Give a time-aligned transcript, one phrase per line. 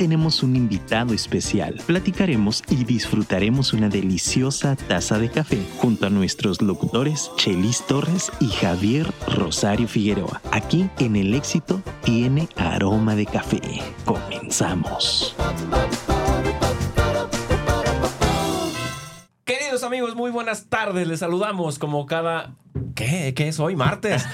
[0.00, 1.78] tenemos un invitado especial.
[1.84, 8.46] Platicaremos y disfrutaremos una deliciosa taza de café junto a nuestros locutores Chelis Torres y
[8.46, 10.40] Javier Rosario Figueroa.
[10.52, 13.60] Aquí en El Éxito tiene aroma de café.
[14.06, 15.36] Comenzamos.
[19.44, 21.06] Queridos amigos, muy buenas tardes.
[21.08, 22.54] Les saludamos como cada
[23.00, 23.32] ¿Qué?
[23.34, 23.76] ¿Qué es hoy?
[23.76, 24.26] Martes.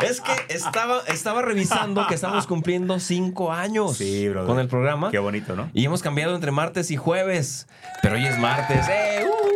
[0.08, 4.00] es que estaba, estaba revisando que estamos cumpliendo cinco años
[4.46, 5.10] con el programa.
[5.10, 5.70] Qué bonito, ¿no?
[5.74, 7.66] Y hemos cambiado entre martes y jueves.
[8.00, 8.88] Pero hoy es martes.
[8.88, 9.26] ¡Eh!
[9.26, 9.48] Uh,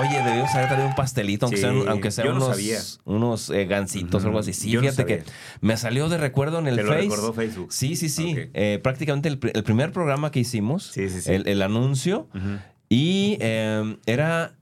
[0.00, 4.40] Oye, debemos haber traído un pastelito, aunque sean, aunque unos, unos eh, gancitos o algo
[4.40, 4.52] así.
[4.52, 5.22] Sí, fíjate que
[5.60, 6.94] me salió de recuerdo en el ¿Te Face.
[7.04, 7.72] Lo recordó Facebook.
[7.72, 8.34] Sí, sí, sí.
[8.52, 12.28] Eh, prácticamente el, primer programa que hicimos, el, anuncio,
[12.88, 14.54] y eh, era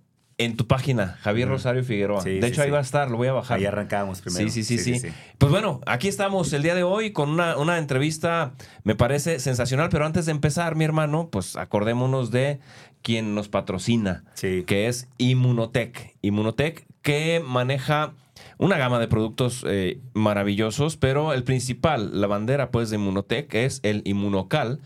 [0.45, 2.23] en tu página, Javier Rosario Figueroa.
[2.25, 3.59] de hecho, ahí va a estar, lo voy a bajar.
[3.59, 4.49] Ahí arrancamos primero.
[4.49, 5.09] Sí, sí, sí, sí.
[5.39, 10.05] Pues bueno, aquí estamos el día de hoy con una, entrevista, me parece sensacional, pero
[10.05, 12.61] antes de empezar, mi hermano, pues acordémonos de
[13.03, 16.17] quien nos patrocina, que es Inmunotech.
[16.23, 18.15] Inmunotech que maneja
[18.59, 23.81] una gama de productos eh, maravillosos, pero el principal, la bandera pues de Inmunotech es
[23.83, 24.81] el Inmunocal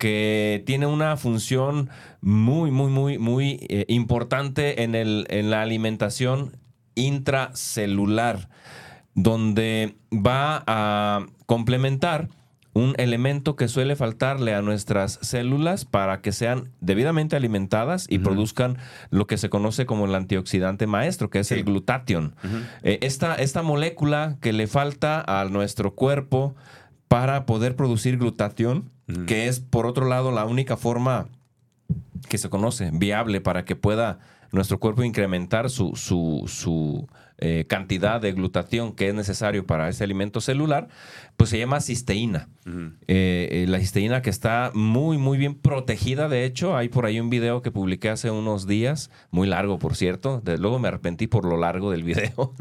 [0.00, 1.90] que tiene una función
[2.22, 6.56] muy, muy, muy, muy eh, importante en, el, en la alimentación
[6.94, 8.48] intracelular,
[9.14, 12.30] donde va a complementar
[12.72, 18.78] un elemento que suele faltarle a nuestras células para que sean debidamente alimentadas y produzcan
[19.10, 22.36] lo que se conoce como el antioxidante maestro, que es el glutatión.
[22.82, 26.54] Eh, esta, esta molécula que le falta a nuestro cuerpo
[27.08, 28.88] para poder producir glutatión,
[29.26, 31.28] que es por otro lado la única forma
[32.28, 34.18] que se conoce viable para que pueda
[34.52, 37.08] nuestro cuerpo incrementar su, su, su
[37.38, 40.88] eh, cantidad de glutatión que es necesario para ese alimento celular,
[41.40, 42.50] pues se llama cisteína.
[42.66, 46.28] Eh, eh, la cisteína que está muy, muy bien protegida.
[46.28, 49.96] De hecho, hay por ahí un video que publiqué hace unos días, muy largo, por
[49.96, 50.42] cierto.
[50.44, 52.52] Luego me arrepentí por lo largo del video.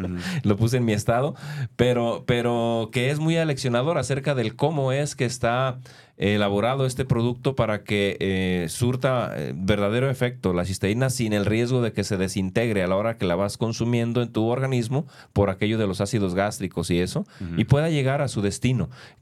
[0.43, 1.35] lo puse en mi estado.
[1.75, 5.79] Pero, pero que es muy aleccionador acerca del cómo es que está
[6.19, 11.81] elaborado este producto para que eh, surta eh, verdadero efecto la cisteína sin el riesgo
[11.81, 15.49] de que se desintegre a la hora que la vas consumiendo en tu organismo por
[15.49, 17.25] aquello de los ácidos gástricos y eso,
[17.55, 18.68] y pueda llegar a su destino,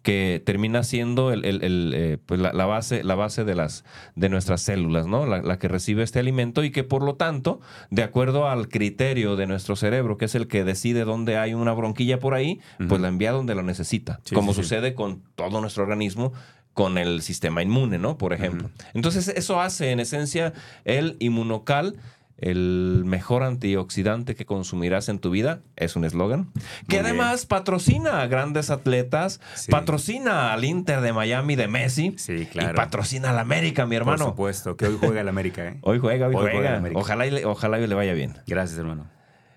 [0.02, 3.84] que termina siendo el, eh, pues la, base, la base de, las,
[4.16, 5.26] de nuestras células, ¿no?
[5.26, 7.60] La, que recibe este alimento y que por lo tanto,
[7.90, 11.74] de acuerdo al criterio de nuestro cerebro, que es el que decide dónde hay una
[11.74, 16.34] bronquilla por ahí, pues la envía donde lo necesita, como sucede con todo nuestro organismo
[16.78, 18.20] con el sistema inmune, ¿no?
[18.20, 18.70] Por ejemplo.
[18.94, 20.54] Entonces, eso hace en esencia
[20.86, 21.96] el inmunocal
[22.38, 26.52] el mejor antioxidante que consumirás en tu vida, es un eslogan,
[26.88, 29.40] que además patrocina a grandes atletas,
[29.70, 32.74] patrocina al Inter de Miami de Messi, sí, claro.
[32.74, 34.26] y patrocina al América, mi hermano.
[34.26, 35.80] Por supuesto, que hoy juega el América, ¿eh?
[35.82, 36.84] Hoy juega, hoy, juega.
[36.94, 38.36] Ojalá, y le, ojalá le vaya bien.
[38.46, 39.08] Gracias, hermano.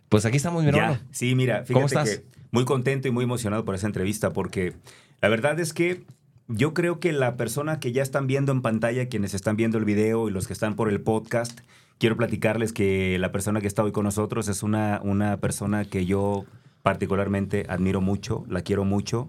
[0.09, 0.99] Pues aquí estamos, mi hermano.
[1.11, 2.11] Sí, mira, fíjate ¿Cómo estás?
[2.11, 4.75] Que muy contento y muy emocionado por esa entrevista porque
[5.21, 6.05] la verdad es que
[6.51, 9.85] yo creo que la persona que ya están viendo en pantalla, quienes están viendo el
[9.85, 11.61] video y los que están por el podcast,
[11.99, 16.07] quiero platicarles que la persona que está hoy con nosotros es una, una persona que
[16.07, 16.45] yo
[16.83, 19.29] particularmente admiro mucho, la quiero mucho.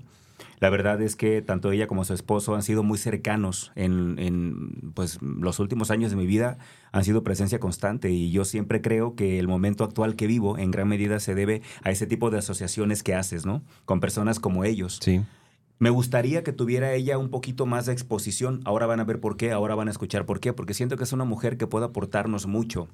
[0.59, 4.91] La verdad es que tanto ella como su esposo han sido muy cercanos en, en,
[4.95, 6.57] pues, los últimos años de mi vida,
[6.91, 10.71] han sido presencia constante y yo siempre creo que el momento actual que vivo en
[10.71, 13.61] gran medida se debe a ese tipo de asociaciones que haces, ¿no?
[13.85, 14.99] Con personas como ellos.
[15.01, 15.21] Sí.
[15.81, 18.61] Me gustaría que tuviera ella un poquito más de exposición.
[18.65, 21.05] Ahora van a ver por qué, ahora van a escuchar por qué, porque siento que
[21.05, 22.87] es una mujer que puede aportarnos mucho.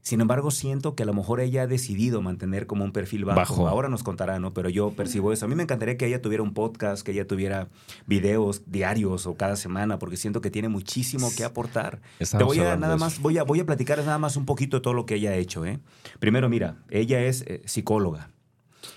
[0.00, 3.66] Sin embargo, siento que a lo mejor ella ha decidido mantener como un perfil bajo.
[3.66, 4.54] Ahora nos contará, ¿no?
[4.54, 5.44] Pero yo percibo eso.
[5.44, 7.68] A mí me encantaría que ella tuviera un podcast, que ella tuviera
[8.06, 12.00] videos diarios o cada semana, porque siento que tiene muchísimo que aportar.
[12.18, 14.82] Te voy a nada más, voy a, voy a platicar nada más un poquito de
[14.82, 15.80] todo lo que ella ha hecho, ¿eh?
[16.20, 18.30] Primero, mira, ella es eh, psicóloga.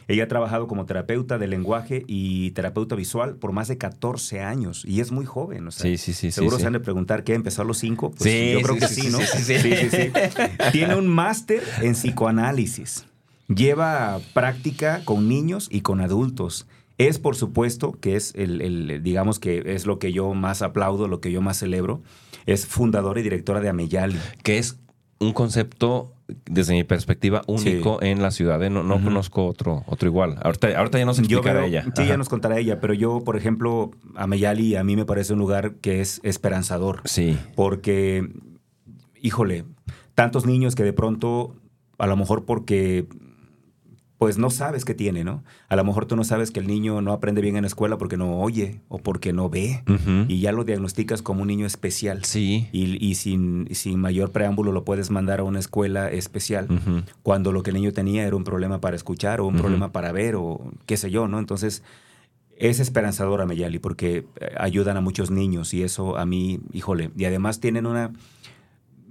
[0.07, 4.83] Ella ha trabajado como terapeuta de lenguaje y terapeuta visual por más de 14 años
[4.85, 5.71] y es muy joven.
[5.71, 6.31] sí, sí, sí.
[6.31, 8.11] Seguro se han de preguntar qué empezó a los 5.
[8.11, 9.19] Pues sí, yo creo que sí, ¿no?
[9.19, 10.11] Sí, sí, sí.
[10.71, 13.05] Tiene un máster en psicoanálisis.
[13.47, 16.67] Lleva práctica con niños y con adultos.
[16.97, 21.19] Es, por supuesto, que es el, digamos que es lo que yo más aplaudo, lo
[21.19, 22.01] que yo más celebro.
[22.45, 24.19] Es fundadora y directora de Ameyali.
[24.43, 24.79] Que es
[25.19, 26.12] un concepto
[26.45, 28.61] desde mi perspectiva, único en la ciudad.
[28.63, 28.69] ¿eh?
[28.69, 30.37] No, no conozco otro, otro igual.
[30.41, 31.85] Ahorita, ahorita ya nos explicará ella.
[31.95, 35.33] Sí, ya nos contará ella, pero yo, por ejemplo, a Meyali a mí me parece
[35.33, 37.01] un lugar que es esperanzador.
[37.05, 37.37] Sí.
[37.55, 38.29] Porque,
[39.21, 39.65] híjole,
[40.15, 41.55] tantos niños que de pronto,
[41.97, 43.07] a lo mejor porque
[44.23, 45.43] pues no sabes qué tiene, ¿no?
[45.67, 47.97] A lo mejor tú no sabes que el niño no aprende bien en la escuela
[47.97, 49.83] porque no oye o porque no ve
[50.29, 52.23] y ya lo diagnosticas como un niño especial.
[52.23, 52.69] Sí.
[52.71, 56.69] Y, sin, sin, mayor preámbulo lo puedes mandar a una escuela especial
[57.21, 60.13] cuando lo que el niño tenía era un problema para escuchar o un problema para
[60.13, 61.37] ver o qué sé yo, ¿no?
[61.37, 61.83] Entonces
[62.55, 67.25] es esperanzadora Meyali porque eh, ayudan a muchos niños y eso a mí, híjole, y
[67.25, 68.13] además tienen una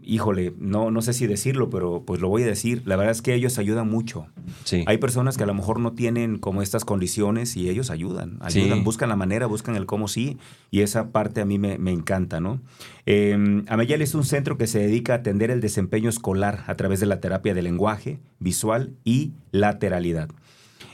[0.03, 2.83] híjole, no, no sé si decirlo, pero pues lo voy a decir.
[2.85, 4.27] La verdad es que ellos ayudan mucho.
[4.65, 4.85] Sí.
[4.87, 8.39] Hay personas que a lo mejor no tienen como estas condiciones y ellos ayudan.
[8.41, 10.39] Ayudan, buscan la manera, buscan el cómo sí.
[10.71, 12.61] Y esa parte a mí me, encanta, ¿no?
[13.07, 17.01] Eh, Ameyal es un centro que se dedica a atender el desempeño escolar a través
[17.01, 20.29] de la terapia de lenguaje, visual y lateralidad.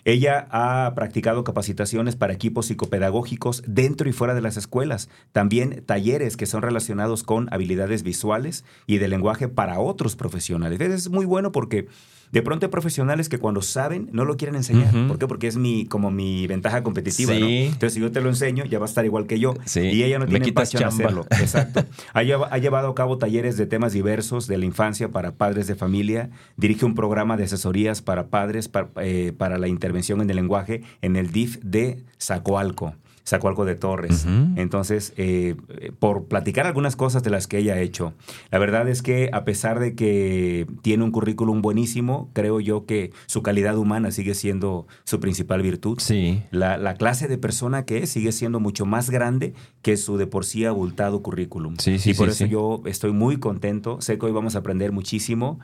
[0.08, 6.38] Ella ha practicado capacitaciones para equipos psicopedagógicos dentro y fuera de las escuelas, también talleres
[6.38, 10.80] que son relacionados con habilidades visuales y de lenguaje para otros profesionales.
[10.80, 11.88] Es muy bueno porque
[12.32, 14.92] de pronto hay profesionales que cuando saben no lo quieren enseñar.
[15.06, 15.26] ¿Por qué?
[15.26, 17.34] Porque es mi, como mi ventaja competitiva.
[17.34, 19.54] Entonces, si yo te lo enseño, ya va a estar igual que yo.
[19.74, 21.26] Y ella no tiene empacho en hacerlo.
[21.30, 21.84] Exacto.
[22.12, 25.74] Ha, ha, llevado a cabo talleres de temas diversos de la infancia para padres de
[25.74, 26.30] familia.
[26.56, 30.82] Dirige un programa de asesorías para padres para, eh, para la intervención en el lenguaje
[31.02, 32.94] en el DIF de Zacoalco
[33.28, 34.26] sacó algo de Torres.
[34.56, 35.54] Entonces, eh,
[35.98, 38.14] por platicar algunas cosas de las que ella ha hecho,
[38.50, 43.12] la verdad es que a pesar de que tiene un currículum buenísimo, creo yo que
[43.26, 45.98] su calidad humana sigue siendo su principal virtud.
[46.00, 46.42] Sí.
[46.50, 49.52] La, clase de persona que es sigue siendo mucho más grande
[49.82, 51.76] que su de por sí abultado currículum.
[51.78, 54.00] Sí, sí, y por eso yo estoy muy contento.
[54.00, 55.60] Sé que hoy vamos a aprender muchísimo.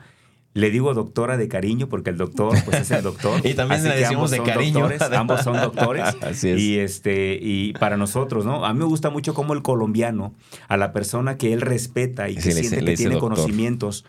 [0.55, 3.41] Le digo doctora de cariño porque el doctor pues es el doctor.
[3.45, 4.87] y también le decimos de cariño.
[5.17, 6.05] ambos son doctores.
[6.21, 6.59] Así es.
[6.59, 8.65] Y este y para nosotros, ¿no?
[8.65, 10.33] A mí me gusta mucho como el colombiano
[10.69, 14.05] a la persona que él respeta y que siente que tiene conocimientos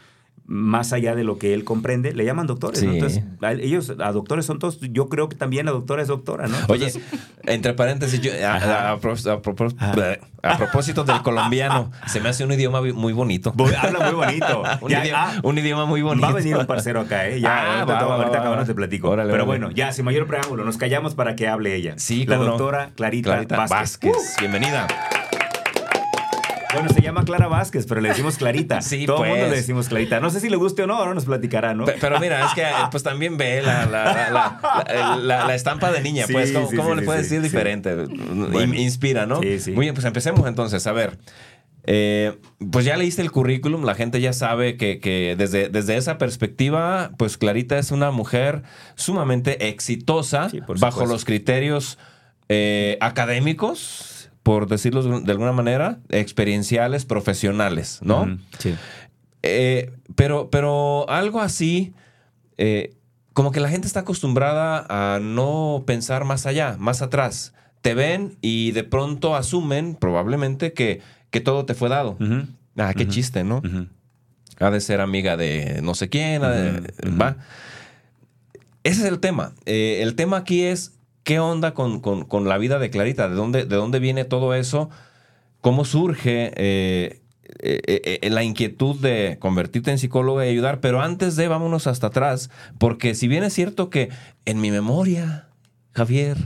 [0.47, 2.83] más allá de lo que él comprende, le llaman doctores.
[2.83, 3.23] Entonces,
[3.61, 6.57] ellos, a doctores son todos, yo creo que también la doctora es doctora, ¿no?
[6.69, 6.93] Oye,
[7.45, 8.97] entre paréntesis, a,
[10.59, 13.53] propósito del colombiano, se me hace un idioma muy bonito.
[13.79, 14.63] Habla muy bonito.
[15.17, 16.27] Ah, un, idioma, muy bonito.
[16.27, 17.41] Va a venir un parcero acá, ¿eh?
[17.41, 19.15] Ya, ah, ahorita, acabamos de platico.
[19.15, 21.95] Pero bueno, ya, sin mayor preámbulo, nos callamos para que hable ella.
[21.97, 24.37] Sí, La doctora Clarita, Vázquez.
[24.39, 24.87] Bienvenida.
[26.77, 28.81] Bueno, se llama Clara Vázquez, pero le decimos Clarita.
[28.87, 29.61] Sí, Todo el mundo le pues.
[29.61, 30.21] decimos Clarita.
[30.21, 31.87] No sé si le guste o no, ahora nos platicará, ¿no?
[31.87, 36.53] Pero, mira, es que pues también ve la, estampa de niña, pues.
[36.53, 37.97] ¿Cómo, le puedes decir diferente?
[38.77, 39.41] Inspira, ¿no?
[39.41, 39.73] Sí, sí.
[39.73, 40.87] Muy bien, pues empecemos entonces.
[40.87, 41.19] A ver.
[41.89, 42.37] Eh,
[42.73, 47.39] pues ya leíste el currículum, la gente ya sabe que, desde, desde, esa perspectiva, pues
[47.39, 48.65] Clarita es una mujer
[48.97, 50.49] sumamente exitosa
[50.81, 51.97] bajo los criterios
[52.49, 54.16] eh, académicos,
[54.47, 58.39] por decirlo de alguna manera, experienciales, profesionales, ¿no?
[58.61, 58.77] sí.
[59.43, 61.95] Eh, pero, pero algo así,
[62.57, 62.95] eh,
[63.33, 67.55] como que la gente está acostumbrada a no pensar más allá, más atrás.
[67.83, 71.01] Te ven y de pronto asumen, probablemente, que,
[71.31, 72.17] que todo te fue dado.
[72.77, 73.63] Ah, qué chiste, ¿no?
[74.61, 77.37] Ha de ser amiga de no sé quién, va.
[78.85, 79.55] Ese es el tema.
[79.65, 80.96] Eh, el tema aquí es
[81.27, 83.29] ¿Qué onda con, la vida de Clarita?
[83.29, 84.91] ¿De dónde, ¿De dónde viene todo eso?
[85.61, 87.21] ¿Cómo surge eh,
[87.59, 90.79] eh, eh, la inquietud de convertirte en psicóloga y ayudar?
[90.79, 92.49] Pero antes de, vámonos hasta atrás,
[92.79, 94.09] porque si bien es cierto que
[94.45, 95.49] en mi memoria,
[95.95, 96.37] Javier,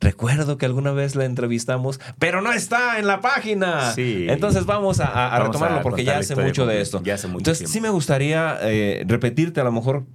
[0.00, 3.92] recuerdo que alguna vez la entrevistamos, pero no está en la página.
[3.92, 4.24] Sí.
[4.26, 7.02] Entonces vamos a, retomarlo porque ya hace mucho de esto.
[7.04, 8.58] Ya hace mucho Entonces sí me gustaría
[9.04, 10.06] repetirte a lo mejor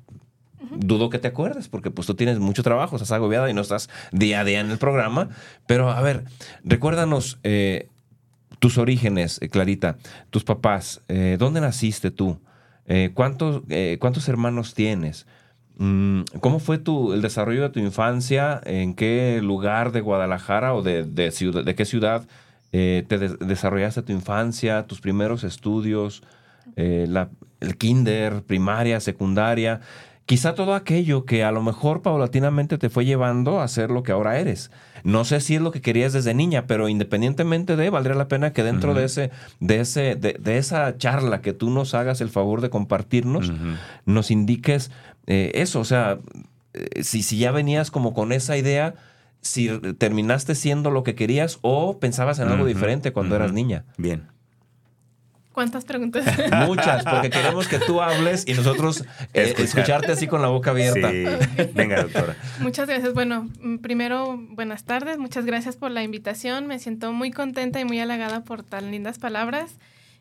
[0.71, 3.89] dudo que te acuerdes, porque pues tú tienes mucho trabajo, estás agobiada y no estás
[4.11, 5.29] día a día en el programa.
[5.67, 6.23] Pero a ver,
[6.63, 7.89] recuérdanos eh,
[8.59, 9.97] tus orígenes, eh, Clarita,
[10.29, 12.39] tus papás, eh, ¿dónde naciste tú?
[13.15, 13.63] ¿cuántos,
[13.97, 15.25] ¿Cuántos hermanos tienes?
[15.77, 18.61] Mm, ¿Cómo fue tu, el desarrollo de tu infancia?
[18.63, 22.27] ¿En qué lugar de Guadalajara o de, de, qué ciudad
[22.69, 26.21] te desarrollaste tu infancia, tus primeros estudios,
[26.75, 27.29] la,
[27.59, 29.81] el kinder, primaria, secundaria?
[30.25, 34.11] Quizá todo aquello que a lo mejor paulatinamente te fue llevando a ser lo que
[34.11, 34.71] ahora eres.
[35.03, 38.53] No sé si es lo que querías desde niña, pero independientemente de, valdría la pena
[38.53, 42.61] que dentro de ese, de ese, de, esa charla que tú nos hagas el favor
[42.61, 43.51] de compartirnos,
[44.05, 44.91] nos indiques
[45.27, 45.79] eh, eso.
[45.79, 46.17] O sea,
[46.73, 48.95] eh, si, si ya venías como con esa idea,
[49.41, 53.85] si terminaste siendo lo que querías o pensabas en algo diferente cuando eras niña.
[53.97, 54.34] Bien.
[55.55, 56.25] ¿Cuántas preguntas?
[56.67, 61.09] Muchas, porque queremos que tú hables y nosotros eh, escucharte así con la boca abierta.
[61.09, 61.23] Sí.
[61.73, 62.35] Venga, doctora.
[62.59, 63.13] Muchas gracias.
[63.13, 65.17] Bueno, mm, primero, buenas tardes.
[65.17, 66.67] Muchas gracias por la invitación.
[66.67, 69.77] Me siento muy contenta y muy halagada por tan lindas palabras.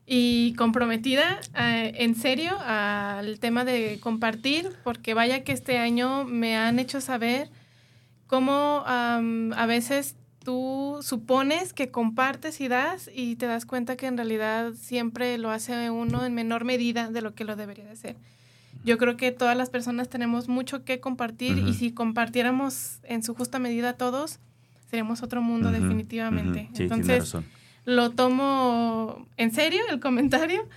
[0.07, 6.57] y comprometida eh, en serio al tema de compartir, porque vaya que este año me
[6.57, 7.49] han hecho saber
[8.29, 10.15] cómo a veces
[10.45, 15.51] tú supones que compartes y das y te das cuenta que en realidad siempre lo
[15.51, 18.17] hace uno en menor medida de lo que lo debería de hacer.
[18.85, 23.35] Yo creo que todas las personas tenemos mucho que compartir y si compartiéramos en su
[23.35, 24.39] justa medida todos,
[24.91, 26.69] seríamos otro mundo definitivamente.
[26.77, 27.35] Entonces,
[27.87, 30.69] lo tomo en serio el comentario.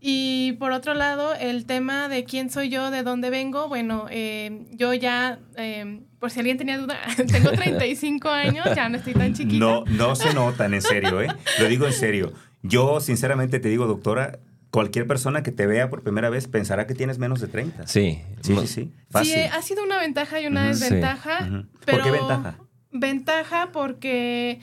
[0.00, 4.66] Y por otro lado, el tema de quién soy yo, de dónde vengo, bueno, eh,
[4.72, 6.98] yo ya, eh, por si alguien tenía duda,
[7.30, 9.58] tengo 35 años, ya no estoy tan chiquita.
[9.58, 11.28] No, no se notan, en serio, ¿eh?
[11.60, 12.32] Lo digo en serio.
[12.62, 14.38] Yo, sinceramente, te digo, doctora,
[14.70, 17.86] cualquier persona que te vea por primera vez pensará que tienes menos de 30.
[17.86, 18.20] Sí.
[18.40, 18.92] Sí, sí, sí.
[19.10, 19.34] Fácil.
[19.34, 21.64] Sí, ha sido una ventaja y una desventaja.
[21.84, 22.58] ¿Por qué ventaja?
[22.92, 24.60] Ventaja porque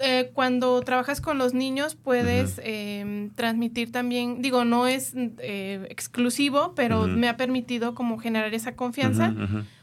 [0.00, 6.74] eh, cuando trabajas con los niños puedes em, transmitir también, digo, no es eh, exclusivo,
[6.74, 9.34] pero me ha permitido como generar esa confianza.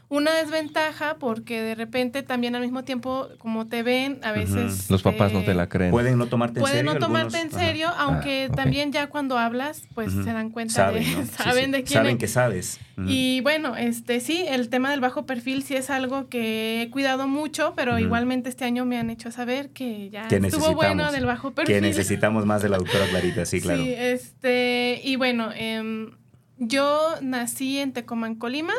[0.08, 4.90] Una desventaja porque de repente también al mismo tiempo, como te ven, a veces...
[4.90, 5.90] Los papás no te eh, la creen.
[5.90, 6.82] Pueden no tomarte en serio.
[6.82, 10.74] Pueden no tomarte en serio, aunque Ah, también ya cuando hablas, pues se dan cuenta
[10.74, 11.16] Saben, de...
[11.16, 11.26] ¿no?
[11.38, 11.70] saben Sí, sí.
[11.72, 12.18] de quién Saben es.
[12.18, 12.80] que sabes.
[13.06, 17.26] Y bueno, este sí, el tema del bajo perfil sí es algo que he cuidado
[17.26, 21.26] mucho, pero igualmente este año me han hecho saber que ya que estuvo bueno del
[21.26, 21.74] bajo perfil.
[21.74, 23.82] Que necesitamos más de la doctora Clarita, sí, claro.
[23.82, 26.12] Sí, este, y bueno, em,
[26.58, 28.74] yo nací en Tecomán, Colima.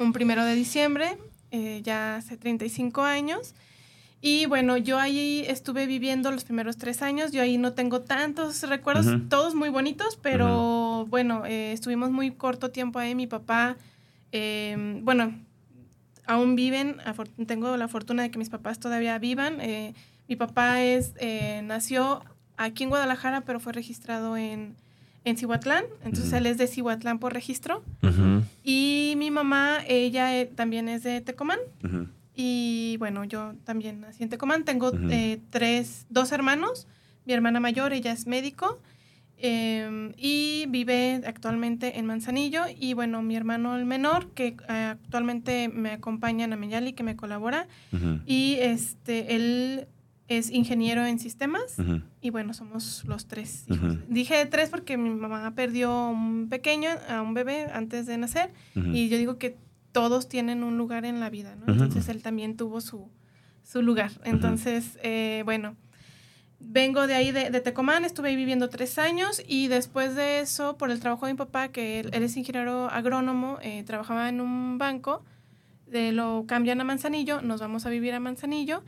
[0.00, 1.18] Un primero de diciembre,
[1.50, 3.54] eh, ya hace 35 años.
[4.22, 7.32] Y bueno, yo ahí estuve viviendo los primeros tres años.
[7.32, 12.70] Yo ahí no tengo tantos recuerdos, todos muy bonitos, pero bueno, eh, estuvimos muy corto
[12.70, 13.14] tiempo ahí.
[13.14, 13.78] Mi papá,
[14.32, 15.34] eh, bueno,
[16.26, 16.98] aún viven.
[17.46, 19.58] Tengo la fortuna de que mis papás todavía vivan.
[19.62, 19.94] Eh,
[20.28, 21.14] mi papá es
[21.62, 22.22] nació
[22.58, 24.76] aquí en Guadalajara, pero fue registrado en,
[25.24, 25.84] en Cihuatlán.
[26.04, 27.82] Entonces él es de Cihuatlán por registro.
[28.64, 31.58] Y mi mamá, ella eh, también es de Tecomán.
[32.34, 34.64] Y bueno, yo también nací en Tecomán.
[34.64, 36.86] Tengo eh, tres, dos hermanos.
[37.26, 38.80] Mi hermana mayor, ella es médico.
[39.42, 42.64] eh, y vive actualmente en Manzanillo.
[42.78, 47.66] Y bueno, mi hermano el menor, que actualmente me acompaña en Ameyali, que me colabora.
[48.26, 49.86] Y este, él
[50.30, 51.78] es ingeniero en sistemas.
[51.78, 52.02] Ujú.
[52.20, 53.94] Y bueno, somos los tres hijos.
[53.94, 54.02] Ujú.
[54.08, 58.52] Dije tres porque mi mamá perdió un pequeño, a un bebé antes de nacer.
[58.76, 58.90] Ujú.
[58.92, 59.56] Y yo digo que
[59.90, 61.72] todos tienen un lugar en la vida, ¿no?
[61.72, 63.08] Entonces él también tuvo su,
[63.64, 64.12] su lugar.
[64.22, 65.74] Entonces, eh, bueno,
[66.60, 70.76] vengo de ahí de, de Tecomán, estuve ahí viviendo tres años y después de eso,
[70.76, 74.40] por el trabajo de mi papá, que él, él es ingeniero agrónomo, eh, trabajaba en
[74.40, 75.24] un banco,
[75.88, 78.84] de lo cambian a Manzanillo, nos vamos a vivir a Manzanillo.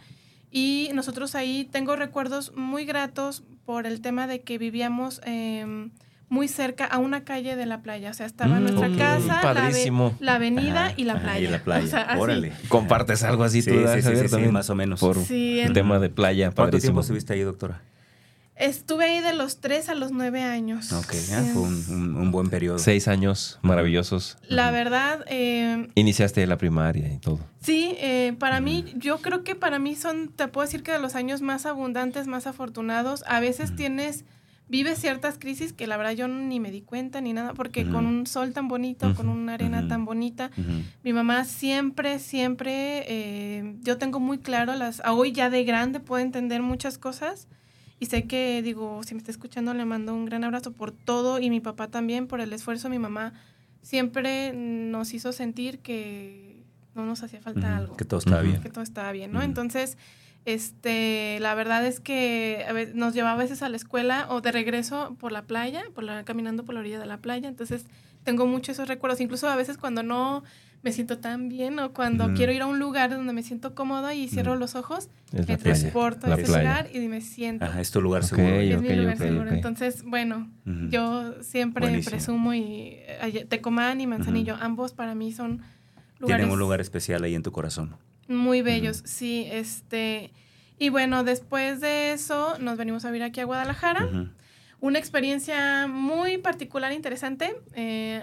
[0.54, 5.90] Y nosotros ahí tengo recuerdos muy gratos por el tema de que vivíamos em,
[6.28, 8.10] muy cerca a una calle de la playa.
[8.10, 10.14] O sea, estaba Mm, nuestra casa, la, ave- Padrísimo.
[10.20, 11.48] la avenida Ajá, y la ajá, playa.
[11.48, 11.84] Y la playa.
[11.84, 12.20] O sea, así.
[12.20, 12.52] Órale.
[12.68, 14.52] ¿Compartes algo así Sí, tú, sí, sí, sí, sí, también?
[14.52, 15.00] más o menos.
[15.00, 16.88] Por Sí, el tema de playa, ¿Cuánto padrísimo.
[16.90, 17.80] tiempo estuviste ahí, doctora?
[18.54, 20.92] Estuve ahí de los 3 a los 9 años.
[20.92, 22.78] Ok, ah, fue un, un- un buen periodo.
[22.78, 24.36] Seis años maravillosos.
[24.46, 27.40] La verdad, eh, Iniciaste la primaria y todo.
[27.60, 30.98] sí, eh, para mí, yo creo que para mí son, te puedo decir que de
[30.98, 33.24] los años más abundantes, más afortunados.
[33.26, 34.24] A veces tienes,
[34.68, 38.04] vives ciertas crisis que la verdad yo ni me di cuenta ni nada, porque con
[38.06, 40.50] un sol tan bonito, con una arena tan bonita.
[41.02, 46.00] Mi mamá siempre, siempre, eh, yo tengo muy claro, las, a hoy ya de grande
[46.00, 47.48] puedo entender muchas cosas
[48.02, 51.38] y sé que, digo, si me está escuchando le mando un gran abrazo por todo
[51.38, 52.88] y mi papá también por el esfuerzo.
[52.88, 53.32] Mi mamá
[53.82, 58.60] siempre nos hizo sentir que no nos hacía falta algo, Que todo estaba bien.
[58.60, 59.40] que todo estaba bien, ¿no?
[59.42, 59.96] Entonces,
[60.44, 64.40] este, la verdad es que a ve- nos llevaba a veces a la escuela o
[64.40, 67.48] de regreso por la playa, por la, caminando por la orilla de la playa.
[67.48, 67.86] Entonces,
[68.24, 69.20] tengo muchos esos recuerdos.
[69.20, 70.42] Incluso a veces cuando no
[70.82, 74.14] me siento tan bien o cuando quiero ir a un lugar donde me siento cómoda
[74.14, 75.58] y cierro los ojos, Es me playa.
[75.58, 76.62] transporto a La ese playa.
[76.62, 77.64] lugar y me siento.
[77.64, 78.48] Ajá, es tu lugar seguro.
[78.60, 79.50] es ok, mi lugar seguro.
[79.52, 82.10] Entonces, bueno, yo siempre Buenísimo.
[82.10, 85.62] presumo y eh, Tecomán y Manzanillo, ambos para mí son
[86.18, 87.96] lugares Tienen un lugar especial ahí en tu corazón.
[88.28, 90.32] muy bellos, sí, este
[90.78, 94.08] y bueno, después de eso nos venimos a vivir aquí a Guadalajara.
[94.80, 98.20] Una experiencia muy particular interesante, eh,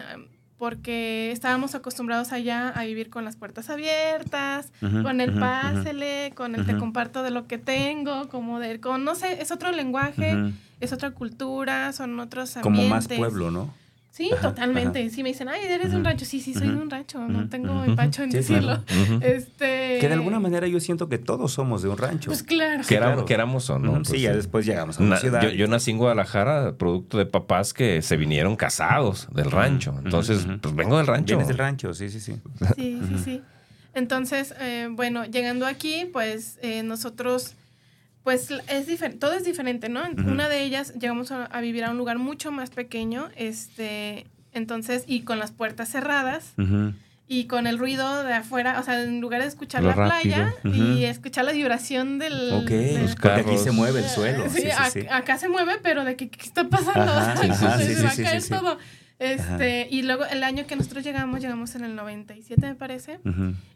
[0.60, 6.54] porque estábamos acostumbrados allá a vivir con las puertas abiertas, con el ujú, pásele, con
[6.54, 10.38] el te comparto de lo que tengo, como de, con, no sé, es otro lenguaje,
[10.82, 12.90] es otra cultura, son otros Como ambientes.
[12.90, 13.74] más pueblo, ¿no?
[14.20, 15.10] Sí, totalmente.
[15.12, 16.26] Sí, me dicen, ay, eres de un rancho.
[16.26, 17.26] Sí, sí, soy de un rancho.
[17.26, 18.84] No tengo empacho en decirlo.
[19.22, 19.98] este...
[20.02, 22.30] Que de alguna manera yo siento que todos somos de un rancho.
[22.30, 22.84] Pues claro.
[22.86, 23.94] Que, éramos, que éramos o no.
[23.94, 25.48] Pues sí, ya después llegamos a una ciudad.
[25.52, 29.96] Yo, nací en Guadalajara, producto de papás que se vinieron casados del rancho.
[30.04, 31.38] Entonces, pues vengo del rancho.
[31.38, 32.36] Vienes del rancho, sí, sí, sí.
[32.76, 33.42] Sí, sí, sí.
[33.94, 37.56] Entonces, eh, bueno, llegando aquí, pues eh, nosotros
[38.24, 40.02] pues es diferente, todo es diferente, ¿no?
[40.26, 45.22] Una de ellas llegamos a, vivir a un lugar mucho más pequeño, este, entonces, y
[45.22, 46.54] con las puertas cerradas.
[47.32, 51.04] Y con el ruido de afuera, o sea, en lugar de escuchar la playa y
[51.04, 52.54] escuchar la vibración del...
[52.54, 52.72] Ok,
[53.22, 54.50] porque aquí se mueve el suelo.
[54.50, 54.64] Sí,
[55.12, 57.12] acá se mueve, pero de qué, qué está pasando.
[57.54, 58.80] se va a caer todo.
[59.20, 63.20] Este, y luego el año que nosotros llegamos, llegamos en el 97, me parece.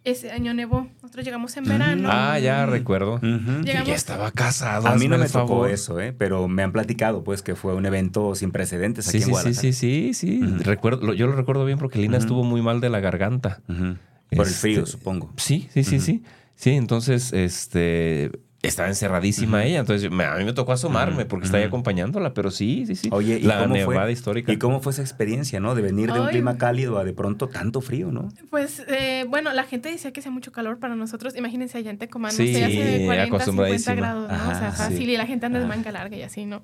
[0.06, 0.88] Ese año nevó.
[1.02, 2.10] Nosotros llegamos en verano.
[2.12, 3.20] Ah, ya recuerdo.
[3.64, 4.88] ya estaba casado.
[4.88, 6.14] A mí no me tocó eso, ¿eh?
[6.14, 9.62] pero me han platicado pues que fue un evento sin precedentes aquí sí, en Guadalajara.
[9.62, 10.64] Sí, sí, sí, sí.
[10.64, 13.62] Recuerdo, yo lo recuerdo bien porque Lina estuvo muy mal de la garganta.
[13.68, 15.34] Por el frío, este, supongo.
[15.38, 16.24] Sí, sí, sí, sí.
[16.56, 18.32] Sí, entonces, este,
[18.64, 22.96] estaba encerradísima ella, entonces a mí me tocó asomarme porque estaba acompañándola, pero sí, sí,
[22.96, 23.10] sí.
[23.12, 24.54] Oye, ¿y la nevada histórica.
[24.54, 25.76] ¿Y cómo fue esa experiencia, no?
[25.76, 28.30] De venir de un clima cálido a de pronto tanto frío, ¿no?
[28.50, 31.36] Pues, eh, bueno, la gente decía que hacía mucho calor para nosotros.
[31.36, 34.50] Imagínense allá en Tecomán, sí, no hace 40, 50 grados, ¿no?
[34.50, 36.64] o sea, fácil, y la gente anda de manga larga y así, ¿no?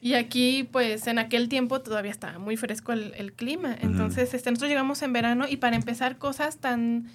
[0.00, 3.76] Y aquí, pues, en aquel tiempo todavía estaba muy fresco el, clima.
[3.80, 7.08] Entonces, este, nosotros llegamos en verano y para empezar cosas tan...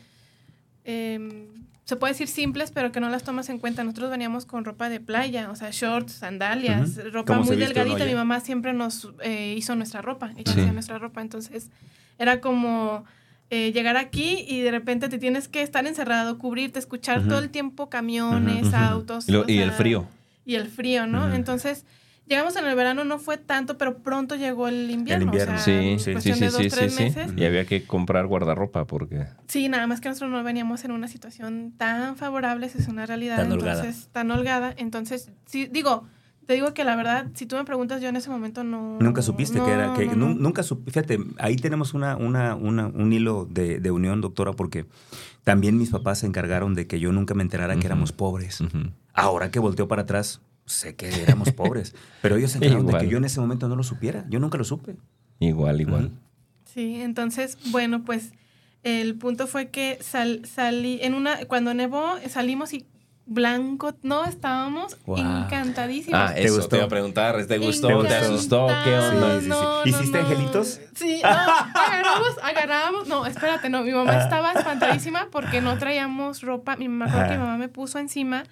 [0.83, 1.47] Eh,
[1.89, 3.83] se puede decir simples, pero que no las tomas en cuenta.
[3.83, 8.05] Nosotros veníamos con ropa de playa, o sea, shorts, sandalias, ropa muy delgadita.
[8.05, 11.21] Mi mamá siempre nos eh, hizo nuestra ropa, ella nuestra ropa.
[11.21, 11.71] Entonces,
[12.19, 13.05] era como
[13.49, 17.49] eh, llegar aquí y de repente te tienes que estar encerrado, cubrirte, escuchar todo el
[17.49, 19.27] tiempo camiones, autos.
[19.27, 20.07] Y, el frío.
[20.45, 21.33] Y el frío, ¿no?
[21.33, 21.85] Entonces,
[22.29, 25.23] Llegamos en el verano, no fue tanto, pero pronto llegó el invierno.
[25.23, 25.57] El invierno.
[25.57, 29.25] sí, sí, sí, sí, sí, sí, Y había que comprar guardarropa porque...
[29.47, 33.37] Sí, nada más que nosotros no veníamos en una situación tan favorable, es una realidad.
[33.37, 34.11] Tan entonces, holgada.
[34.11, 34.73] Tan holgada.
[34.77, 36.05] Entonces, sí, digo,
[36.45, 38.99] te digo que la verdad, si tú me preguntas, yo en ese momento no...
[38.99, 39.95] Nunca supiste que era...
[39.95, 40.91] que Nunca supiste...
[41.01, 44.85] Fíjate, ahí tenemos una, una, una, un hilo de, de, unión, doctora, porque
[45.43, 48.63] también mis papás se encargaron de que yo nunca me enterara que éramos pobres.
[49.13, 53.07] Ahora que volteo para atrás, sé que éramos pobres, pero ellos se enteraron de que
[53.07, 54.25] yo en ese momento no lo supiera.
[54.29, 54.95] Yo nunca lo supe.
[55.39, 56.11] Igual, igual.
[56.65, 58.33] Sí, entonces, bueno, pues
[58.83, 62.85] el punto fue que salí en una, cuando nevó, salimos y
[63.29, 66.19] blanco, no, estábamos encantadísimos.
[66.19, 68.03] Ah, eso te iba a preguntar, ¿te gustó?
[68.03, 68.67] ¿Te asustó?
[68.83, 69.83] ¿Qué onda?
[69.85, 70.81] ¿Hiciste angelitos?
[70.95, 76.75] Sí, no, agarramos, agarrábamos, no, espérate, no, mi mamá estaba espantadísima porque no traíamos ropa,
[76.75, 78.43] mi mamá, que mi mamá me puso encima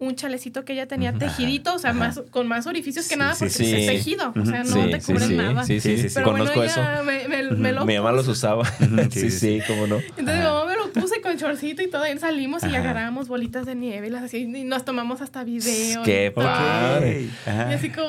[0.00, 3.52] un chalecito que ella tenía tejidito, o sea, más, con más orificios que nada porque
[3.52, 5.64] es tejido, o sea, no te cubre nada.
[5.64, 6.80] Sí, sí, sí, conozco eso.
[7.84, 8.64] Mi mamá los usaba.
[9.10, 9.96] sí, sí, cómo no.
[9.96, 13.66] Entonces mi mamá me lo puse con chorcito y todo, y salimos y agarrábamos bolitas
[13.66, 16.02] de nieve y las así, y nos tomamos hasta video.
[16.04, 17.28] Qué padre.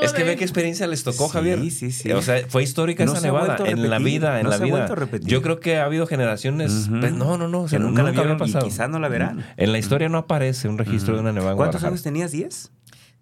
[0.01, 1.59] es que ve qué experiencia les tocó, Javier.
[1.59, 2.11] Sí, sí, sí.
[2.11, 4.87] O sea, fue histórica esa nevada en la vida, en la vida.
[5.21, 8.37] Yo creo que ha habido generaciones, pues, no, no, no, o sea, nunca, la habían
[8.37, 8.65] pasado.
[8.65, 9.43] quizás no la verán.
[9.57, 12.31] En la historia no aparece un registro de una nevada ¿Cuántos años tenías?
[12.31, 12.71] ¿Diez?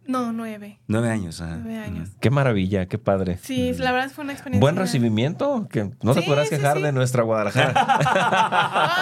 [0.08, 0.80] No, nueve.
[0.88, 2.10] Nueve años, Nueve años.
[2.22, 3.38] Qué maravilla, qué padre.
[3.42, 4.62] Sí, la verdad fue una experiencia.
[4.62, 7.74] Buen recibimiento, que no te podrás quejar de nuestra Guadalajara.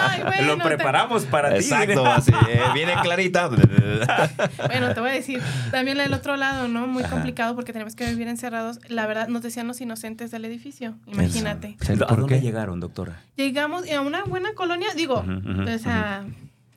[0.09, 1.57] Ay, bueno, Lo preparamos para ti.
[1.57, 3.47] Exacto, así, eh, viene clarita.
[4.67, 6.87] bueno, te voy a decir, también el otro lado, ¿no?
[6.87, 8.79] Muy complicado porque tenemos que vivir encerrados.
[8.87, 11.77] La verdad, nos decían los inocentes del edificio, imagínate.
[12.07, 13.21] ¿A dónde llegaron, doctora?
[13.35, 16.25] Llegamos a una buena colonia, digo, o sea...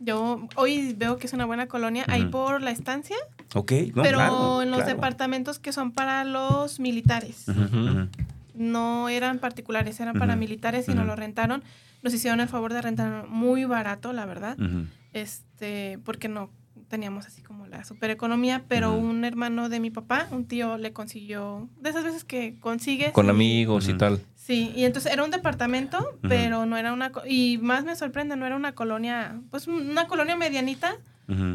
[0.01, 3.17] Yo hoy veo que es una buena colonia ahí por la estancia.
[3.55, 7.47] Ok, pero en los departamentos que son para los militares.
[8.55, 11.63] No eran particulares, eran para militares y nos lo rentaron.
[12.03, 14.57] Nos hicieron el favor de rentar muy barato, la verdad.
[15.13, 16.51] Este, porque no
[16.89, 20.93] teníamos así como la super economía, pero un hermano de mi papá, un tío, le
[20.93, 23.13] consiguió, de esas veces que consigues.
[23.13, 24.21] Con amigos y tal.
[24.49, 27.13] Sí, y entonces era un departamento, pero no era una...
[27.27, 30.97] Y más me sorprende, no era una colonia, pues una colonia medianita,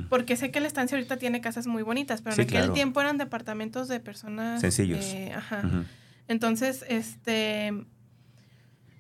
[0.10, 3.18] porque sé que la estancia ahorita tiene casas muy bonitas, pero en aquel tiempo eran
[3.18, 4.62] departamentos de personas...
[4.62, 5.04] Sencillos.
[5.36, 5.64] ajá.
[6.28, 7.74] Entonces, este...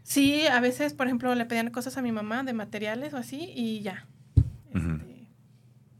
[0.01, 3.51] Sí, a veces, por ejemplo, le pedían cosas a mi mamá de materiales o así
[3.55, 4.07] y ya.
[4.73, 5.12] Este,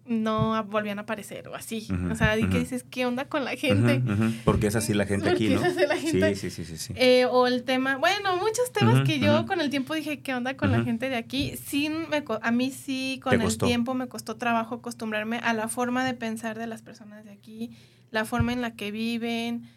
[0.06, 1.88] no volvían a aparecer o así.
[2.12, 4.02] o sea, y que dices, ¿qué onda con la gente?
[4.44, 5.62] Porque es así la gente aquí, ¿no?
[5.64, 6.36] Es así la gente?
[6.36, 6.94] Sí, sí, sí, sí.
[6.96, 10.56] Eh, o el tema, bueno, muchos temas que yo con el tiempo dije, ¿qué onda
[10.58, 11.56] con la gente de aquí?
[11.58, 16.06] Sí, me, a mí sí, con el tiempo me costó trabajo acostumbrarme a la forma
[16.06, 17.72] de pensar de las personas de aquí,
[18.12, 19.70] la forma en la que viven,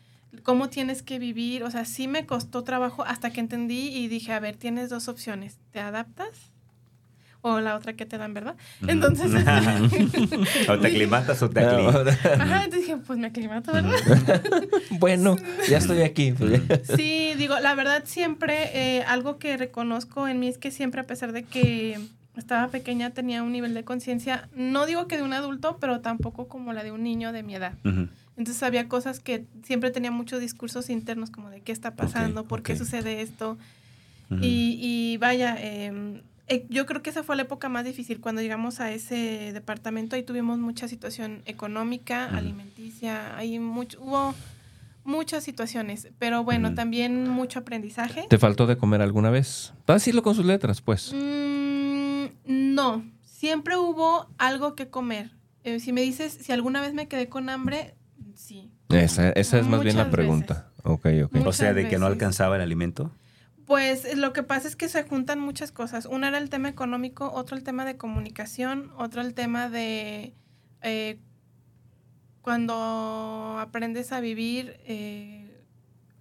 [0.42, 4.32] cómo tienes que vivir, o sea, sí me costó trabajo hasta que entendí y dije,
[4.32, 6.52] a ver, tienes dos opciones, ¿te adaptas?
[7.42, 8.56] O la otra que te dan, ¿verdad?
[8.86, 9.32] Entonces...
[10.68, 12.18] o te aclimatas o te aclimatas.
[12.24, 14.42] Ajá, entonces dije, pues me aclimato, ¿verdad?
[14.98, 15.36] bueno,
[15.68, 16.34] ya estoy aquí.
[16.96, 21.04] Sí, digo, la verdad siempre, eh, algo que reconozco en mí es que siempre, a
[21.04, 21.98] pesar de que
[22.36, 26.48] estaba pequeña, tenía un nivel de conciencia, no digo que de un adulto, pero tampoco
[26.48, 27.74] como la de un niño de mi edad.
[28.36, 32.62] Entonces había cosas que siempre tenía muchos discursos internos como de qué está pasando, por
[32.62, 33.56] qué sucede esto.
[34.30, 38.80] y, vaya, em, eh, yo creo que esa fue la época más difícil cuando llegamos
[38.80, 40.16] a ese departamento.
[40.16, 44.34] Ahí tuvimos mucha situación económica, alimenticia, ahí mucho, hubo
[45.04, 48.26] muchas situaciones, pero bueno, también mucho aprendizaje.
[48.28, 49.72] ¿Te faltó de comer alguna vez?
[49.84, 51.12] Para decirlo con sus letras, pues.
[51.14, 55.30] Mm, no, siempre hubo algo que comer.
[55.64, 57.94] Eh, si me dices si alguna vez me quedé con hambre,
[58.34, 58.70] sí.
[58.88, 60.70] Esa, esa es más bien la pregunta.
[60.84, 61.06] Ok,
[61.44, 63.10] o sea, de que no alcanzaba el alimento.
[63.66, 66.06] Pues lo que pasa es que se juntan muchas cosas.
[66.06, 70.34] Una era el tema económico, otro el tema de comunicación, otro el tema de
[70.82, 71.18] eh,
[72.42, 75.64] cuando aprendes a vivir eh,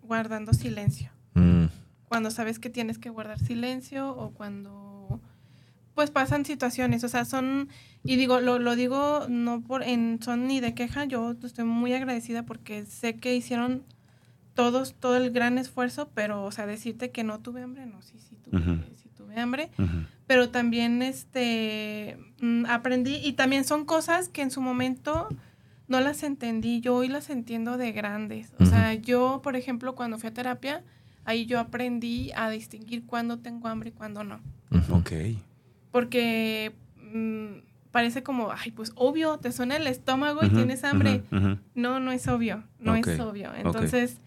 [0.01, 1.11] guardando silencio.
[1.35, 1.65] Mm.
[2.07, 5.21] Cuando sabes que tienes que guardar silencio o cuando
[5.93, 7.69] pues pasan situaciones, o sea, son,
[8.03, 11.93] y digo, lo, lo digo no por en son ni de queja, yo estoy muy
[11.93, 13.83] agradecida porque sé que hicieron
[14.55, 18.17] todos, todo el gran esfuerzo, pero, o sea, decirte que no tuve hambre, no, sí,
[18.19, 18.59] sí tuve,
[18.95, 19.69] sí tuve hambre,
[20.25, 25.27] pero también, este, mm, aprendí, y también son cosas que en su momento
[25.87, 30.17] no las entendí, yo hoy las entiendo de grandes, o sea, yo, por ejemplo, cuando
[30.17, 30.83] fui a terapia,
[31.25, 34.39] ahí yo aprendí a distinguir cuándo tengo hambre y cuándo no.
[34.89, 35.11] Ok.
[35.91, 37.57] Porque mm,
[37.91, 41.23] parece como, ay, pues obvio, te suena el estómago y tienes hambre.
[41.73, 43.53] No, no es obvio, no es obvio.
[43.55, 44.21] Entonces,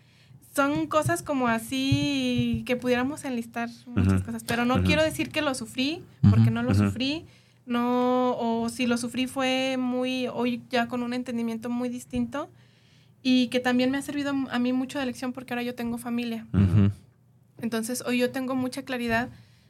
[0.54, 5.54] son cosas como así que pudiéramos enlistar muchas cosas, pero no quiero decir que lo
[5.54, 7.24] sufrí, porque no lo sufrí.
[7.66, 12.48] No, o si lo sufrí fue muy, hoy ya con un entendimiento muy distinto
[13.22, 15.98] y que también me ha servido a mí mucho de lección porque ahora yo tengo
[15.98, 16.46] familia.
[17.60, 19.28] Entonces, hoy yo tengo mucha claridad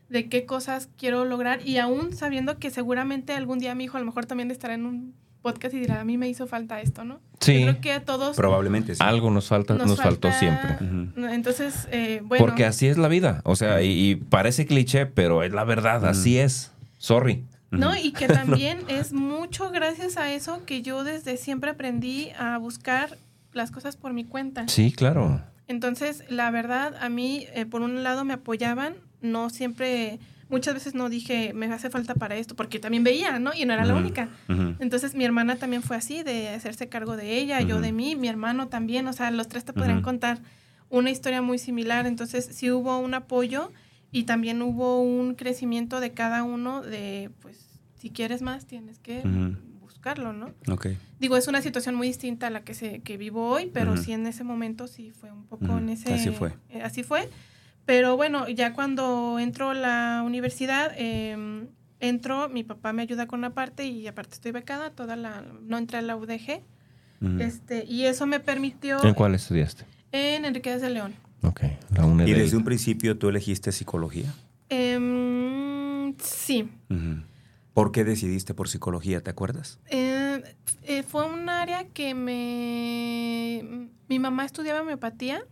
[0.08, 4.00] de qué cosas quiero lograr y aún sabiendo que seguramente algún día mi hijo a
[4.00, 5.14] lo mejor también estará en un
[5.48, 7.20] podcast y dirá, a mí me hizo falta esto, ¿no?
[7.40, 7.62] Sí.
[7.62, 8.36] creo que a todos...
[8.36, 9.00] Probablemente sí.
[9.02, 10.76] Algo nos falta, nos, faltó siempre.
[11.32, 12.44] Entonces, eh, bueno...
[12.44, 13.40] Porque así es la vida.
[13.44, 16.72] O sea, y, parece cliché, pero es la verdad, así es.
[16.98, 17.44] Sorry.
[17.70, 22.58] No, y que también es mucho gracias a eso que yo desde siempre aprendí a
[22.58, 23.18] buscar
[23.52, 24.68] las cosas por mi cuenta.
[24.68, 25.40] Sí, claro.
[25.66, 30.94] Entonces, la verdad, a mí, eh, por un lado, me apoyaban, no siempre, muchas veces
[30.94, 33.52] no dije, me hace falta para esto, porque también veía, ¿no?
[33.54, 34.28] Y no era la única.
[34.78, 38.28] Entonces mi hermana también fue así, de hacerse cargo de ella, yo de mí, mi
[38.28, 40.38] hermano también, o sea, los tres te podrían contar
[40.90, 42.06] una historia muy similar.
[42.06, 43.72] Entonces sí hubo un apoyo
[44.10, 49.22] y también hubo un crecimiento de cada uno de, pues, si quieres más, tienes que
[49.80, 50.52] buscarlo, ¿no?
[50.66, 50.96] Okay.
[51.18, 54.12] Digo, es una situación muy distinta a la que, se, que vivo hoy, pero sí
[54.12, 56.14] en ese momento sí fue un poco en ese...
[56.14, 56.54] Así fue.
[56.70, 57.28] Eh, así fue.
[57.88, 61.66] Pero bueno, ya cuando entro a la universidad, eh,
[62.00, 65.78] entro, mi papá me ayuda con una parte y aparte estoy becada, toda la, no
[65.78, 66.60] entré a la UDG.
[67.40, 69.02] este, y eso me permitió...
[69.02, 69.86] ¿En cuál estudiaste?
[70.12, 71.14] En Enriquez de León.
[71.42, 71.62] Ok,
[71.94, 72.26] la UNED.
[72.26, 74.34] ¿Y desde un principio tú elegiste psicología?
[74.68, 76.70] Eh, sí.
[77.72, 79.80] ¿Por qué decidiste por psicología, te acuerdas?
[79.86, 80.42] Eh,
[80.82, 83.88] eh, fue un área que me...
[84.10, 85.42] Mi mamá estudiaba homeopatía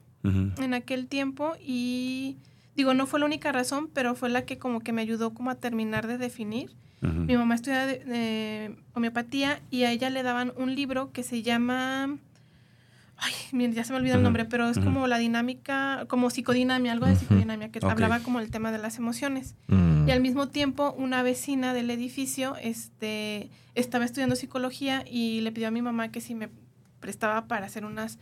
[0.58, 2.36] en aquel tiempo y
[2.74, 5.50] digo, no fue la única razón, pero fue la que como que me ayudó como
[5.50, 6.70] a terminar de definir.
[7.00, 12.16] Mi mamá estudiaba de, homeopatía y a ella le daban un libro que se llama...
[13.18, 13.32] Ay,
[13.72, 17.16] ya se me olvidó el nombre, pero es como la dinámica, como psicodinamia, algo de
[17.16, 19.54] psicodinamia, que hablaba como el tema de las emociones.
[19.68, 20.08] Mm.
[20.08, 25.68] Y al mismo tiempo, una vecina del edificio este, estaba estudiando psicología y le pidió
[25.68, 26.50] a mi mamá que si me
[27.00, 28.18] prestaba para hacer unas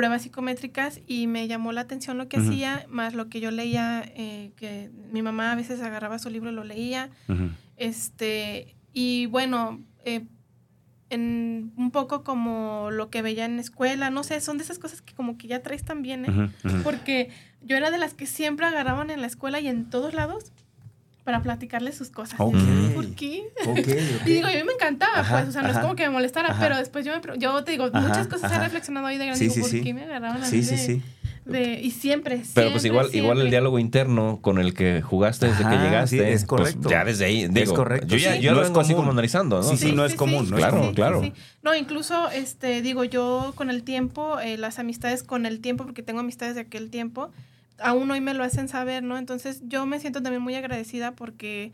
[0.00, 4.02] pruebas psicométricas y me llamó la atención lo que hacía, más lo que yo leía,
[4.16, 7.10] eh, que mi mamá a veces agarraba su libro y lo leía.
[7.76, 10.24] este, y bueno, eh,
[11.10, 15.02] en un poco como lo que veía en escuela, no sé, son de esas cosas
[15.02, 16.50] que como que ya traes también, ¿eh?
[16.82, 17.28] Porque
[17.60, 20.50] yo era de las que siempre agarraban en la escuela y en todos lados
[21.30, 22.36] para platicarle sus cosas.
[22.36, 22.52] ¿Por
[23.14, 23.44] qué?
[24.26, 26.56] y digo, a mí me encantaba, pues, o sea, no es como que me molestara,
[26.58, 29.68] pero después yo, me, yo te digo, muchas cosas he reflexionado ahí de grande, digo,
[29.68, 31.02] ¿por qué me agarraban a mí
[31.44, 35.64] de, y siempre, Pero pues igual, igual el diálogo interno con el que jugaste desde
[35.64, 36.32] que llegaste.
[36.32, 36.90] es pues, correcto.
[36.90, 38.06] ya desde ahí, digo, es correcto.
[38.06, 39.62] Yo ya yo lo vengo así como analizando, ¿no?
[39.64, 40.48] Sí, sí, no es común.
[40.50, 41.22] No claro, claro.
[41.62, 46.02] No, incluso, este, digo, yo con el tiempo, eh, las amistades con el tiempo, porque
[46.02, 47.32] tengo amistades de aquel tiempo,
[47.82, 49.18] aún hoy me lo hacen saber, ¿no?
[49.18, 51.72] Entonces yo me siento también muy agradecida porque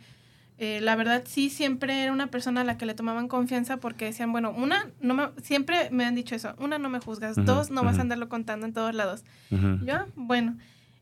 [0.58, 4.06] eh, la verdad sí siempre era una persona a la que le tomaban confianza porque
[4.06, 7.70] decían, bueno, una, no me, siempre me han dicho eso, una, no me juzgas, dos,
[7.70, 9.24] no vas a andarlo contando en todos lados.
[9.50, 10.56] Yo, bueno,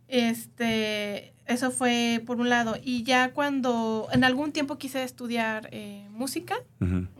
[0.08, 2.76] este, eso fue por un lado.
[2.82, 6.56] Y ya cuando en algún tiempo quise estudiar eh, música,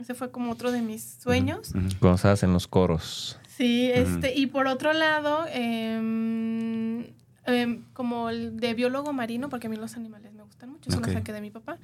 [0.01, 1.73] ese fue como otro de mis sueños.
[2.01, 3.39] Cuando estabas en los coros.
[3.57, 7.15] Sí, este, y por otro lado, eh,
[7.93, 11.13] como el de biólogo marino, porque a mí los animales me gustan mucho, eso lo
[11.13, 11.79] saqué de mi papá.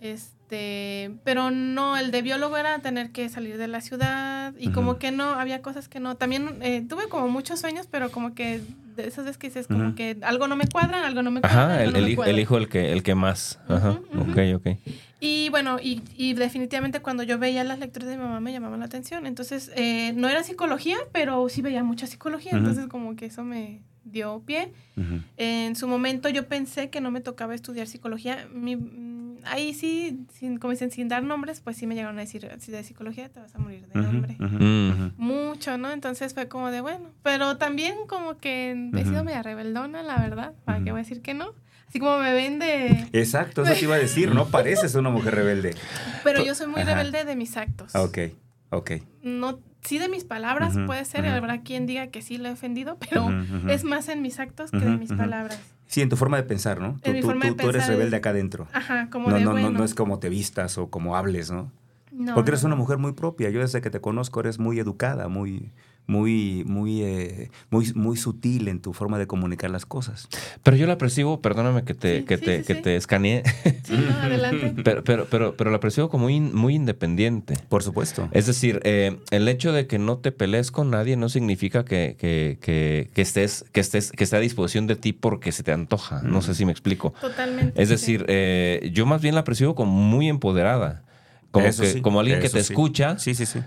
[0.00, 4.98] Este, pero no, el de biólogo era tener que salir de la ciudad y como
[4.98, 6.16] que no, había cosas que no.
[6.16, 8.62] También eh, tuve como muchos sueños, pero como que
[8.94, 11.74] de esas veces que dices como que algo no me cuadra, algo no me cuadra.
[11.74, 13.60] Ajá, el, hijo, el, hijo, el que, el que más.
[13.68, 14.78] Ajá, ok, ok.
[15.20, 18.80] Y bueno, y, y, definitivamente cuando yo veía las lecturas de mi mamá me llamaban
[18.80, 19.26] la atención.
[19.26, 22.52] Entonces, eh, no era psicología, pero sí veía mucha psicología.
[22.52, 24.72] Entonces, como que eso me, dio pie.
[25.36, 28.46] En su momento yo pensé que no me tocaba estudiar psicología.
[28.52, 32.50] Mm, ahí sí, sin, como dicen, sin dar nombres, pues sí me llegaron a decir,
[32.58, 34.36] si de psicología te vas a morir de hambre.
[35.16, 35.90] Mucho, ¿no?
[35.90, 40.54] Entonces fue como de, bueno, pero también como que he sido media rebeldona, la verdad,
[40.64, 41.52] para que voy a decir que no.
[41.88, 43.06] Así como me ven de...
[43.12, 45.74] Exacto, eso te iba a decir, no pareces una mujer rebelde.
[46.24, 47.94] Pero yo soy muy rebelde de mis actos.
[47.94, 48.18] Ok,
[48.70, 48.92] ok.
[49.22, 52.98] No sí de mis palabras puede ser, habrá quien diga que sí lo he ofendido,
[52.98, 53.28] pero
[53.68, 55.60] es más en mis actos que de mis palabras.
[55.94, 56.98] Sí, en tu forma de pensar, ¿no?
[57.04, 57.12] Tú,
[57.56, 58.66] tú, eres rebelde acá adentro.
[58.72, 59.70] Ajá, como no, de no, bueno.
[59.70, 61.70] no, no es como te vistas o como hables, ¿no?
[62.10, 62.34] No.
[62.34, 63.48] Porque eres una mujer muy propia.
[63.50, 65.70] Yo desde que te conozco eres muy educada, muy,
[66.06, 70.28] muy, muy, eh, muy, muy sutil en tu forma de comunicar las cosas.
[70.62, 73.42] Pero yo la percibo, perdóname que te, que te, que te escaneé.
[74.20, 74.74] adelante.
[74.84, 77.54] pero, pero, pero, pero, la percibo como muy, muy independiente.
[77.68, 78.28] Por supuesto.
[78.32, 82.16] Es decir, eh, el hecho de que no te pelees con nadie no significa que,
[82.18, 86.22] que, que, estés, que estés, que esté a disposición de ti porque se te antoja.
[86.22, 87.14] No sé si me explico.
[87.20, 87.80] Totalmente.
[87.80, 91.02] Es decir, eh, yo más bien la percibo como muy empoderada.
[91.50, 93.16] Como, que, como alguien que te escucha.
[93.18, 93.60] Sí, sí, sí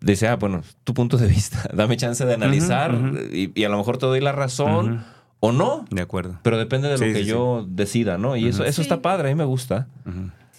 [0.00, 2.94] dice, ah, bueno, tu punto de vista, dame chance de analizar
[3.32, 5.04] Y, a lo mejor te doy la razón
[5.40, 5.84] o no.
[5.90, 6.38] De acuerdo.
[6.42, 8.36] Pero depende de lo que yo decida, ¿no?
[8.36, 9.88] Y eso, eso está padre, a mí me gusta.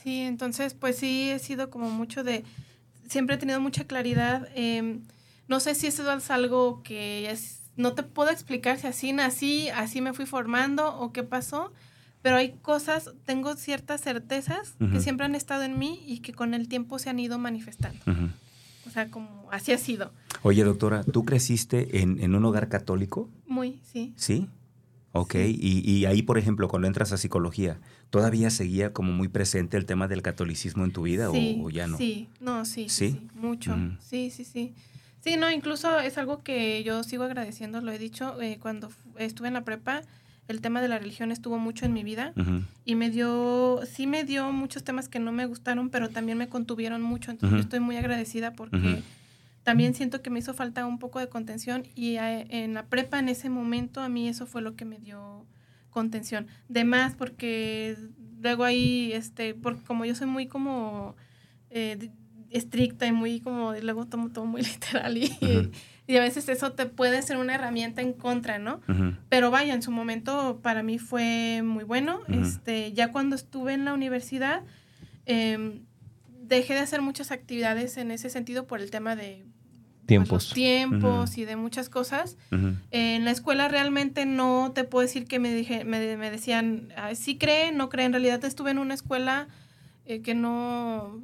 [0.04, 2.43] Sí, entonces, pues sí, he sido como mucho de,
[3.08, 4.47] siempre he tenido mucha claridad.
[4.56, 5.02] Em,
[5.47, 9.69] no sé si eso es algo que es, no te puedo explicar si así nací,
[9.69, 11.73] así me fui formando o qué pasó.
[12.21, 16.54] Pero hay cosas, tengo ciertas certezas que siempre han estado en mí y que con
[16.54, 18.00] el tiempo se han ido manifestando.
[18.88, 20.12] O sea, como así ha sido.
[20.41, 23.30] Oye, doctora, ¿tú creciste en, un hogar católico?
[23.45, 24.13] Muy, sí.
[24.15, 24.47] ¿Sí?
[25.12, 29.86] Ok, Y, ahí, por ejemplo, cuando entras a psicología, ¿todavía seguía como muy presente el
[29.86, 31.97] tema del catolicismo en tu vida o, ya no?
[31.97, 33.76] Sí, no, sí, sí, mucho.
[34.00, 34.73] Sí, sí, sí.
[35.21, 39.47] Sí, no, incluso es algo que yo sigo agradeciendo, lo he dicho, eh, cuando estuve
[39.47, 40.04] en la prepa,
[40.48, 42.34] el tema de la religión estuvo mucho en mi vida
[42.86, 46.48] y me dio, sí me dio muchos temas que no me gustaron, pero también me
[46.48, 47.32] contuvieron mucho.
[47.32, 49.04] Entonces yo estoy muy agradecida porque
[49.64, 53.20] también siento que me hizo falta un poco de contención y eh, en la prepa
[53.20, 55.46] en ese momento a mí eso fue lo que me dio
[55.90, 56.48] contención.
[56.70, 57.98] De más porque
[58.42, 61.16] luego ahí, este, porque como yo soy muy como
[61.70, 62.10] eh,
[62.50, 65.30] estricta y muy como, luego tomo todo muy literal y...
[66.08, 68.80] Y a veces eso te puede ser una herramienta en contra, ¿no?
[69.28, 72.22] Pero vaya, en su momento para mí fue muy bueno.
[72.30, 74.63] este, ya cuando estuve en la universidad,
[75.26, 75.82] em,
[76.41, 81.38] dejé de hacer muchas actividades en ese sentido por el tema de pues, tiempos, tiempos
[81.38, 82.38] y de muchas cosas.
[82.91, 87.74] en la escuela realmente no te puedo decir que me, dije, me, decían, sí cree,
[87.74, 88.06] no cree.
[88.06, 89.50] En realidad estuve en una escuela
[90.06, 91.22] eh, que no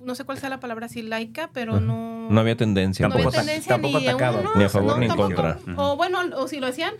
[0.00, 2.28] no sé cuál sea la palabra así, laica, pero no...
[2.30, 3.08] No había tendencia.
[3.08, 4.42] No había tendencia tampoco ni, atacado.
[4.56, 5.58] ni a favor ni en contra.
[5.76, 6.94] O bueno, o si lo hacían,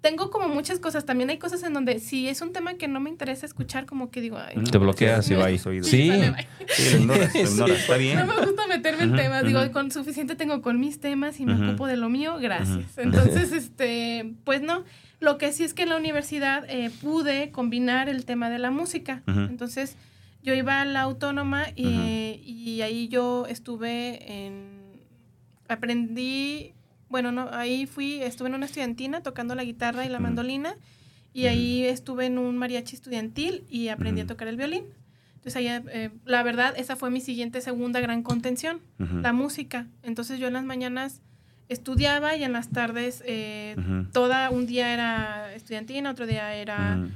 [0.00, 1.04] tengo como muchas cosas.
[1.04, 4.10] También hay cosas en donde si es un tema que no me interesa escuchar, como
[4.10, 4.38] que digo...
[4.70, 6.10] Te bloqueas y va Sí, sí.
[7.70, 8.18] está bien.
[8.18, 9.44] No me gusta meterme en temas.
[9.44, 12.98] Digo, con suficiente tengo con mis temas y me ocupo de lo mío, gracias.
[12.98, 14.84] Entonces, este, pues no.
[15.20, 18.70] Lo que sí es que en la universidad eh, pude combinar el tema de la
[18.70, 19.22] música.
[19.26, 19.96] Entonces
[20.48, 24.78] yo iba a la autónoma y, ahí yo estuve en...
[25.68, 26.72] Aprendí,
[27.10, 30.74] bueno, no, ahí fui, estuve en una estudiantina tocando la guitarra y la mandolina
[31.34, 34.84] y ahí estuve en un mariachi estudiantil y aprendí a tocar el violín.
[35.34, 39.86] Entonces ahí, eh, la verdad, esa fue mi siguiente segunda gran contención, la música.
[40.02, 41.20] Entonces yo en las mañanas
[41.68, 43.76] estudiaba y en las tardes eh,
[44.12, 47.06] toda un día era estudiantina, otro día era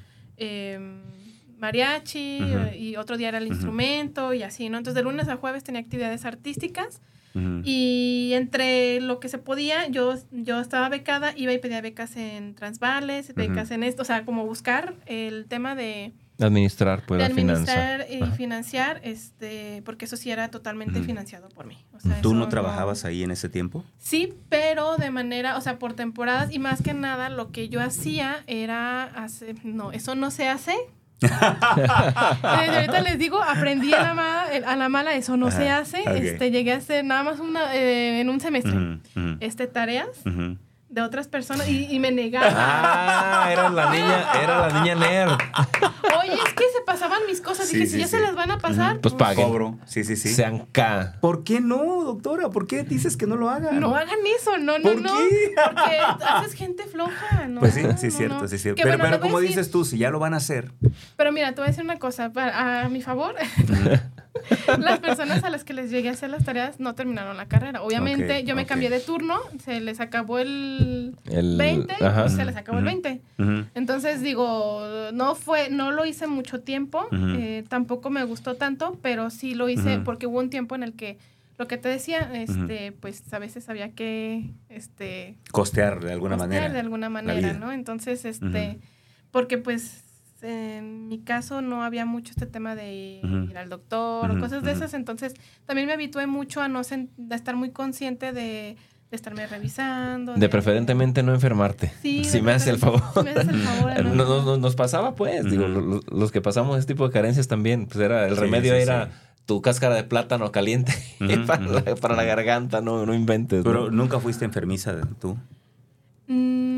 [1.62, 2.40] mariachi
[2.78, 4.76] y otro día era el instrumento y así, ¿no?
[4.76, 7.00] Entonces de lunes a jueves tenía actividades artísticas
[7.64, 12.54] y entre lo que se podía, yo, yo estaba becada, iba y pedía becas en
[12.54, 18.06] Transvales, becas en esto, o sea, como buscar el tema de Administrar, pues, de administrar
[18.10, 21.78] y financiar, este, porque eso sí era totalmente financiado por mí.
[22.20, 23.84] ¿Tú no trabajabas ahí en ese tiempo?
[23.98, 27.80] Sí, pero de manera, o sea, por temporadas y más que nada lo que yo
[27.80, 30.74] hacía era hacer, no, eso no se hace.
[32.42, 36.02] Ahorita les digo, aprendí a la mala, a la mala eso no se hace.
[36.16, 38.98] Este, llegué a hacer nada más una, eh, en un semestre,
[39.40, 40.08] este, tareas
[40.92, 42.48] de otras personas y, me negaba.
[42.54, 45.32] Ah, era la niña, era la niña nerd.
[46.20, 47.70] Oye, es que se pasaban mis cosas.
[47.70, 49.00] Dije, si ya se las van a pasar.
[49.00, 49.46] Pues, pues paguen.
[49.46, 49.78] Cobro.
[49.86, 50.28] Sí, sí, sí.
[50.28, 51.16] Sean K.
[51.20, 52.50] ¿Por qué no, doctora?
[52.50, 53.80] ¿Por qué dices que no lo hagan?
[53.80, 55.14] No hagan eso, no, no, no.
[55.64, 57.60] Porque haces gente floja, ¿no?
[57.60, 58.82] Pues sí, sí, es cierto, sí, es cierto.
[58.82, 60.72] Pero, pero como dices tú, si ya lo van a hacer.
[61.16, 63.34] Pero mira, te voy a decir una cosa, a mi favor.
[64.78, 67.82] las personas a las que les llegué a hacer las tareas no terminaron la carrera.
[67.82, 71.94] Obviamente, yo me cambié de turno, se les acabó el, 20,
[72.28, 73.20] se les acabó el 20.
[73.74, 79.30] Entonces, digo, no fue, no lo hice mucho tiempo, eh, tampoco me gustó tanto, pero
[79.30, 81.18] sí lo hice porque hubo un tiempo en el que
[81.58, 86.62] lo que te decía, este, pues a veces había que este costear de alguna costear
[86.62, 86.72] manera.
[86.72, 87.72] de alguna manera, ¿no?
[87.72, 88.80] Entonces, este,
[89.30, 90.02] porque pues
[90.42, 94.72] en mi caso no había mucho este tema de ir al doctor o cosas de
[94.72, 95.34] esas, entonces
[95.66, 98.76] también me habitué mucho a no estar muy consciente de,
[99.10, 100.34] estarme revisando.
[100.34, 101.92] De, preferentemente no enfermarte.
[102.00, 103.02] Sí, si me haces el favor.
[103.14, 107.12] Si me haces el favor nos, pasaba pues, digo, los, que pasamos ese tipo de
[107.12, 109.10] carencias también, pues era, el remedio era
[109.46, 110.94] tu cáscara de plátano caliente
[111.46, 113.62] para, la, garganta, no, no inventes.
[113.62, 115.36] Pero nunca fuiste enfermiza tú.
[116.28, 116.71] Mm,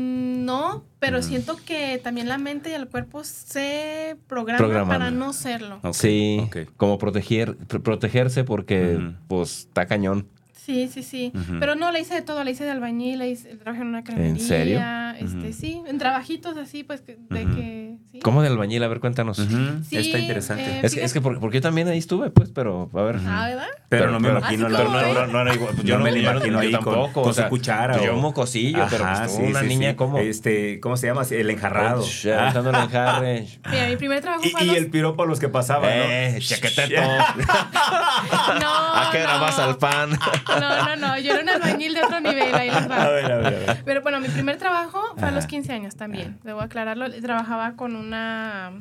[0.45, 5.79] no, pero siento que también la mente y el cuerpo se programan para no serlo.
[5.93, 10.27] Sí, como proteger, protegerse porque pues está cañón.
[10.65, 11.31] Sí, sí, sí.
[11.59, 14.03] Pero no, la hice de todo, la hice de albañil, la hice, trabajé en una
[14.03, 14.31] cremería.
[14.31, 14.81] ¿En serio?
[15.19, 17.74] Este, Sí, en trabajitos así, pues, de que...
[18.15, 18.19] ¿sí?
[18.21, 18.83] ¿Cómo de albañil?
[18.83, 19.37] A ver, cuéntanos.
[19.37, 20.63] sí, Está interesante.
[20.63, 23.17] Eh, es, es, que porque, yo también ahí estuve, pues, pero a ver.
[23.25, 23.67] Ah, ¿verdad?
[23.89, 24.67] Pero, no me imagino.
[24.67, 25.75] Pero no, no, no, igual.
[25.83, 27.11] Yo no, me lo imagino ahí tampoco.
[27.11, 28.03] Con, con su cuchara.
[28.03, 30.17] Yo mocosillo, pero pues, una niña como...
[30.17, 31.23] Este, ¿cómo se llama?
[31.29, 32.03] El enjarrado.
[32.23, 33.47] El enjarre.
[33.69, 34.65] Mira, mi primer trabajo fue...
[34.65, 37.01] Y, el piropo a los que pasaban, Eh, chaqueteto.
[38.61, 40.11] No, ¿A qué grabas al pan?
[40.47, 41.19] No, no, no.
[41.19, 42.53] Yo era un albañil de otro nivel.
[42.55, 43.03] Ahí va.
[43.03, 43.81] A ver, a ver, a ver.
[43.83, 46.37] Pero bueno, mi primer trabajo fue a los 15 años también.
[46.43, 47.09] Debo aclararlo.
[47.21, 48.71] Trabajaba con una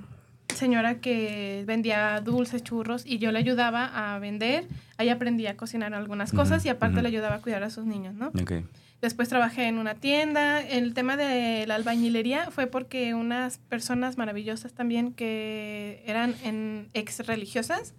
[0.54, 4.66] señora que vendía dulces, churros y yo le ayudaba a vender.
[4.96, 8.14] Ahí aprendí a cocinar algunas cosas y aparte le ayudaba a cuidar a sus niños,
[8.14, 8.28] ¿no?
[8.28, 8.64] Okay.
[9.04, 10.62] Después trabajé en una tienda.
[10.62, 17.26] El tema de la albañilería fue porque unas personas maravillosas también que eran en ex
[17.26, 17.92] religiosas,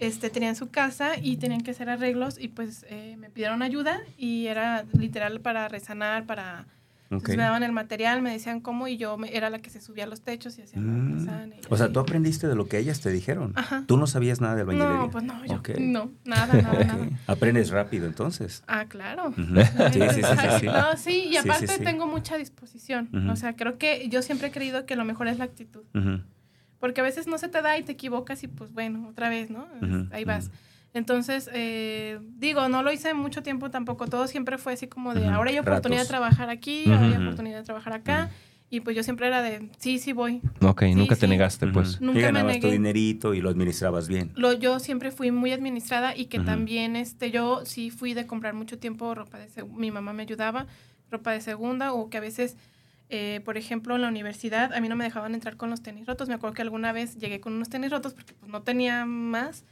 [0.00, 4.00] este, tenían su casa y tenían que hacer arreglos y pues eh, me pidieron ayuda
[4.18, 6.66] y era literal para resanar, para
[7.10, 10.06] me daban el material, me decían cómo y yo era la que se subía a
[10.06, 11.26] los techos y hacía mm.
[11.68, 13.52] O sea, tú aprendiste de lo que ellas te dijeron.
[13.56, 13.84] Ajá.
[13.86, 14.96] Tú no sabías nada de albañilería.
[14.96, 17.08] No, pues no, yo no, nada, nada, nada.
[17.26, 18.62] Aprendes rápido entonces.
[18.68, 19.34] Ah, claro.
[19.36, 23.28] sí, sí, sí, sí, No, sí, y aparte tengo mucha disposición.
[23.28, 25.82] O sea, creo que yo siempre he creído que lo mejor es la actitud.
[26.78, 29.50] Porque a veces no se te da y te equivocas y pues bueno, otra vez,
[29.50, 29.66] ¿no?
[30.12, 30.50] Ahí vas.
[30.92, 34.06] Entonces, eh, digo, no lo hice mucho tiempo tampoco.
[34.06, 37.58] Todo siempre fue así como de, ahora hay oportunidad de trabajar aquí, ahora hay oportunidad
[37.58, 38.30] de trabajar acá.
[38.72, 40.40] Y pues yo siempre era de, sí, sí voy.
[40.60, 42.00] Ok, nunca te negaste, pues.
[42.00, 44.30] Nunca y ganabas tu dinerito y lo administrabas bien.
[44.36, 48.54] Lo, yo siempre fui muy administrada y que también este, yo sí fui de comprar
[48.54, 49.64] mucho tiempo ropa de...
[49.64, 50.68] Mi mamá me ayudaba,
[51.10, 52.56] ropa de segunda o que a veces
[53.12, 56.06] eh, por ejemplo, en la universidad a mí no me dejaban entrar con los tenis
[56.06, 56.28] rotos.
[56.28, 59.64] Me acuerdo que alguna vez llegué con unos tenis rotos porque pues, no tenía más.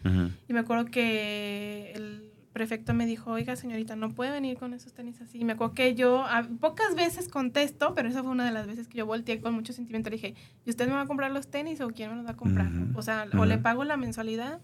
[0.49, 4.93] Y me acuerdo que el prefecto me dijo, oiga señorita, no puede venir con esos
[4.93, 5.39] tenis así.
[5.39, 6.27] Y me acuerdo que yo
[6.61, 9.73] pocas veces contesto, pero esa fue una de las veces que yo volteé con mucho
[9.73, 10.11] sentimiento.
[10.11, 10.35] Le dije,
[10.67, 12.73] ¿y usted me va a comprar los tenis o quién me los va a comprar?
[12.95, 14.59] O sea, o le pago la mensualidad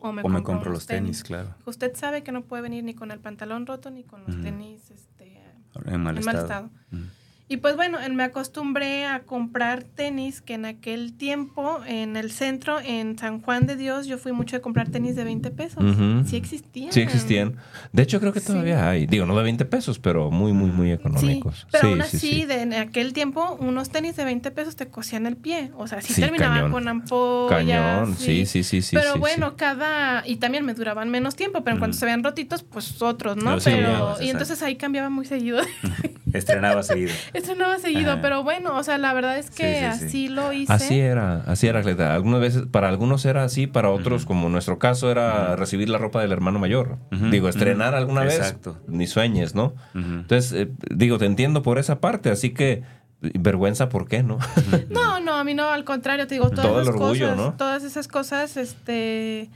[0.00, 1.22] o me, compro, los tenis.
[1.22, 1.54] claro.
[1.64, 4.90] Usted sabe que no puede venir ni con el pantalón roto ni con los tenis
[4.90, 5.40] este,
[5.86, 6.70] en mal estado.
[7.50, 12.78] Y pues bueno, me acostumbré a comprar tenis que en aquel tiempo en el centro,
[12.78, 15.82] en San Juan de Dios, yo fui mucho de comprar tenis de 20 pesos.
[16.26, 16.92] Sí existían.
[16.92, 17.56] Sí existían.
[17.92, 19.06] De hecho, creo que todavía hay.
[19.06, 21.60] Digo, no de 20 pesos, pero muy, muy, muy económicos.
[21.60, 25.26] Sí, pero aún así, de, en aquel tiempo, unos tenis de 20 pesos te cosían
[25.26, 25.70] el pie.
[25.76, 27.58] O sea, sí, terminaban con ampollas.
[27.58, 28.82] Cañón, sí, sí, sí.
[28.82, 30.22] sí pero bueno, cada...
[30.26, 33.56] Y también me duraban menos tiempo, pero en cuanto se vean rotitos, pues otros, ¿no?
[33.64, 34.16] pero...
[34.20, 35.60] Y entonces ahí cambiaba muy seguido.
[36.32, 37.12] Estrenaba seguido.
[37.32, 40.72] Estrenaba seguido, pero bueno, o sea, la verdad es que así lo hice.
[40.72, 41.80] Así era, así era,
[42.14, 46.20] Algunas veces, para algunos era así, para otros, como nuestro caso, era recibir la ropa
[46.20, 46.98] del hermano mayor.
[47.30, 48.56] Digo, estrenar alguna vez,
[48.86, 49.74] ni sueñes, ¿no?
[49.94, 52.82] Entonces, eh, digo, te entiendo por esa parte, así que
[53.20, 54.38] vergüenza, ¿por qué, no?
[54.90, 57.84] no, no, a mí no, al contrario, te digo, todas Todo esas orgullo, cosas, todas
[57.84, 59.50] esas cosas, este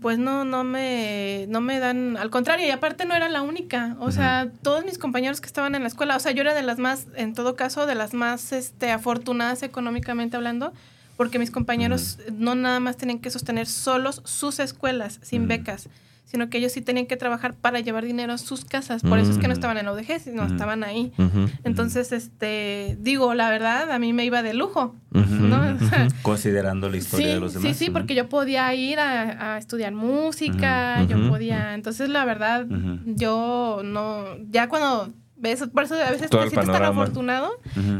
[0.00, 3.96] pues no, no me, no me dan, al contrario, y aparte no era la única,
[4.00, 6.62] o sea, todos mis compañeros que estaban en la escuela, o sea, yo era de
[6.62, 10.74] las más, en todo caso, de las más este, afortunadas económicamente hablando,
[11.16, 15.88] porque mis compañeros no nada más tenían que sostener solos sus escuelas, sin becas,
[16.32, 19.02] sino que ellos sí tenían que trabajar para llevar dinero a sus casas.
[19.02, 21.12] Por eso es que no estaban en la UDG, sino estaban ahí.
[21.62, 24.96] Entonces, este, digo, la verdad, a mí me iba de lujo.
[26.22, 27.76] Considerando la historia de los demás.
[27.76, 31.74] Sí, sí, porque yo podía ir a, estudiar música, yo podía.
[31.74, 32.66] Entonces, la verdad,
[33.04, 34.24] yo no.
[34.50, 37.50] Ya cuando ves, por eso a veces te sientes tan afortunado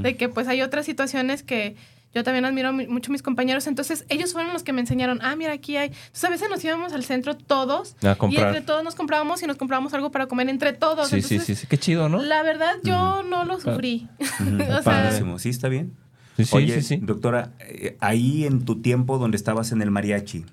[0.01, 1.77] de que pues hay otras situaciones que
[2.15, 3.67] yo también admiro mucho a mis compañeros.
[3.67, 5.89] Entonces, ellos fueron los que me enseñaron, ah, mira, aquí hay.
[5.89, 7.97] Entonces, a veces nos íbamos al centro todos.
[8.31, 11.09] Y entre todos nos comprábamos y nos comprábamos algo para comer entre todos.
[11.09, 12.23] Sí, sí, sí, sí, Qué chido, ¿no?
[12.23, 14.09] La verdad, yo no lo sufrí.
[14.79, 15.95] o sea, sí, está bien.
[16.37, 20.47] Sí, Oye, sí, doctora, eh, ahí en tu tiempo donde estabas en el mariachi,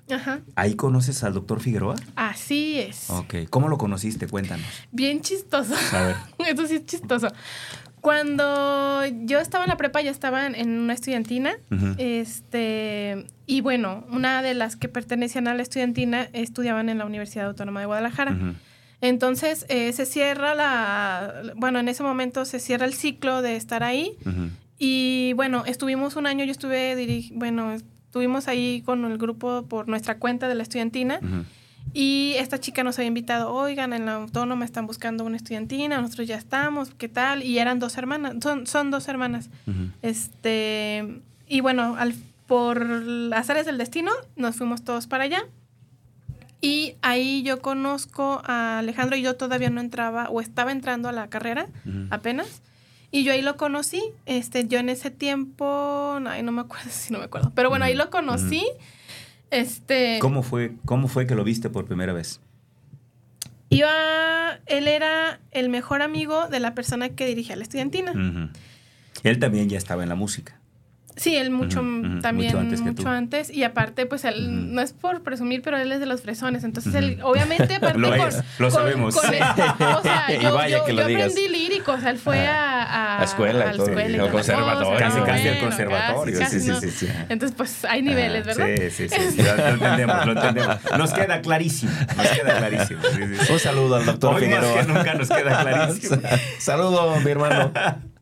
[0.54, 1.96] ¿ahí conoces al doctor Figueroa?
[2.16, 3.08] Así es.
[3.08, 4.26] Ok, ¿cómo lo conociste?
[4.26, 4.66] Cuéntanos.
[4.92, 5.74] Bien chistoso.
[5.92, 6.16] A ver.
[6.54, 7.28] Eso sí es chistoso.
[8.00, 11.52] Cuando yo estaba en la prepa, ya estaba en una estudiantina.
[11.98, 17.46] este, y bueno, una de las que pertenecían a la estudiantina estudiaban en la Universidad
[17.46, 18.36] Autónoma de Guadalajara.
[19.00, 21.54] Entonces eh, se cierra la.
[21.56, 24.16] Bueno, en ese momento se cierra el ciclo de estar ahí.
[24.78, 27.30] Y bueno, estuvimos un año, yo estuve.
[27.34, 31.20] Bueno, estuvimos ahí con el grupo por nuestra cuenta de la estudiantina.
[31.92, 36.28] Y esta chica nos había invitado, oigan, en la autónoma están buscando una estudiantina, nosotros
[36.28, 37.42] ya estamos, ¿qué tal?
[37.42, 39.50] Y eran dos hermanas, son, son dos hermanas.
[40.02, 42.14] Este, y bueno, al,
[42.46, 45.42] por las áreas del destino, nos fuimos todos para allá.
[46.60, 51.12] Y ahí yo conozco a Alejandro y yo todavía no entraba o estaba entrando a
[51.12, 51.66] la carrera
[52.10, 52.62] apenas.
[53.10, 54.02] Y yo ahí lo conocí.
[54.26, 57.50] Este, yo en ese tiempo, ay, no me acuerdo si no me acuerdo.
[57.54, 58.64] Pero bueno, ahí lo conocí.
[59.50, 60.18] Este.
[60.20, 62.40] ¿Cómo fue, ¿Cómo fue que lo viste por primera vez?
[63.68, 64.60] Iba.
[64.66, 68.12] Él era el mejor amigo de la persona que dirigía la estudiantina.
[69.22, 70.59] Él también ya estaba en la música.
[71.20, 71.84] Sí, él mucho
[72.22, 76.06] también, mucho antes, Y aparte, pues él, no es por presumir, pero él es de
[76.06, 76.64] los fresones.
[76.64, 78.10] Entonces, él, obviamente, aparte lo,
[78.58, 79.14] lo sabemos.
[79.14, 79.54] o sea,
[80.40, 84.24] yo, aprendí lírico, o sea, él fue a, a, a escuela, a la escuela.
[84.24, 84.98] Al conservatorio.
[84.98, 86.46] Casi, casi al conservatorio.
[86.46, 88.66] sí, sí, sí, sí, Entonces, pues hay niveles, ¿verdad?
[88.78, 89.42] Sí, sí, sí.
[89.42, 90.76] lo, entendemos, lo entendemos.
[90.96, 91.92] Nos queda clarísimo.
[92.16, 93.02] Nos queda clarísimo.
[93.50, 96.22] Un saludo al doctor Hoy más que nunca nos queda clarísimo.
[96.58, 97.72] Saludo, mi hermano.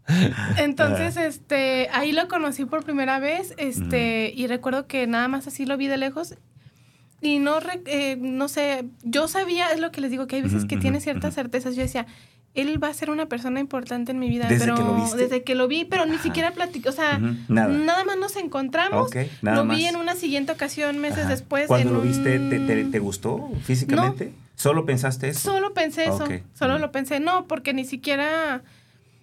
[0.59, 5.67] Entonces, este, ahí lo conocí por primera vez, este, y recuerdo que nada más así
[5.67, 6.35] lo vi de lejos.
[7.21, 10.67] Y no, eh, no sé, yo sabía, es lo que les digo, que hay veces
[10.67, 11.75] que tiene ciertas certezas.
[11.75, 12.07] Yo decía,
[12.55, 14.47] él va a ser una persona importante en mi vida.
[14.49, 15.17] ¿Desde pero, que lo viste?
[15.17, 18.05] Desde que lo vi, pero ni siquiera platicó, o sea, nada.
[18.05, 19.11] más nos encontramos.
[19.43, 21.67] lo vi en una siguiente ocasión, meses después.
[21.67, 24.33] Cuando lo viste, te, gustó físicamente?
[24.55, 25.53] ¿Solo pensaste eso?
[25.53, 27.21] Solo pensé eso, solo lo pensé.
[27.21, 28.63] No, porque ni siquiera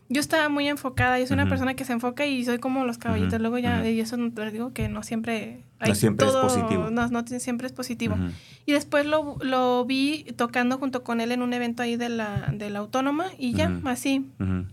[0.08, 1.20] yo estaba muy enfocada.
[1.20, 3.42] Yo soy una persona que se enfoca y soy como los caballitos.
[3.42, 5.64] Luego ya, y eso te digo que no siempre.
[5.86, 6.90] no siempre es positivo.
[6.92, 8.16] No, no siempre es positivo.
[8.66, 12.52] Y después lo, lo, vi tocando junto con él en un evento ahí de la,
[12.54, 14.26] de la Autónoma y ya, así,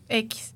[0.08, 0.54] X.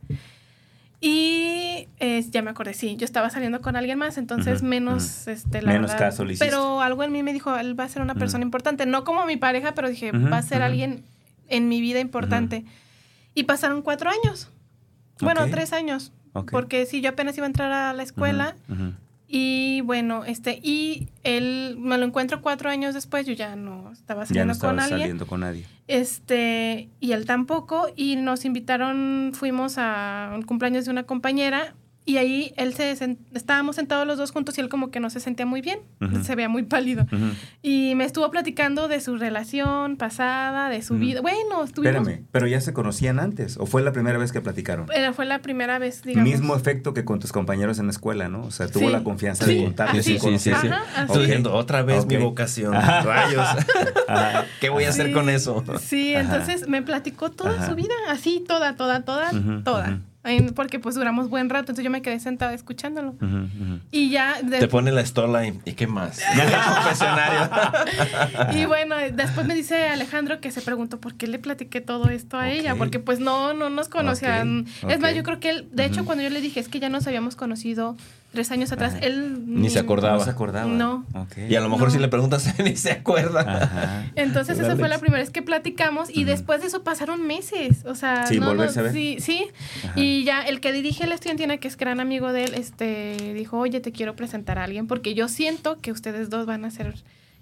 [1.01, 1.89] Y
[2.31, 5.95] ya me acordé, sí, yo estaba saliendo con alguien más, entonces menos, este, la menos
[5.95, 8.87] caso le Pero algo en mí me dijo, él va a ser una persona importante.
[8.87, 11.05] No como mi pareja, pero dije, va a ser alguien
[11.49, 12.65] en mi vida importante.
[13.35, 14.51] Y pasaron cuatro años.
[15.21, 16.13] Bueno, tres años.
[16.51, 18.57] Porque sí, yo apenas iba a entrar a la escuela.
[19.29, 24.25] Y bueno, este, y él me lo encuentro cuatro años después, yo ya no estaba
[24.25, 25.67] saliendo ya no con saliendo con nadie.
[25.89, 31.75] Este, y él tampoco, y nos invitaron, fuimos a un cumpleaños de una compañera,
[32.07, 32.97] y ahí él se
[33.35, 35.81] estábamos sentados los dos juntos y él como que no se sentía muy bien,
[36.23, 37.05] se veía muy pálido.
[37.63, 41.21] Y me estuvo platicando de su relación pasada, de su vida.
[41.21, 41.97] Bueno, estuvimos...
[41.97, 44.87] Espérame, ¿pero ya se conocían antes o fue la primera vez que platicaron?
[44.95, 46.31] Era, fue la primera vez, digamos.
[46.31, 48.45] Mismo efecto que con tus compañeros en la escuela, ¿no?
[48.45, 49.91] O sea, tuvo la confianza de contar.
[49.97, 50.39] Sí, sí, sí.
[50.39, 50.69] sí,
[51.01, 52.73] Estoy diciendo, otra vez mi vocación.
[52.73, 53.49] Rayos.
[54.61, 55.65] ¿Qué voy a hacer con eso?
[55.81, 59.33] Sí, entonces me platicó toda su vida, así, toda, toda, toda,
[59.65, 60.01] toda
[60.55, 63.15] porque pues duramos buen rato, entonces yo me quedé sentada escuchándolo.
[63.91, 64.37] Y ya...
[64.49, 66.21] Te pone la estola y, qué más?
[66.75, 67.51] confesionario.
[68.53, 72.39] y bueno, después me dice Alejandro que se preguntó por qué le platiqué todo esto
[72.39, 74.67] a ella, porque pues no, no nos conocían.
[74.89, 76.89] Es más, yo creo que él, de hecho, cuando yo le dije, es que ya
[76.89, 77.97] nos habíamos conocido
[78.37, 79.45] tres años atrás, él...
[79.47, 80.19] Ni, se acordaba.
[80.19, 80.71] No se acordaba.
[80.71, 81.07] No.
[81.49, 84.11] Y a lo mejor si le preguntas, ni se acuerda.
[84.15, 87.87] Entonces esa fue la primera vez que platicamos y después de eso pasaron meses.
[87.87, 88.93] O sea, sí, no, a ver.
[88.93, 89.47] sí, sí.
[89.95, 93.59] Y ya el que dirige el estudiantina, que es gran amigo de él, este, dijo,
[93.59, 96.95] oye, te quiero presentar a alguien porque yo siento que ustedes dos van a ser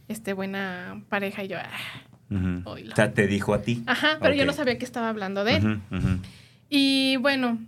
[0.07, 1.42] este, buena pareja.
[1.42, 3.82] Y yo, ah, O sea, te dijo a ti.
[3.86, 5.80] Ajá, pero yo no sabía que estaba hablando de él.
[6.70, 7.59] Y bueno,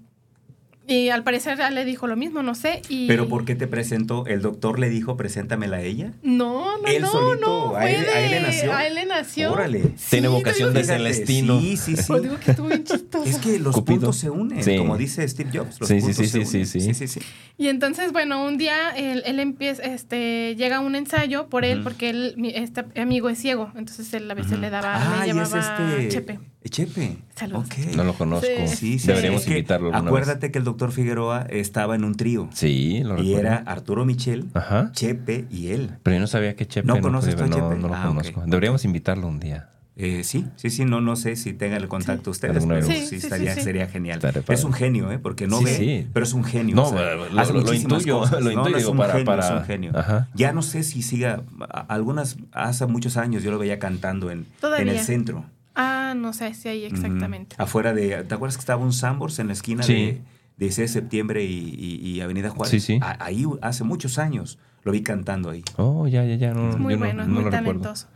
[0.87, 2.82] y al parecer le dijo lo mismo, no sé.
[2.89, 3.07] Y...
[3.07, 4.26] ¿Pero por qué te presentó?
[4.26, 6.12] ¿El doctor le dijo, preséntamela a ella?
[6.22, 7.76] No, no, no, no.
[7.76, 8.72] A él, le nació.
[8.72, 9.53] A él le nació.
[9.53, 9.95] Órale.
[10.11, 11.61] Tiene vocación de Celestino.
[11.61, 12.12] Sí, sí, sí.
[12.22, 13.28] digo que estuvo bien chistoso.
[13.28, 15.80] Es que los puntos se unen, como dice Steve Jobs.
[15.80, 16.66] Los sí, puntos sí, se sí, unen.
[16.66, 17.20] sí, sí, sí,
[17.59, 22.11] Y entonces, bueno, un día él, él empieza, este, llega un ensayo por él, porque
[22.11, 23.72] él, este amigo es ciego.
[23.74, 26.09] Entonces él a veces le daba, ah, le llamaba este...
[26.09, 26.39] Chepe.
[26.68, 27.18] Chepe.
[27.34, 27.68] Saludos.
[27.96, 28.46] No lo conozco.
[28.66, 29.94] Sí, sí, Deberíamos invitarlo.
[29.94, 32.48] acuérdate que el doctor Figueroa estaba en un trío.
[32.52, 34.46] Sí, lo Y era Arturo Michel,
[34.92, 35.98] Chepe y él.
[36.02, 37.76] Pero yo no sabía que Chepe no, conoces a Chepe.
[37.76, 38.42] No, lo ah, conozco.
[38.46, 39.70] Deberíamos invitarlo un día.
[39.98, 43.54] Eh, sí, sí, sí, no, no sé si tenga el contacto ustedes, pero sí, estaría,
[43.54, 44.20] sería genial.
[44.48, 45.18] Es un genio, ¿eh?
[45.18, 46.76] Porque no ve, pero es un genio.
[46.76, 49.46] No, lo, hace lo, intuyo, cosas, lo intuyo es un para, genio, para...
[49.46, 49.92] Es un genio.
[50.34, 51.42] Ya no sé si siga,
[51.88, 54.44] algunas, hace muchos años yo lo veía cantando en,
[54.78, 55.46] en el centro.
[55.76, 57.54] Ah, no sé si ahí exactamente.
[57.58, 60.22] Afuera de, ¿te acuerdas que estaba un Sambors en la esquina de,
[60.56, 62.70] de 6 de septiembre y, Avenida Juárez?
[62.70, 63.00] Sí, sí.
[63.02, 65.62] ahí hace muchos años lo vi cantando ahí.
[65.76, 66.50] Oh, ya, ya, ya.
[66.52, 68.08] es muy bueno, es muy talentoso.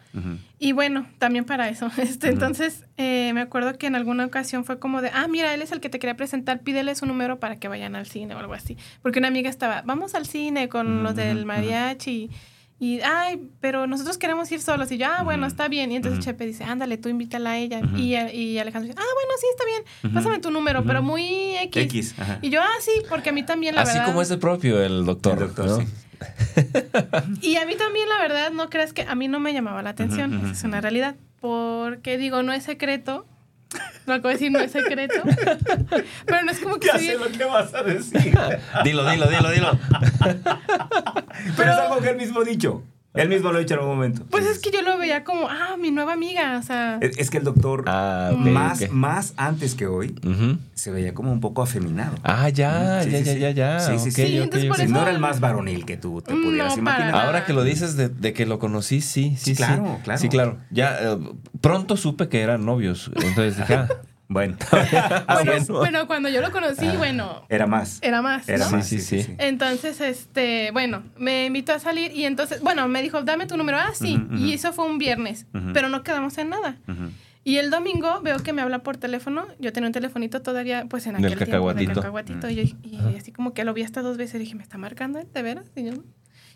[0.58, 1.90] Y bueno, también para eso.
[1.98, 5.62] Este, Entonces, eh, me acuerdo que en alguna ocasión fue como de, ah, mira, él
[5.62, 8.38] es el que te quería presentar, pídele su número para que vayan al cine o
[8.38, 8.76] algo así.
[9.02, 12.11] Porque una amiga estaba, vamos al cine con los del mariachi.
[12.11, 12.30] Y,
[13.05, 14.91] ay, pero nosotros queremos ir solos.
[14.91, 15.93] Y yo, ah, bueno, está bien.
[15.93, 17.83] Y entonces Chepe dice, ándale, tú invítala a ella.
[17.97, 20.14] y, y, Alejandro dice, ah, bueno, sí, está bien.
[20.14, 21.85] Pásame tu número, pero muy X.
[21.85, 24.05] X y yo, ah, sí, porque a mí también la Así verdad.
[24.05, 25.35] Así como es el propio, el doctor.
[25.35, 25.89] El doctor, sí.
[27.43, 29.91] y a mí también, la verdad, no creas que a mí no me llamaba la
[29.91, 30.51] atención.
[30.51, 31.16] es una realidad.
[31.41, 33.26] Porque digo, no es secreto
[34.07, 35.23] lo acabo de decir, no es secreto.
[36.27, 36.89] Pero no es como que.
[36.89, 38.37] Ya sé lo que vas a decir.
[38.85, 39.79] dilo, dilo, dilo, dilo.
[41.57, 42.83] Pero, es algo que él mismo ha dicho.
[43.14, 44.24] Él mismo lo ha dicho en algún momento.
[44.30, 46.98] Pues es que yo lo veía como, ah, mi nueva amiga, o sea...
[47.00, 50.14] Es, que el doctor, ah, más, más antes que hoy,
[50.74, 52.14] se veía como un poco afeminado.
[52.22, 53.80] Ah, ya, ya, ya, ya, ya.
[53.80, 54.48] Sí, sí, sí.
[54.88, 57.14] No era el más varonil que tú te pudieras imaginar.
[57.14, 59.54] Ahora que lo dices de, que lo conocí, sí, sí, sí.
[59.56, 60.20] Claro, claro.
[60.20, 60.58] Sí, claro.
[60.70, 61.18] Ya, eh,
[61.61, 63.11] pronto supe que eran novios.
[63.16, 63.88] Entonces dije, ah,
[64.31, 64.57] bueno.
[65.68, 67.43] bueno, cuando yo lo conocí, ah, bueno.
[67.49, 67.99] Era más.
[68.01, 68.49] Era más.
[68.49, 72.87] Era más, sí, sí, sí, Entonces, este, bueno, me invitó a salir y entonces, bueno,
[72.87, 73.78] me dijo, dame tu número.
[73.78, 74.22] Ah, sí.
[74.37, 76.78] Y eso fue un viernes, pero no quedamos en nada.
[77.43, 79.47] Y el domingo veo que me habla por teléfono.
[79.59, 82.49] Yo tenía un telefonito todavía, pues en aquel tiempo, en el cacahuatito.
[82.49, 82.76] Y,
[83.18, 85.26] así como que lo vi hasta dos veces y dije, ¿me está marcando él?
[85.33, 85.66] ¿De veras?
[85.74, 85.93] Y yo,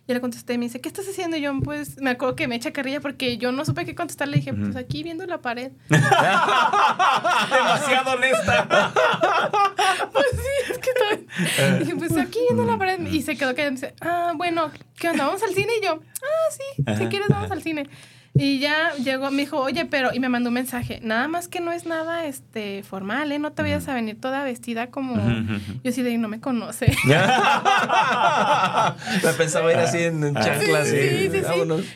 [0.07, 1.39] y le contesté y me dice, ¿qué estás haciendo?
[1.39, 4.29] Y yo, pues, me acuerdo que me echa carrilla porque yo no supe qué contestar.
[4.29, 5.73] Le dije, pues aquí viendo la pared.
[5.89, 6.13] Demasiado
[8.13, 8.69] honesta.
[10.13, 10.91] pues sí, es que
[11.79, 13.01] dije, pues aquí viendo la pared.
[13.07, 15.25] Y se quedó que me dice, ah, bueno, ¿qué onda?
[15.25, 15.73] ¿Vamos al cine?
[15.81, 17.89] Y yo, ah, sí, si quieres vamos al cine.
[18.37, 21.61] Y ya llegó, me dijo, oye, pero, y me mandó un mensaje, nada más que
[21.61, 23.39] no es nada este formal, ¿eh?
[23.39, 25.15] No te vayas a venir toda vestida como.
[25.85, 26.87] Yo sí de no me conoce.
[29.25, 30.89] me pensaba ir así en chanclas.
[30.89, 31.43] Sí, sí, sí.
[31.43, 31.45] sí.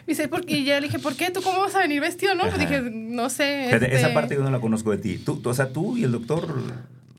[0.07, 1.33] Dice, y ya le dije, ¿por qué?
[1.33, 2.37] ¿Tú cómo vas a venir vestido?
[2.37, 3.71] No, pues dije, no sé.
[3.71, 5.19] Esa este parte yo no la conozco de ti.
[5.19, 6.47] Tú, o sea, tú y el doctor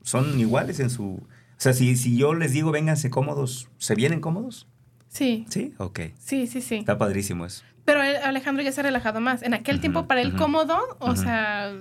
[0.02, 1.04] son iguales en su.
[1.04, 4.66] O sea, si, si yo les digo, vénganse cómodos, ¿se vienen cómodos?
[5.10, 5.44] Sí.
[5.50, 5.74] ¿Sí?
[5.76, 6.00] Ok.
[6.18, 6.76] Sí, sí, sí.
[6.76, 7.64] Está padrísimo eso.
[7.90, 9.42] Pero Alejandro ya se ha relajado más.
[9.42, 11.72] En aquel tiempo, para él cómodo, o sea,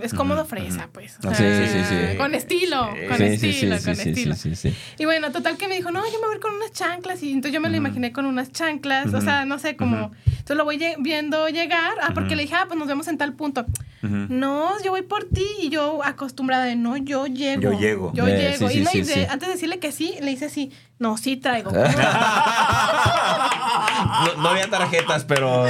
[0.00, 1.18] es cómodo fresa, pues.
[1.20, 2.16] sí, sí, sí.
[2.16, 4.34] Con estilo, con estilo, con estilo.
[4.98, 7.22] Y bueno, total que me dijo, no, yo me voy a ir con unas chanclas.
[7.22, 10.12] Y entonces yo me lo imaginé con unas chanclas, o sea, no sé, como...
[10.24, 13.34] Entonces lo voy viendo llegar, ah, porque le dije, ah, pues nos vemos en tal
[13.34, 13.66] punto.
[14.02, 15.46] No, yo voy por ti.
[15.60, 17.62] Y yo acostumbrada de, no, yo llego.
[17.62, 18.12] Yo llego.
[18.14, 18.70] Yo llego.
[18.70, 21.70] y no, antes de decirle que sí, le hice así, no, sí traigo.
[24.38, 25.66] no, había tarjetas, pero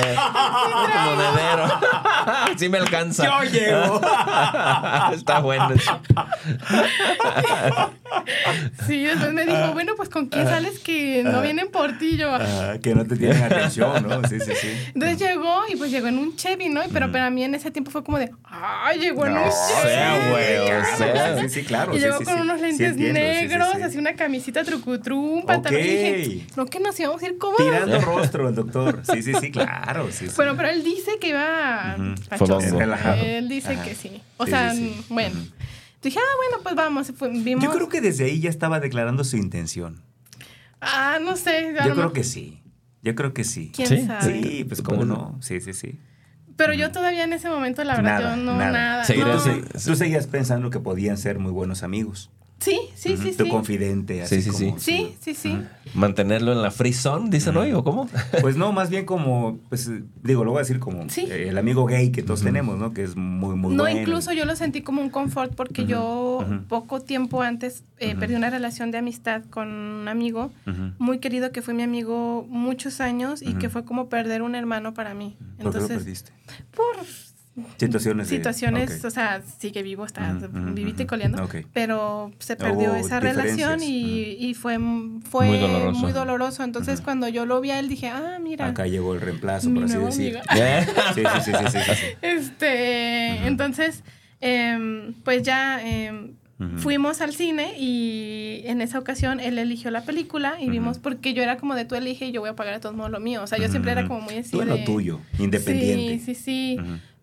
[1.04, 1.80] monedero.
[2.56, 3.24] sí me alcanza.
[3.24, 4.00] Yo llego.
[5.12, 5.74] Está bueno.
[8.86, 12.16] sí, después me dijo, bueno, pues con quién sales que no vienen por ti.
[12.16, 12.30] Yo,
[12.82, 14.26] que no te tienen atención, ¿no?
[14.28, 14.68] Sí, sí, sí.
[14.94, 16.80] Entonces llegó y pues llegó en un Chevy, ¿no?
[16.92, 19.82] Pero para mí en ese tiempo fue como de, ay, llegó en un Chevy.
[19.82, 21.40] Sea, güey, o sea.
[21.40, 21.96] Sí, sí, claro.
[21.96, 25.80] Y llegó con unos lentes negros, así una camisita trucutru un pantalón.
[25.80, 27.64] Y dije, no que nos íbamos a ir cómodos.
[27.64, 29.02] Tirando rostro el doctor.
[29.10, 30.08] Sí, sí, sí, claro.
[30.36, 31.96] Bueno, pero él dice que iba
[32.78, 33.22] relajado.
[33.22, 34.20] Él dice que sí.
[34.36, 34.72] O sea,
[35.08, 35.36] bueno.
[36.02, 37.12] Dije, ah, bueno, pues vamos.
[37.44, 37.64] Vimos.
[37.64, 40.02] Yo creo que desde ahí ya estaba declarando su intención.
[40.80, 41.74] Ah, no sé.
[41.86, 42.62] Yo creo que sí.
[43.02, 43.72] Yo creo que sí.
[43.74, 44.42] ¿Quién sabe?
[44.42, 45.38] Sí, pues cómo no.
[45.40, 45.98] Sí, sí, sí.
[46.56, 49.06] Pero yo todavía en ese momento, la verdad, yo no, nada.
[49.06, 52.30] Tú seguías pensando que podían ser muy buenos amigos.
[52.60, 53.36] Sí, sí, sí, sí.
[53.38, 54.92] Tu confidente, así sí, sí, como, sí.
[54.92, 55.58] Sí, sí, sí.
[55.94, 58.08] Mantenerlo en la free zone, dicen hoy, ¿o cómo?
[58.42, 59.90] Pues no, más bien como, pues
[60.22, 62.92] digo, lo voy a decir como eh, el amigo gay que todos tenemos, ¿no?
[62.92, 63.96] Que es muy, muy no, bueno.
[63.96, 68.34] No, incluso yo lo sentí como un confort porque yo poco tiempo antes eh, perdí
[68.34, 70.52] una relación de amistad con un amigo
[70.98, 74.92] muy querido que fue mi amigo muchos años y que fue como perder un hermano
[74.92, 75.36] para mí.
[75.58, 76.32] Entonces, ¿Por qué lo perdiste?
[76.72, 77.06] Por
[77.76, 78.28] Situaciones.
[78.28, 80.38] Situaciones, o sea, sigue vivo, está
[80.72, 84.78] vivito y coleando, pero se perdió esa relación y, fue,
[85.28, 85.46] fue
[85.92, 86.62] muy doloroso.
[86.62, 88.66] Entonces, cuando yo lo vi a él, dije, ah, mira.
[88.66, 90.38] Acá llegó el reemplazo, por así decir.
[91.14, 91.78] sí, sí, sí, sí,
[92.22, 94.04] Este, entonces,
[94.40, 96.34] em, pues ya em,
[96.76, 101.42] fuimos al cine y en esa ocasión él eligió la película y vimos, porque yo
[101.42, 103.42] era como de tú elige y yo voy a pagar a todos modos lo mío.
[103.42, 104.52] O sea, yo siempre era como muy así.
[104.52, 106.24] Tú lo tuyo, independiente.
[106.24, 106.78] Sí, sí, sí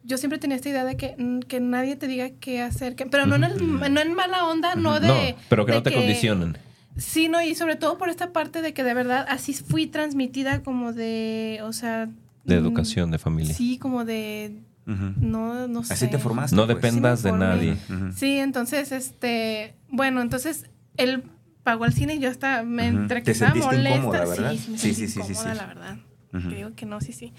[0.07, 3.25] yo siempre tenía esta idea de que, mm, que nadie te diga qué hacer, pero
[3.25, 5.07] no, en, no en mala onda, no de...
[5.07, 5.15] No,
[5.49, 6.57] pero que no te condicionen.
[6.95, 10.63] Sí, no, y sobre todo por esta parte de que de verdad así fui transmitida
[10.63, 12.07] como de, o sea...
[12.45, 13.53] De mm, educación, de familia.
[13.53, 14.63] Sí, como de...
[14.85, 15.93] No, no sé.
[15.93, 16.55] Así te formaste.
[16.55, 16.77] No pues.
[16.77, 17.77] dependas de nadie.
[18.15, 21.23] Sí, entonces, este, bueno, entonces él
[21.63, 24.25] pagó el cine y yo hasta me entre que estaba molesta.
[24.25, 24.53] ¿verdad?
[24.53, 25.97] Sí, sí, sí, sí, sí, la verdad.
[26.31, 27.33] Creo que no, sí, sí.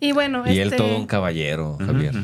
[0.00, 0.42] Y bueno.
[0.46, 2.14] Y él este todo un caballero, Javier.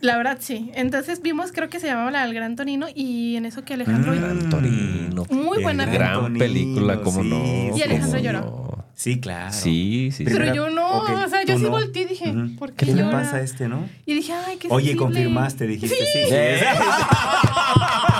[0.00, 0.70] La verdad, sí.
[0.74, 4.14] Entonces vimos, creo que se llamaba La del Gran Torino y en eso que Alejandro.
[4.14, 5.24] Gran Torino.
[5.30, 7.76] Muy buena Gran película, ¿cómo no?
[7.76, 8.72] Y Alejandro lloró.
[8.94, 9.52] Sí, claro.
[9.52, 10.24] Sí, sí.
[10.24, 13.36] Pero yo no, o sea, yo sí volteé y dije, ¿por qué, ¿Qué le pasa
[13.36, 13.88] a este, no?
[14.06, 16.04] Y dije, ay, qué Oye, confirmaste, dijiste sí.
[16.28, 16.34] sí.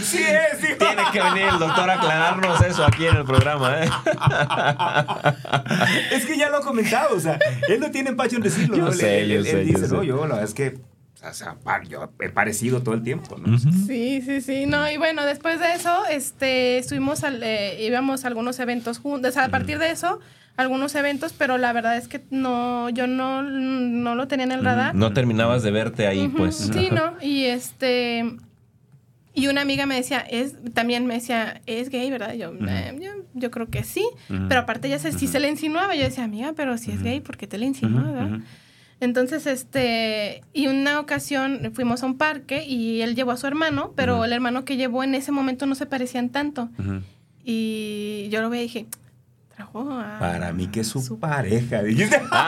[0.00, 3.90] sí es, Tiene que venir el doctor a aclararnos eso aquí en el programa, ¿eh?
[6.12, 7.38] es que ya lo ha comentado, o sea,
[7.68, 8.76] él no tiene empacho en decirlo.
[8.76, 8.92] Yo ¿no?
[8.92, 10.91] sé, yo sé, dice, yo no, yo la verdad es que
[11.28, 11.56] o sea,
[11.88, 13.58] yo he parecido todo el tiempo, ¿no?
[13.58, 14.66] Sí, sí, sí.
[14.66, 19.30] No, y bueno, después de eso, este, estuvimos, al, eh, íbamos a algunos eventos juntos.
[19.30, 20.20] O sea, a partir de eso,
[20.56, 24.64] algunos eventos, pero la verdad es que no, yo no, no lo tenía en el
[24.64, 24.94] radar.
[24.94, 26.56] No terminabas de verte ahí, pues.
[26.56, 27.14] Sí, ¿no?
[27.22, 28.36] Y este,
[29.34, 32.34] y una amiga me decía, es, también me decía, es gay, ¿verdad?
[32.34, 32.98] Yo, eh,
[33.34, 34.06] yo, creo que sí.
[34.28, 37.20] Pero aparte ya se, si se le insinuaba, yo decía, amiga, pero si es gay,
[37.20, 38.40] ¿por qué te le insinuaba?
[39.02, 43.92] Entonces, este, y una ocasión fuimos a un parque y él llevó a su hermano,
[43.96, 46.68] pero el hermano que llevó en ese momento no se parecían tanto.
[47.42, 48.86] Y yo lo veía y dije,
[49.56, 50.20] trajo a...
[50.20, 52.22] Para mí que es su, pareja, dijiste.
[52.30, 52.46] La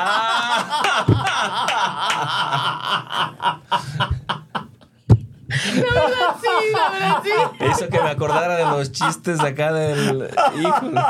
[5.92, 7.30] verdad sí, la verdad sí.
[7.64, 10.30] Eso que me acordara de los chistes acá del.
[10.56, 11.00] Híjole.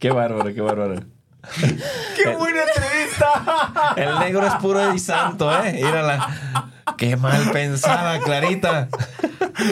[0.00, 1.17] Qué bárbaro, qué bárbaro.
[2.16, 3.94] ¡Qué buena entrevista!
[3.96, 5.72] El negro es puro y santo, ¿eh?
[5.74, 6.70] Mírala.
[6.96, 8.88] Qué mal pensada, Clarita.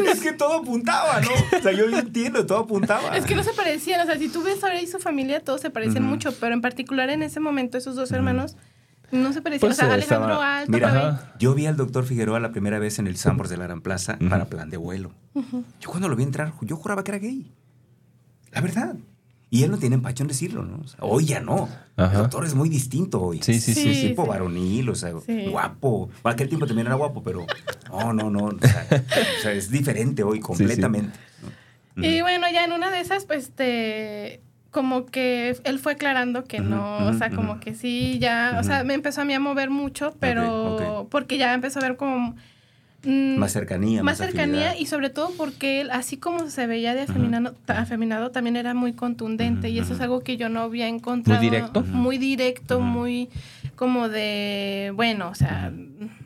[0.06, 1.30] Es que todo apuntaba, ¿no?
[1.58, 3.16] O sea, yo entiendo, todo apuntaba.
[3.16, 4.00] Es que no se parecían.
[4.00, 6.32] O sea, si tú ves ahora y su familia, todos se parecen mucho.
[6.38, 8.56] Pero en particular en ese momento, esos dos hermanos
[9.10, 9.68] no se parecía.
[9.68, 10.72] Pues o sea, Alejandro Alto.
[10.72, 13.80] Mira, yo vi al doctor Figueroa la primera vez en el Sambors de la Gran
[13.80, 15.12] Plaza para plan de vuelo.
[15.80, 17.52] Yo cuando lo vi entrar, yo juraba que era gay.
[18.52, 18.94] La verdad.
[19.57, 20.82] Y él no tiene empacho en decirlo, ¿no?
[21.00, 21.68] hoy ya no.
[21.96, 23.40] El doctor es muy distinto hoy.
[23.42, 23.90] Sí, sí, sí.
[23.90, 26.11] Es tipo varonil, o sea, guapo.
[26.22, 27.46] Bueno, aquel tiempo también era guapo, pero
[27.90, 28.44] no, no, no.
[28.46, 28.59] O
[29.40, 31.18] sea, es diferente hoy completamente.
[31.96, 36.61] Y bueno, ya en una de esas, pues, este como que él fue aclarando que
[36.61, 39.70] no, o sea, como que sí, ya, o sea, me empezó a mí a mover
[39.70, 42.36] mucho, pero porque ya empezó a ver como
[43.05, 44.03] Mm, más cercanía.
[44.03, 48.57] Más, cercanía y sobre todo porque él, así como se veía de afeminado, afeminado también
[48.57, 51.40] era muy contundente y eso es algo que yo no había encontrado.
[51.40, 51.82] Muy directo.
[51.82, 53.28] Muy directo, muy
[53.76, 55.72] como de, bueno, o sea,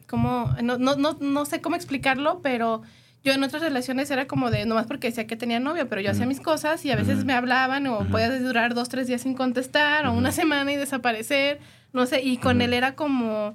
[0.07, 2.83] como, no, no, no, no sé cómo explicarlo, pero
[3.23, 6.11] yo en otras relaciones era como de, nomás porque decía que tenía novio, pero yo
[6.11, 9.35] hacía mis cosas y a veces me hablaban o podía durar dos, tres días sin
[9.35, 11.59] contestar o una semana y desaparecer,
[11.93, 13.55] no sé, y con él era como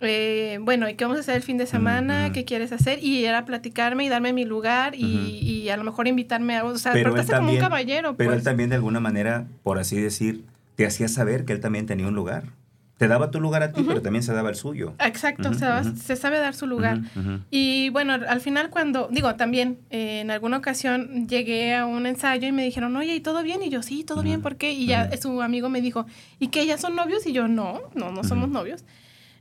[0.00, 2.32] eh, bueno, ¿y qué vamos a hacer el fin de semana?
[2.32, 3.02] ¿Qué quieres hacer?
[3.02, 6.64] Y era platicarme y darme mi lugar y, a lo mejor invitarme a...
[6.64, 8.16] O sea, pero como un caballero.
[8.16, 8.44] Pero él pues.
[8.44, 10.44] también de alguna manera, por así decir,
[10.76, 12.44] te hacía saber que él también tenía un lugar.
[12.98, 14.94] Te daba tu lugar a ti, pero también se daba el suyo.
[15.00, 17.00] Exacto, se sabe dar su lugar.
[17.50, 22.46] Y bueno, al final cuando, digo, también eh, en alguna ocasión llegué a un ensayo
[22.46, 23.62] y me dijeron, oye, ¿y todo bien?
[23.62, 24.72] Y yo, sí, todo bien, ¿por qué?
[24.72, 26.06] Y ya su amigo me dijo,
[26.38, 26.66] ¿y qué?
[26.66, 27.26] ¿Ya son novios?
[27.26, 28.84] Y yo, no, no, no somos novios.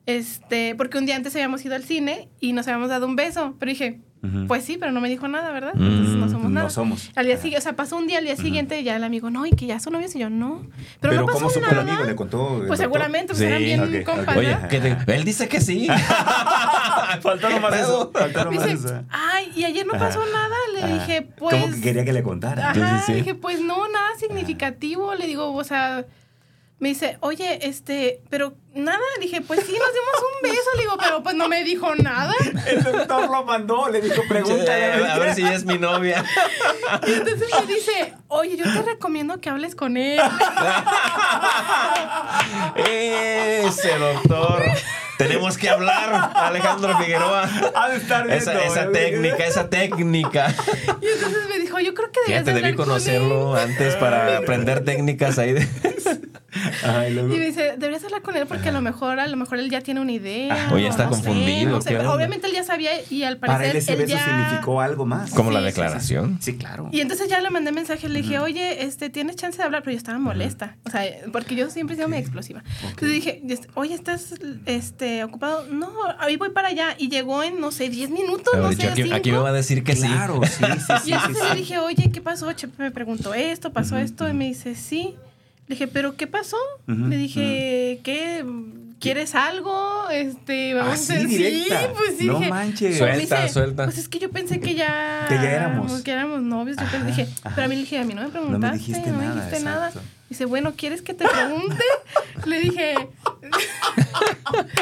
[0.06, 3.56] Este, porque un día antes habíamos ido al cine y nos habíamos dado un beso,
[3.60, 4.01] pero dije,
[4.47, 5.74] pues sí, pero no me dijo nada, ¿verdad?
[5.74, 6.68] Entonces no somos nada.
[6.68, 7.12] No somos.
[7.16, 9.30] Al día siguiente, o sea, pasó un día al día siguiente y ya el amigo,
[9.30, 10.66] no, y que ya son novios y yo, no.
[11.01, 12.04] Pero, no pasó ¿cómo supo el amigo?
[12.06, 12.64] ¿Le contó?
[12.66, 14.06] Pues seguramente, pues eran bien okay,
[14.38, 14.58] Oye,
[15.08, 15.88] él dice que sí.
[17.22, 18.12] Faltó nomás eso.
[18.14, 19.04] Faltó nomás eso.
[19.10, 20.56] Ay, y ayer no pasó nada.
[20.74, 21.56] Le dije, pues.
[21.62, 22.72] ¿Cómo que quería que le contara?
[22.72, 25.16] Ajá, dije, pues no, nada significativo.
[25.16, 26.06] Le digo, o sea
[26.84, 30.97] me dice, oye, este, pero nada, dije, pues sí, nos dimos un beso, le digo,
[30.99, 32.34] pero pues no me dijo nada.
[32.67, 35.09] El doctor lo mandó, le dijo, pregúntale.
[35.09, 36.25] a ver si es mi novia.
[37.07, 40.19] Y entonces me dice, oye, yo te recomiendo que hables con él.
[42.75, 44.65] Ese doctor.
[45.17, 47.49] Tenemos que hablar, Alejandro Figueroa.
[47.95, 50.53] esa, esa técnica, esa técnica.
[50.99, 54.84] Y entonces me dijo, yo creo que debes Ya te debí conocerlo antes para aprender
[54.84, 55.53] técnicas ahí.
[55.53, 55.65] De...
[57.10, 59.70] y, me dice, deberías hablar con él porque a lo mejor, a lo mejor él
[59.70, 60.70] ya tiene una idea.
[60.72, 61.78] O ya está confundido.
[61.78, 63.58] obviamente él ya sabía y al parecer.
[63.58, 65.32] Para él ese beso significó algo más.
[65.32, 66.38] Como la declaración.
[66.41, 66.89] Sí, claro.
[66.91, 69.82] Y entonces ya le mandé mensaje, le dije, oye, este, ¿tienes chance de hablar?
[69.84, 70.78] Pero yo estaba molesta.
[70.86, 72.64] O sea, porque yo siempre he sido muy explosiva.
[72.82, 73.43] Entonces dije,
[73.74, 74.36] oye, ¿estás
[74.66, 75.66] este, ocupado?
[75.72, 76.95] No, ahí voy para allá.
[76.97, 79.84] Y llegó en, no sé, 10 minutos, no sé, aquí, aquí, me va a decir
[79.84, 80.64] que claro, sí.
[80.64, 82.51] sí, sí, y entonces le dije, oye, ¿qué pasó?
[82.54, 84.28] Chepe me preguntó esto, pasó esto.
[84.28, 85.16] Y me dice, sí.
[85.68, 86.57] Le dije, ¿pero qué pasó?
[86.88, 88.45] Le dije, ¿qué?
[88.99, 90.09] ¿Quieres algo?
[90.11, 91.66] Este, vamos a decir.
[91.66, 92.26] Sí, pues sí.
[92.26, 92.97] No manches.
[92.97, 93.84] Suelta, suelta.
[93.84, 95.26] Pues es que yo pensé que ya.
[95.28, 96.01] Que ya éramos.
[96.03, 96.78] Que éramos novios.
[96.78, 98.66] Yo dije, pero a mí le dije, a mí no me preguntaste.
[98.66, 99.36] No me dijiste no nada.
[99.36, 99.91] dijiste nada.
[100.34, 101.84] Dice, bueno, ¿quieres que te pregunte?
[102.45, 102.95] le dije.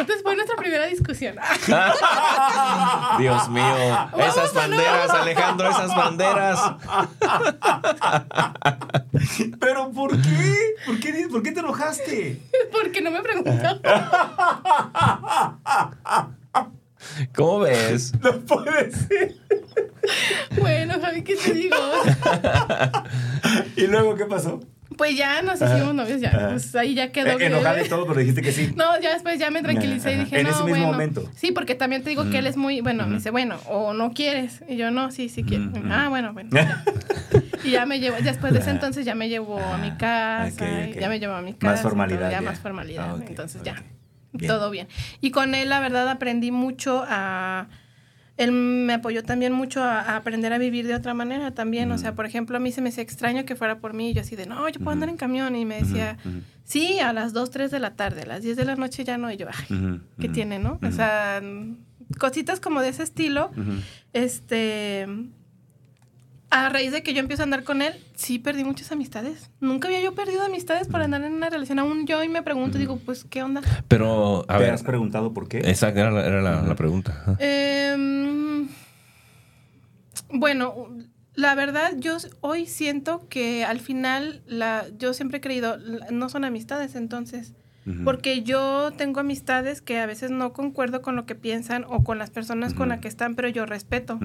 [0.08, 1.36] Después de nuestra primera discusión.
[3.20, 3.76] Dios mío.
[4.18, 6.58] esas banderas, Alejandro, esas banderas.
[9.60, 10.56] ¿Pero por qué?
[10.86, 12.42] ¿Por qué, ¿Por qué te enojaste?
[12.72, 13.82] Porque no me preguntó.
[17.36, 18.14] ¿Cómo ves?
[18.22, 19.36] No puede ser.
[20.62, 21.76] Bueno, Javi, ¿qué te digo?
[23.76, 24.62] ¿Y luego qué pasó?
[24.98, 26.50] Pues ya nos hicimos novios, ya.
[26.50, 27.40] Pues ahí ya quedó.
[27.40, 28.74] Eh, enojada y todo, pero dijiste que sí.
[28.76, 31.30] No, ya después ya me tranquilicé y dije, en no, ese mismo momento.
[31.36, 34.14] Sí, porque también te digo que él es muy, bueno, me dice, bueno, o no
[34.14, 34.64] quieres.
[34.68, 35.72] Y yo, no, sí, sí quiero.
[35.90, 36.50] Ah, bueno, bueno.
[37.64, 40.50] y ya me llevó, después de ese entonces ya me llevó a mi casa,
[40.90, 41.74] ya me llevó a mi casa.
[41.74, 42.32] Más formalidad.
[42.32, 43.16] ya, más formalidad.
[43.18, 43.84] Ah, entonces ya,
[44.48, 44.88] todo bien.
[45.22, 47.68] Y con él, la verdad, aprendí mucho a
[48.44, 51.92] él me apoyó también mucho a, aprender a vivir de otra manera también.
[51.92, 54.10] O sea, por ejemplo, a mí se me hacía extraño que fuera por mí.
[54.10, 55.56] Y yo así de, no, yo puedo andar en camión.
[55.56, 56.18] Y me decía,
[56.64, 59.18] sí, a las 2, 3 de la tarde, a las 10 de la noche ya
[59.18, 59.32] no.
[59.32, 60.80] Y yo, ay, ¿qué tiene, no?
[60.82, 61.42] O sea,
[62.18, 63.52] cositas como de ese estilo.
[64.14, 65.08] Este
[66.52, 69.50] a raíz de que yo empiezo a andar con él, sí perdí muchas amistades.
[69.62, 71.80] Nunca había yo perdido amistades por andar en una relación.
[71.80, 73.62] Aún yo y me pregunto, digo, pues, ¿qué onda?
[73.88, 74.74] Pero, a ¿Te ver.
[74.74, 75.60] has preguntado por qué?
[75.60, 77.38] Exacto, era, la, pregunta.
[77.40, 78.68] Em,
[80.30, 80.90] bueno,
[81.36, 85.78] la verdad, yo hoy siento que al final, la, yo siempre he creído,
[86.12, 87.54] no son amistades, entonces
[88.04, 92.20] porque yo tengo amistades que a veces no concuerdo con lo que piensan o con
[92.20, 94.20] las personas con las que están, pero yo respeto.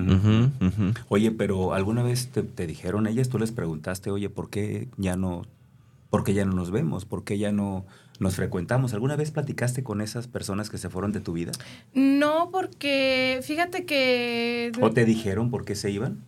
[1.08, 5.42] Oye, pero ¿alguna vez te, dijeron ellas, tú les preguntaste, oye, ¿por qué ya no,
[6.10, 7.04] por qué ya no nos vemos?
[7.06, 7.86] ¿Por qué ya no
[8.18, 8.92] nos frecuentamos?
[8.92, 11.52] ¿Alguna vez platicaste con esas personas que se fueron de tu vida?
[11.94, 14.72] No, porque fíjate que...
[14.80, 16.24] ¿O te dijeron por qué se iban?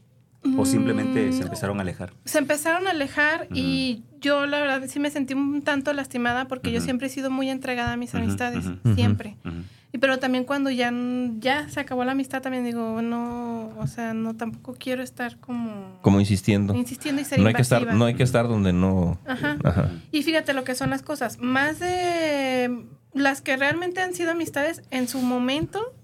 [0.57, 2.12] ¿O simplemente se mm, empezaron a alejar?
[2.24, 6.72] Se empezaron a alejar y yo la verdad sí me sentí un tanto lastimada porque
[6.72, 9.36] yo siempre he sido muy entregada a mis amistades, siempre.
[9.90, 10.92] Y pero también cuando ya,
[11.38, 15.99] ya se acabó la amistad también digo, no, o sea, no tampoco quiero estar como...
[16.03, 16.74] Como insistiendo.
[16.74, 19.18] Insistiendo y ser no hay que estar No hay que estar donde no...
[19.26, 19.57] Ajá.
[20.12, 21.38] Y fíjate lo que son las cosas.
[21.38, 22.84] Más de
[23.14, 25.94] las que realmente han sido amistades en su momento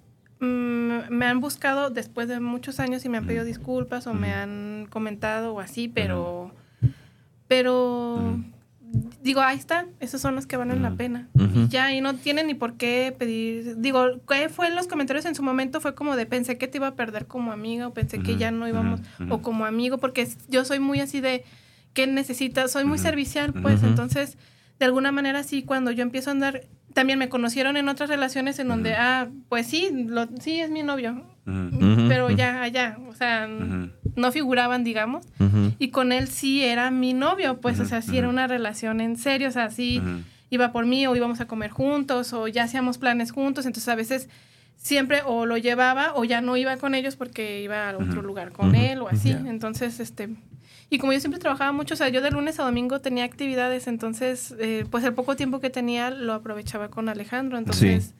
[0.45, 4.32] mm, me han buscado después de muchos años y me han pedido disculpas o me
[4.32, 6.53] han comentado o así, pero,
[7.49, 8.38] pero
[9.22, 11.28] digo, ahí está, esos son los que valen la pena.
[11.55, 15.24] Y ya, y no tienen ni por qué pedir, digo, ¿qué fue en los comentarios
[15.24, 15.80] en su momento?
[15.80, 18.51] Fue como de pensé que te iba a perder como amiga o pensé que ya
[18.51, 21.45] no íbamos, o como amigo, porque yo soy muy así de,
[21.92, 22.72] ¿qué necesitas?
[22.72, 24.36] Soy muy servicial, pues, entonces,
[24.78, 26.62] de alguna manera sí, cuando yo empiezo a andar,
[26.95, 30.82] también me conocieron en otras relaciones en donde, ah, pues sí, lo, sí es mi
[30.82, 31.22] novio,
[32.09, 35.26] pero ya, allá, o sea, no figuraban, digamos,
[35.78, 39.16] y con él sí era mi novio, pues, o sea, sí era una relación en
[39.16, 40.01] serio, o sea, sí
[40.51, 43.97] iba por mí o íbamos a comer juntos o ya hacíamos planes juntos, entonces a
[43.97, 44.28] veces
[44.76, 48.53] siempre o lo llevaba o ya no iba con ellos porque iba a otro lugar
[48.53, 50.28] con él o así, entonces, este,
[50.91, 53.87] y como yo siempre trabajaba mucho, o sea, yo de lunes a domingo tenía actividades,
[53.87, 58.14] entonces, eh, pues el poco tiempo que tenía lo aprovechaba con Alejandro, entonces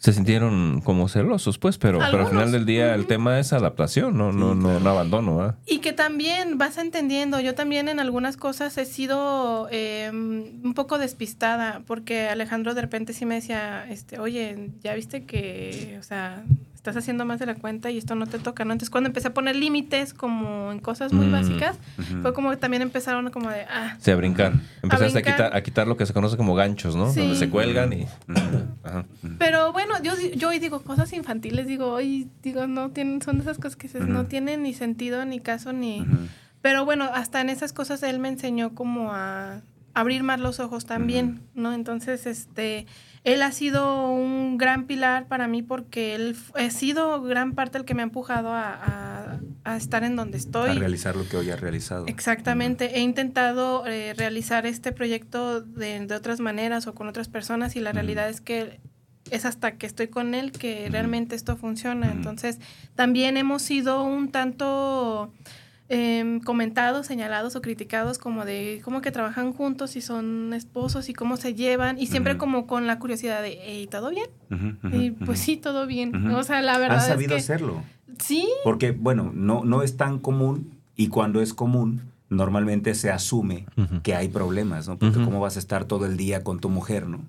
[0.00, 4.16] se sintieron como celosos, pues, pero, pero al final del día el tema es adaptación,
[4.16, 5.56] no, no, no, no, abandono.
[5.66, 10.96] Y que también vas entendiendo, yo también en algunas cosas he sido em, un poco
[10.96, 16.44] despistada, porque Alejandro de repente sí me decía, este, oye, ya viste que, o sea,
[16.80, 18.72] estás haciendo más de la cuenta y esto no te toca, ¿no?
[18.72, 21.76] Entonces cuando empecé a poner límites como en cosas muy básicas,
[22.22, 23.98] fue como que también empezaron como de, ah.
[24.00, 24.54] Sí, a brincar.
[24.82, 27.12] Empezaste a, quitar, a quitar lo que se conoce como ganchos, ¿no?
[27.12, 28.06] Donde se cuelgan y...
[29.38, 33.42] Pero bueno, yo, yo hoy digo cosas infantiles, digo, hoy digo, no tienen, son de
[33.42, 36.06] esas cosas que no tienen ni sentido, ni caso, ni...
[36.62, 39.60] Pero bueno, hasta en esas cosas él me enseñó como a
[39.92, 41.74] abrir más los ojos también, ¿no?
[41.74, 42.86] Entonces, este
[43.24, 47.84] él ha sido un gran pilar para mí porque él ha sido gran parte el
[47.84, 49.40] que me ha empujado a,
[49.76, 50.70] estar en donde estoy.
[50.70, 52.06] A realizar lo que hoy ha realizado.
[52.06, 52.96] Exactamente.
[52.98, 57.92] He intentado eh, realizar este proyecto de, otras maneras o con otras personas y la
[57.92, 58.80] realidad es que
[59.30, 62.10] es hasta que estoy con él que realmente esto funciona.
[62.10, 62.58] Entonces,
[62.96, 65.32] también hemos sido un tanto
[65.92, 71.14] Em, comentados, señalados o criticados como de cómo que trabajan juntos y son esposos y
[71.14, 74.28] cómo se llevan y siempre como con la curiosidad de, hey, ¿todo bien?
[74.92, 76.14] y pues sí, todo bien.
[76.32, 77.82] O sea, la verdad Han sabido hacerlo.
[78.20, 78.48] Sí.
[78.62, 83.66] Porque, bueno, no, no es tan común y cuando es común, normalmente se asume
[84.02, 84.98] que hay problemas, ¿no?
[84.98, 87.24] Porque cómo vas a estar todo el día con tu mujer, ¿no?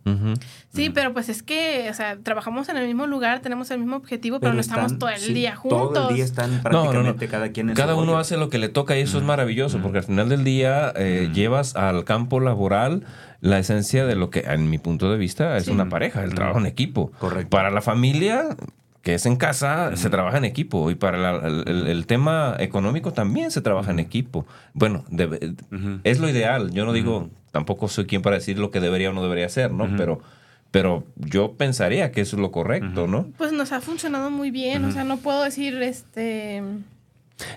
[0.70, 3.96] Sí, pero pues es que, o sea, trabajamos en el mismo lugar, tenemos el mismo
[3.96, 5.94] objetivo, pero, no estamos todo el día juntos.
[5.94, 8.96] Todo el día están prácticamente cada quien en Cada uno hace lo que le toca
[8.96, 13.04] y eso es maravilloso, porque al final del día eh, llevas al campo laboral
[13.40, 16.60] la esencia de lo que, en mi punto de vista, es una pareja, el trabajo
[16.60, 17.12] en equipo.
[17.18, 17.50] Correcto.
[17.50, 18.56] Para la familia,
[19.02, 20.92] que es en casa, se trabaja en equipo.
[20.92, 24.46] Y para el, tema económico también se trabaja en equipo.
[24.74, 25.04] Bueno,
[26.04, 26.72] es lo ideal.
[26.72, 29.72] Yo no digo, tampoco soy quien para decir lo que debería o no debería ser,
[29.72, 29.90] ¿no?
[29.98, 30.22] Pero,
[30.70, 33.28] pero yo pensaría que eso es lo correcto, ¿no?
[33.38, 34.86] Pues nos ha funcionado muy bien.
[34.86, 36.64] O sea, no puedo decir, este...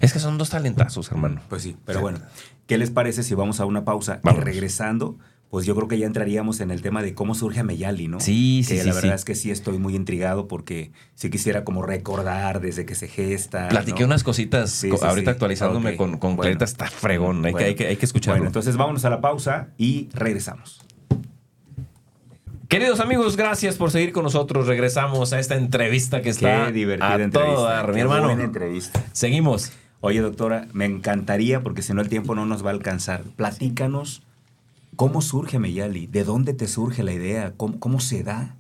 [0.00, 1.42] Es que son dos talentazos, hermano.
[1.50, 2.20] Pues sí, pero bueno,
[2.66, 5.18] ¿qué les parece si vamos a una pausa y regresando?
[5.54, 8.18] Pues yo creo que ya entraríamos en el tema de cómo surge Meyali, ¿no?
[8.18, 11.80] Sí, sí, que La verdad es que sí estoy muy intrigado porque sí quisiera como
[11.82, 13.68] recordar desde que se gesta.
[13.68, 18.04] Platiqué unas cositas ahorita actualizándome con, con está fregón, hay, que, hay, que, hay que
[18.04, 18.38] escucharlo.
[18.38, 20.80] Bueno, entonces vámonos a la pausa y regresamos.
[22.66, 24.66] Queridos amigos, gracias por seguir con nosotros.
[24.66, 27.86] Regresamos a esta entrevista que está Qué divertida entrevista.
[27.94, 28.24] mi hermano.
[28.24, 29.04] Buena entrevista.
[29.12, 29.70] Seguimos.
[30.00, 33.22] Oye, doctora, me encantaría, porque si no el tiempo no nos va a alcanzar.
[33.36, 34.24] Platícanos
[34.96, 36.06] ¿Cómo surge Meyali?
[36.06, 37.54] ¿De dónde te surge la idea?
[37.56, 38.56] ¿Cómo, se da?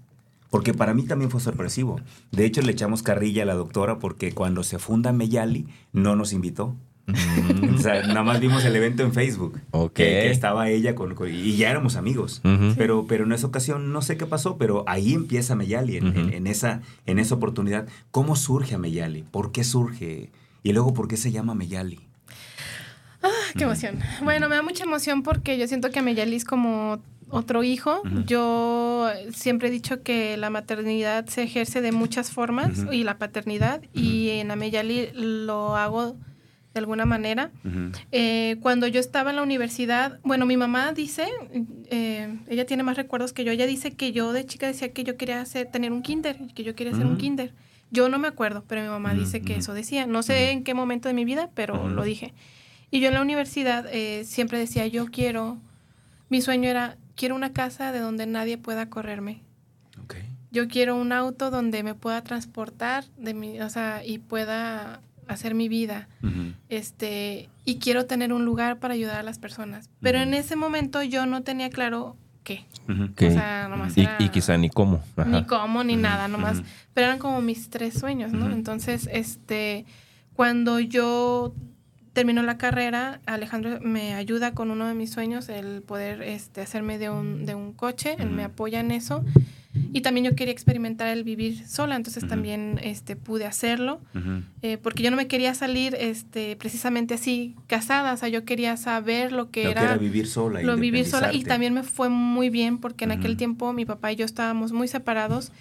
[0.50, 2.00] Porque para mí también fue sorpresivo.
[2.32, 6.32] De hecho, le echamos carrilla a la doctora porque cuando se funda Meyali no nos
[6.32, 6.74] invitó.
[7.06, 7.74] Mm.
[7.76, 9.60] o sea, nada más vimos el evento en Facebook.
[9.92, 12.40] Que, estaba ella con, y ya éramos amigos.
[12.76, 16.80] pero, pero en esa ocasión no sé qué pasó, pero ahí empieza Meyali en, esa,
[17.06, 17.86] en esa oportunidad.
[18.10, 19.22] ¿Cómo surge a Meyali?
[19.22, 20.30] ¿Por qué surge?
[20.62, 22.00] Y luego, ¿por qué se llama Meyali?
[23.24, 23.98] Ah, qué emoción.
[24.22, 27.00] Bueno, me da mucha emoción porque yo siento que Meyali es como
[27.30, 28.02] otro hijo.
[28.26, 33.80] Yo siempre he dicho que la maternidad se ejerce de muchas formas y la paternidad
[33.94, 36.16] y en Ameyali lo hago
[36.74, 37.50] de alguna manera.
[38.12, 41.26] Eh, cuando yo estaba en la universidad, bueno, mi mamá dice,
[41.90, 45.02] eh, ella tiene más recuerdos que yo, ella dice que yo de chica decía que
[45.02, 47.54] yo quería hacer, tener un kinder, que yo quería hacer un kinder.
[47.90, 50.06] Yo no me acuerdo, pero mi mamá dice que eso decía.
[50.06, 52.34] No sé en qué momento de mi vida, pero lo dije.
[52.94, 55.58] Y yo en la universidad eh, siempre decía, yo quiero,
[56.28, 59.42] mi sueño era, quiero una casa de donde nadie pueda correrme.
[60.52, 65.56] Yo quiero un auto donde me pueda transportar de mi, o sea, y pueda hacer
[65.56, 66.06] mi vida.
[66.68, 69.90] este, y quiero tener un lugar para ayudar a las personas.
[70.00, 72.64] Pero en ese momento yo no tenía claro qué.
[72.86, 75.02] O sea, nomás y, y, quizá ni cómo.
[75.26, 76.62] Ni cómo, ni nada, nomás.
[76.92, 78.52] Pero eran como mis tres sueños, ¿no?
[78.52, 79.84] Entonces, este,
[80.36, 81.56] cuando yo
[82.14, 86.96] termino la carrera, Alejandro me ayuda con uno de mis sueños, el poder este, hacerme
[86.96, 89.24] de un, de un coche, él me apoya en eso.
[89.92, 94.00] Y también yo quería experimentar el vivir sola, entonces también este, pude hacerlo,
[94.62, 98.76] eh, porque yo no me quería salir este, precisamente así casada, o sea, yo quería
[98.76, 100.62] saber lo que, era, vivir sola.
[100.62, 101.32] Lo vivir sola.
[101.32, 104.72] Y también me fue muy bien porque en aquel tiempo mi papá y yo estábamos
[104.72, 105.52] muy separados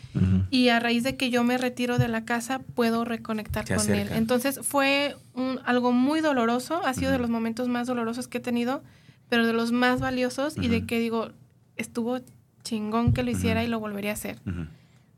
[0.49, 4.09] y a raíz de que yo me retiro de la casa puedo reconectar con él.
[4.14, 8.41] Entonces fue un, algo muy doloroso, ha sido de los momentos más dolorosos que he
[8.41, 8.84] tenido,
[9.30, 11.32] pero de los más valiosos y de que digo,
[11.76, 12.20] estuvo
[12.64, 14.39] chingón que lo hiciera y lo volvería a hacer.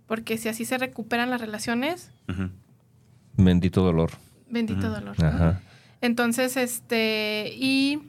[0.07, 2.11] Porque si así se recuperan las relaciones.
[3.37, 4.11] Bendito dolor.
[4.49, 5.15] Bendito dolor.
[6.01, 7.99] Entonces, este, y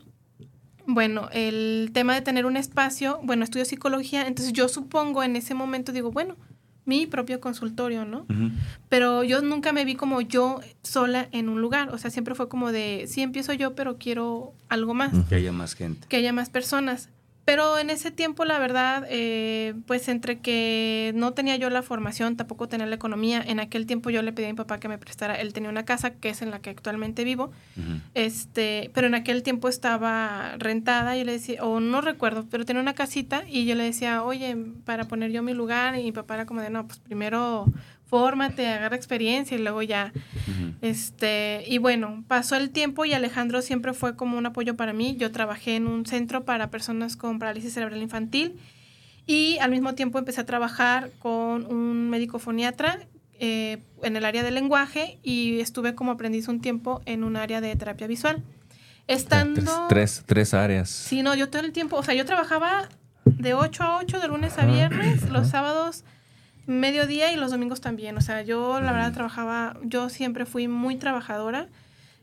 [0.87, 5.55] bueno, el tema de tener un espacio, bueno, estudio psicología, entonces yo supongo en ese
[5.55, 6.37] momento, digo, bueno,
[6.84, 8.26] mi propio consultorio, ¿no?
[8.89, 12.49] Pero yo nunca me vi como yo sola en un lugar, o sea, siempre fue
[12.49, 15.12] como de, sí empiezo yo, pero quiero algo más.
[15.28, 16.07] Que haya más gente.
[16.09, 17.09] Que haya más personas.
[17.47, 22.36] Pero en ese tiempo, la verdad, eh, pues entre que no tenía yo la formación,
[22.36, 24.99] tampoco tenía la economía, en aquel tiempo yo le pedí a mi papá que me
[24.99, 27.53] prestara, él tenía una casa que es en la que actualmente vivo,
[28.14, 32.82] este, pero en aquel tiempo estaba rentada y le decía, o no recuerdo, pero tenía
[32.82, 36.34] una casita y yo le decía, oye, para poner yo mi lugar y mi papá
[36.34, 37.66] era como de, no, pues primero
[38.07, 40.13] fórmate, agarra experiencia y luego ya.
[40.81, 45.17] Este, y bueno, pasó el tiempo y Alejandro siempre fue como un apoyo para mí.
[45.19, 48.59] Yo trabajé en un centro para personas con parálisis cerebral infantil
[49.27, 53.01] y al mismo tiempo empecé a trabajar con un médico foniatra
[53.39, 57.61] eh, en el área del lenguaje y estuve como aprendiz un tiempo en un área
[57.61, 58.43] de terapia visual.
[59.09, 59.87] Estando...
[59.89, 60.89] Tres, tres, áreas.
[60.89, 62.89] Sí, no, yo todo el tiempo, o sea, yo trabajaba
[63.25, 66.05] de 8 a 8 de lunes a viernes, los sábados
[66.67, 68.17] mediodía y los domingos también.
[68.17, 71.69] O sea, yo la verdad trabajaba, yo siempre fui muy trabajadora.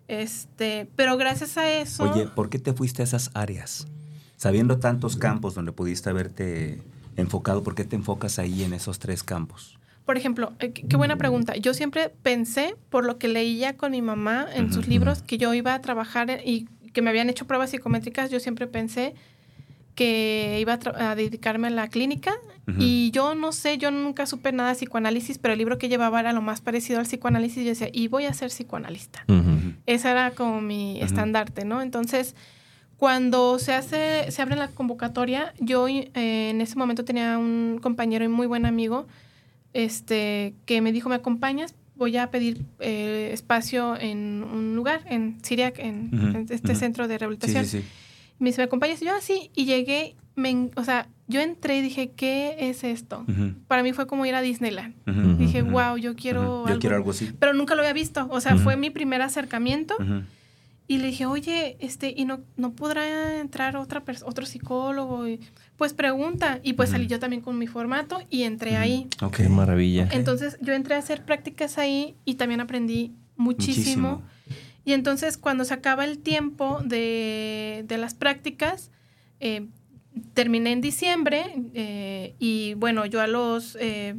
[0.07, 2.03] Este, pero gracias a eso.
[2.03, 3.87] Oye, ¿por qué te fuiste a esas áreas?
[4.35, 6.81] Sabiendo tantos campos donde pudiste haberte
[7.15, 9.79] enfocado, ¿por qué te enfocas ahí en esos tres campos?
[10.05, 11.55] Por ejemplo, eh, qué buena pregunta.
[11.55, 15.53] Yo siempre pensé, por lo que leía con mi mamá en sus libros, que yo
[15.53, 19.15] iba a trabajar y que me habían hecho pruebas psicométricas, yo siempre pensé
[19.95, 22.33] que iba a, dedicarme a la clínica
[22.79, 26.21] y yo no sé, yo nunca supe nada de psicoanálisis, pero el libro que llevaba
[26.21, 29.25] era lo más parecido al psicoanálisis y yo decía, y voy a ser psicoanalista.
[29.85, 31.81] Ese era como mi estandarte, ¿no?
[31.81, 32.35] Entonces,
[32.95, 38.23] cuando se hace, se abre la convocatoria, yo eh, en ese momento tenía un compañero
[38.23, 39.07] y muy buen amigo
[39.73, 41.75] este, que me dijo, ¿me acompañas?
[41.95, 47.65] Voy a pedir eh, espacio en un lugar, en Siriac, en, este centro de rehabilitación.
[47.65, 48.02] Sí, sí, sí
[48.43, 49.01] me dice, ¿me acompañas?
[49.01, 53.25] Y yo así, y llegué, me, o sea, yo entré y dije, ¿qué es esto?
[53.67, 54.95] Para mí fue como ir a Disneyland.
[55.37, 56.65] dije, wow, yo quiero...
[56.67, 57.31] Yo quiero algo así.
[57.39, 59.95] Pero nunca lo había visto, o sea, fue mi primer acercamiento.
[60.85, 65.25] Y le dije, oye, este, ¿y no, no podrá entrar otra otro psicólogo?
[65.29, 65.39] Y,
[65.77, 66.59] pues pregunta.
[66.61, 69.07] Y pues salí yo también con mi formato y entré ahí.
[69.21, 70.09] Ok, maravilla.
[70.11, 74.23] Entonces yo entré a hacer prácticas ahí y también aprendí muchísimo.
[74.85, 78.91] Y entonces cuando se acaba el tiempo de, las prácticas,
[79.39, 79.67] eh,
[80.33, 83.77] terminé en diciembre eh, y bueno, yo a los...
[83.79, 84.15] Eh,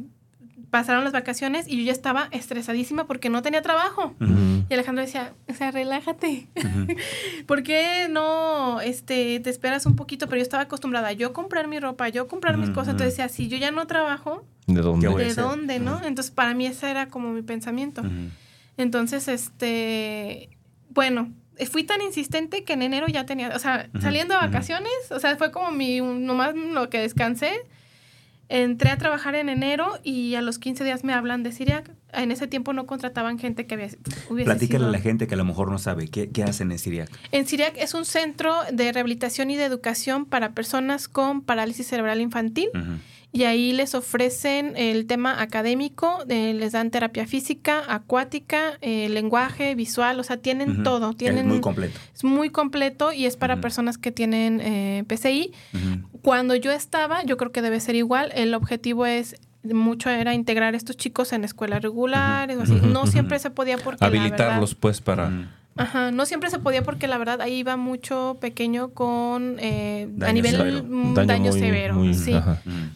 [0.75, 4.13] pasaron las vacaciones y yo ya estaba estresadísima porque no tenía trabajo.
[4.67, 6.49] Y Alejandro decía, o sea, relájate.
[7.45, 10.27] ¿Por qué no este, te esperas un poquito?
[10.27, 12.89] Pero yo estaba acostumbrada a yo comprar mi ropa, yo comprar mis cosas.
[12.89, 15.07] Entonces decía, si yo ya no trabajo, ¿de dónde?
[15.07, 16.03] ¿De dónde, no?
[16.03, 18.03] Entonces para mí ese era como mi pensamiento.
[18.75, 20.49] Entonces, este,
[20.95, 21.31] bueno,
[21.69, 25.35] fui tan insistente que en enero ya tenía, o sea, saliendo de vacaciones, o sea,
[25.37, 27.51] fue como mi, nomás lo que descansé.
[28.47, 31.89] Entré a trabajar en enero y a los 15 días me hablan de Siriac.
[32.13, 33.87] En ese tiempo no contrataban gente que había,
[34.29, 36.77] hubiese Platícale a la gente que a lo mejor no sabe, ¿qué, ¿qué, hacen en
[36.77, 37.09] Siriac?
[37.31, 42.21] En Siriac es un centro de rehabilitación y de educación para personas con parálisis cerebral
[42.21, 42.69] infantil
[43.35, 49.75] y ahí les ofrecen el tema académico, eh, les dan terapia física, acuática, eh, lenguaje,
[49.75, 51.11] visual, o sea, tienen todo.
[51.11, 51.99] Tienen, es muy completo.
[52.15, 55.51] Es muy completo y es para personas que tienen eh, PCI.
[56.21, 60.73] Cuando yo estaba, yo creo que debe ser igual, el objetivo es mucho era integrar
[60.73, 62.79] a estos chicos en escuelas regulares o así.
[62.85, 65.29] No siempre se podía porque habilitarlos pues para
[65.77, 70.31] Ajá, no siempre se podía porque la verdad ahí iba mucho pequeño con eh, a
[70.31, 70.55] nivel
[71.13, 72.33] daño, severo, sí.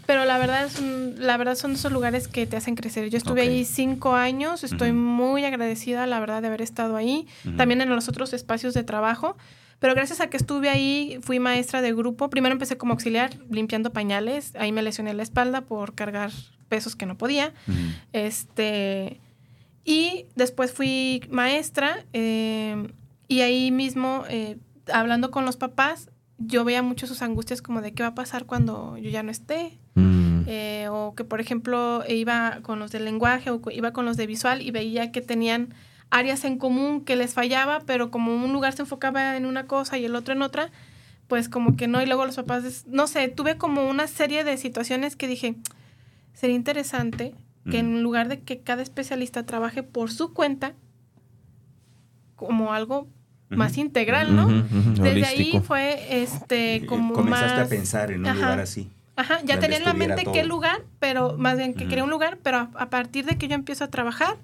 [0.06, 3.10] Pero la verdad es la verdad son esos lugares que te hacen crecer.
[3.10, 7.28] Yo estuve ahí cinco años, estoy muy agradecida la verdad de haber estado ahí,
[7.58, 9.36] también en los otros espacios de trabajo.
[9.80, 12.30] Pero gracias a que estuve ahí, fui maestra de grupo.
[12.30, 14.54] Primero empecé como auxiliar, limpiando pañales.
[14.58, 16.32] Ahí me lesioné la espalda por cargar
[16.68, 17.54] pesos que no podía.
[18.14, 19.20] Este.
[19.90, 22.06] Y después fui maestra.
[22.14, 22.94] Eh,
[23.28, 24.60] y ahí mismo, eh,
[24.94, 28.46] hablando con los papás, yo veía mucho sus angustias como de qué va a pasar
[28.46, 29.80] cuando yo ya no esté.
[29.96, 30.42] Mm.
[30.46, 34.28] Eh, o que, por ejemplo, iba con los de lenguaje o iba con los de
[34.28, 35.74] visual y veía que tenían
[36.12, 39.98] áreas en común que les fallaba, pero como un lugar se enfocaba en una cosa
[39.98, 40.70] y el otro en otra,
[41.28, 42.00] pues como que no.
[42.00, 45.56] Y luego los papás, no sé, tuve como una serie de situaciones que dije,
[46.36, 47.34] sería interesante
[47.70, 50.74] que en lugar de que cada especialista trabaje por su cuenta,
[52.36, 53.08] como algo
[53.50, 54.48] más integral, ¿no?
[55.02, 58.90] Desde ahí fue este como Comenzaste a pensar en un lugar así.
[59.16, 62.38] Ajá, ya tenía en la mente qué lugar, pero más bien que quería un lugar,
[62.42, 64.38] pero a, partir de que yo empiezo a trabajar,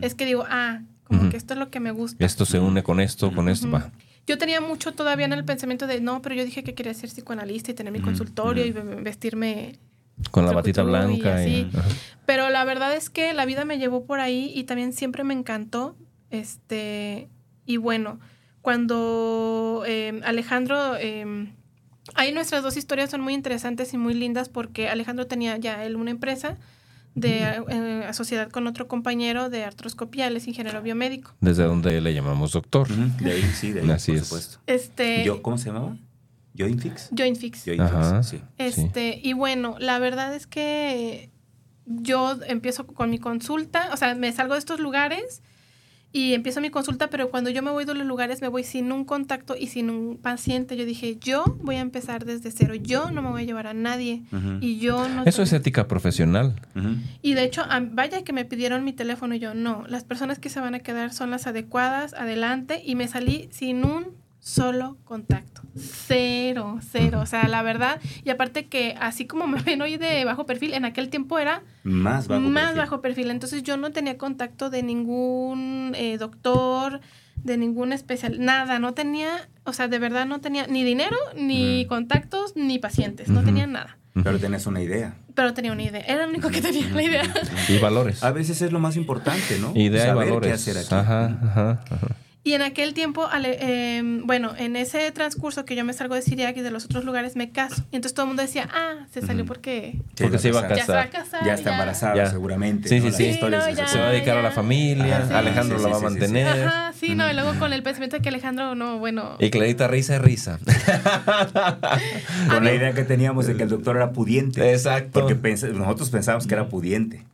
[0.00, 2.24] es que digo, ah, como que esto es lo que me gusta.
[2.24, 3.90] Esto se une con esto, con esto, va.
[4.26, 7.10] Yo tenía mucho todavía en el pensamiento de, no, pero yo dije que quería ser
[7.10, 9.78] psicoanalista y tener mi consultorio y vestirme
[10.30, 11.46] con la batita blanca.
[11.46, 11.70] Y,
[12.26, 15.34] Pero la verdad es que la vida me llevó por ahí y también siempre me
[15.34, 15.96] encantó.
[16.30, 17.28] Este,
[17.66, 18.20] y bueno,
[18.62, 21.52] cuando em, Alejandro, eh,
[22.14, 25.96] ahí nuestras dos historias son muy interesantes y muy lindas porque Alejandro tenía ya él
[25.96, 26.56] una empresa
[27.14, 31.32] de eh, sociedad con otro compañero de artroscopía, él es ingeniero biomédico.
[31.40, 32.88] Desde donde le llamamos doctor.
[32.88, 34.26] De ahí, sí, de ahí, Así por es.
[34.26, 34.58] supuesto.
[34.66, 35.96] Este, Yo, ¿Cómo se llamaba?
[36.56, 37.10] Jointfix.
[37.16, 37.64] Jointfix.
[37.64, 38.40] Jointfix, sí.
[38.58, 41.30] Este, y bueno, la verdad es que
[41.86, 45.42] yo empiezo con mi consulta, o sea, me salgo de estos lugares
[46.14, 48.92] y empiezo mi consulta, pero cuando yo me voy de los lugares me voy sin
[48.92, 50.76] un contacto y sin un paciente.
[50.76, 53.72] Yo dije, yo voy a empezar desde cero, yo no me voy a llevar a
[53.72, 54.22] nadie
[54.60, 55.24] y yo no...
[55.24, 56.60] Eso es ética profesional.
[57.22, 60.50] Y de hecho, vaya que me pidieron mi teléfono y yo, no, las personas que
[60.50, 65.62] se van a quedar son las adecuadas, adelante, y me salí sin un solo contacto.
[65.76, 67.20] Cero, cero.
[67.22, 68.00] O sea, la verdad.
[68.24, 71.62] Y aparte que así como me ven hoy de bajo perfil, en aquel tiempo era
[71.84, 72.78] más bajo más perfil.
[72.78, 73.30] bajo perfil.
[73.30, 77.00] Entonces yo no tenía contacto de ningún eh, doctor,
[77.36, 78.78] de ningún especial, nada.
[78.80, 83.28] No tenía, o sea, de verdad no tenía ni dinero, ni contactos, ni pacientes.
[83.28, 83.96] No tenía nada.
[84.24, 85.14] Pero tenías una idea.
[85.34, 86.00] Pero tenía una idea.
[86.02, 87.22] Era lo único que tenía, la idea.
[87.68, 88.22] Y valores.
[88.22, 89.72] A veces es lo más importante, ¿no?
[89.74, 90.48] Idea Saber y valores.
[90.48, 90.94] qué hacer aquí.
[90.94, 92.06] Ajá, ajá, ajá.
[92.44, 96.22] Y en aquel tiempo, ale- eh, bueno, en ese transcurso que yo me salgo de
[96.22, 97.84] Siriac y de los otros lugares, me caso.
[97.92, 100.62] Y entonces todo el mundo decía, ah, se salió porque Sí, Porque se iba a
[100.66, 101.22] casa- ya se va a casar.
[101.24, 101.46] casar.
[101.46, 102.26] Ya está embarazada, Ya.
[102.30, 102.88] seguramente.
[102.88, 103.38] Sí, sí, sí.
[103.40, 106.00] no, Se va a dedicar a la familia, Ajá, sí, Alejandro sí, la va a
[106.00, 106.18] sí, sí, sí.
[106.20, 106.66] mantener.
[106.66, 109.36] Ajá, sí, no, y luego con el pensamiento de que Alejandro, no, bueno.
[109.38, 110.58] Y Clarita risa y risa.
[112.48, 114.72] Con la idea que teníamos de que el doctor era pudiente.
[114.72, 115.20] Exacto.
[115.20, 117.24] Porque pens- nosotros pensábamos que era pudiente.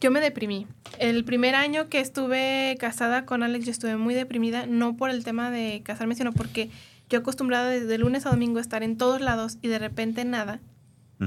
[0.00, 0.66] Yo me deprimí.
[0.98, 5.24] El primer año que estuve casada con Alex, yo estuve muy deprimida, no por el
[5.24, 6.70] tema de casarme, sino porque
[7.08, 10.60] yo acostumbrada desde lunes a domingo a estar en todos lados y de repente nada.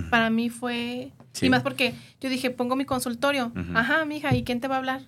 [0.10, 1.12] Para mí fue...
[1.34, 1.48] Sí.
[1.48, 3.48] Y más porque yo dije, pongo mi consultorio.
[3.48, 3.78] Ujú.
[3.78, 5.02] Ajá, mija, ¿y quién te va a hablar?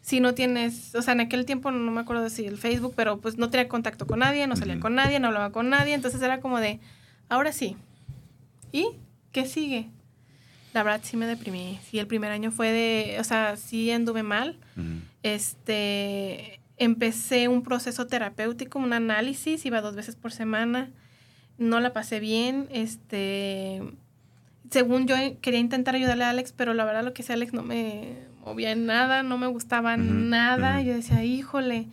[0.00, 3.20] Si no tienes, o sea, en aquel tiempo no me acuerdo si el Facebook, pero
[3.20, 6.22] pues no tenía contacto con nadie, no salía con nadie, no hablaba con nadie, entonces
[6.22, 6.80] era como de,
[7.28, 7.76] ahora sí.
[8.72, 8.88] ¿Y
[9.32, 9.90] qué sigue?
[10.78, 11.80] La verdad sí me deprimí.
[11.90, 14.60] Sí, el primer año fue de, o sea, sí anduve mal.
[15.24, 20.90] Este, empecé un proceso terapéutico, un análisis, iba dos veces por semana.
[21.58, 23.82] No la pasé bien, este,
[24.70, 27.64] según yo quería intentar ayudarle a Alex, pero la verdad lo que hacía Alex no
[27.64, 28.14] me
[28.44, 30.80] movía en nada, no me gustaba nada.
[30.80, 31.88] Yo decía, híjole.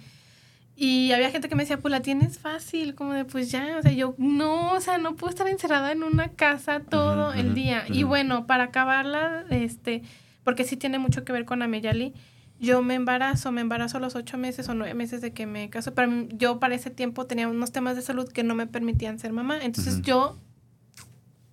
[0.77, 3.81] Y había gente que me decía, pues la tienes fácil, como de, pues ya, o
[3.81, 7.85] sea, yo, no, o sea, no puedo estar encerrada en una casa todo el día.
[7.87, 10.01] Y bueno, para acabarla, este,
[10.43, 12.13] porque sí tiene mucho que ver con Ameyali,
[12.59, 15.69] yo me embarazo, me embarazo a los ocho meses o nueve meses de que me
[15.69, 15.93] caso.
[15.93, 19.33] Pero yo para ese tiempo tenía unos temas de salud que no me permitían ser
[19.33, 19.59] mamá.
[19.61, 20.37] Entonces yo,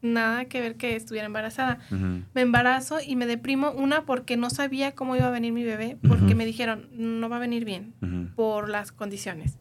[0.02, 1.78] nada que ver que estuviera embarazada.
[1.90, 2.22] Ujú.
[2.34, 5.96] Me embarazo y me deprimo, una porque no sabía cómo iba a venir mi bebé,
[6.06, 6.36] porque Ujú.
[6.36, 8.34] me dijeron, no va a venir bien Ujú.
[8.34, 9.58] por las condiciones.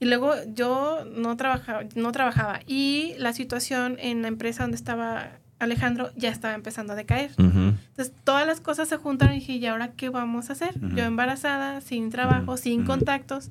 [0.00, 5.38] Y luego yo no trabajaba, no trabajaba y la situación en la empresa donde estaba
[5.58, 7.30] Alejandro ya estaba empezando a decaer.
[7.38, 10.74] Entonces todas las cosas se juntaron y dije, ¿y ahora qué vamos a hacer?
[10.94, 13.48] Yo embarazada, sin trabajo, sin contactos.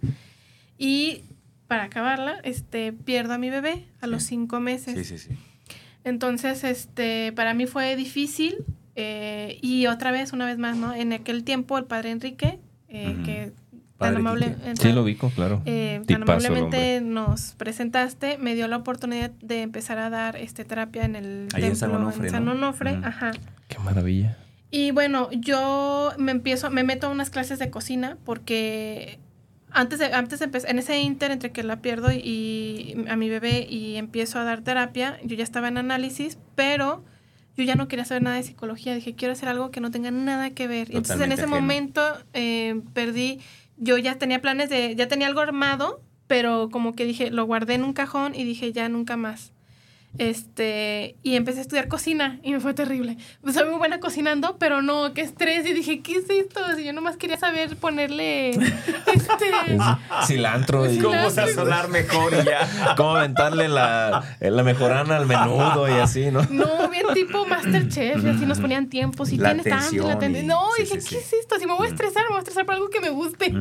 [0.78, 1.24] Y
[1.68, 4.30] para acabarla, este, pierdo a mi bebé a los Sí.
[4.30, 4.94] cinco meses.
[5.08, 5.36] Sí, sí, sí.
[6.06, 8.64] Entonces, este, para mí fue difícil.
[8.96, 10.94] eh, y otra vez, una vez más, ¿no?
[10.94, 13.52] En aquel tiempo, el padre Enrique, eh, que
[13.98, 15.62] tan amable, eh, Sí, lo ubico, claro.
[15.66, 21.04] eh, tan amablemente nos presentaste, me dio la oportunidad de empezar a dar este terapia
[21.04, 23.32] en el Ahí en templo San Onofre, en San ajá.
[23.68, 24.38] Qué maravilla.
[24.72, 29.20] Y bueno, yo me empiezo, me meto a unas clases de cocina porque
[29.76, 33.30] antes de, antes de empezar, en ese inter entre que la pierdo y, a mi
[33.30, 37.04] bebé y empiezo a dar terapia, yo ya estaba en análisis, pero
[37.58, 38.96] yo ya no quería saber nada de psicología.
[38.96, 40.88] Dije, quiero hacer algo que no tenga nada que ver.
[40.92, 42.02] Entonces en ese momento
[42.34, 43.42] eh, perdí,
[43.78, 47.74] yo ya tenía planes de, ya tenía algo armado, pero como que dije, lo guardé
[47.74, 49.52] en un cajón y dije, ya nunca más.
[50.18, 53.18] Este, y empecé a estudiar cocina y me fue terrible.
[53.42, 55.66] Pues soy muy buena cocinando, pero no, qué estrés.
[55.66, 56.62] Y dije, ¿qué es esto?
[56.78, 59.78] Y yo nomás quería saber ponerle este,
[60.26, 62.96] cilantro y cómo sazonar mejor y ya.
[62.98, 66.42] Cómo aventarle la, la mejorana al menudo y así, ¿no?
[66.50, 70.08] No, bien tipo Masterchef, y así nos ponían tiempos y tienes tanto.
[70.08, 71.60] La no, dije, ¿qué es esto?
[71.60, 73.54] Si me voy a estresar, me voy a estresar por algo que me guste.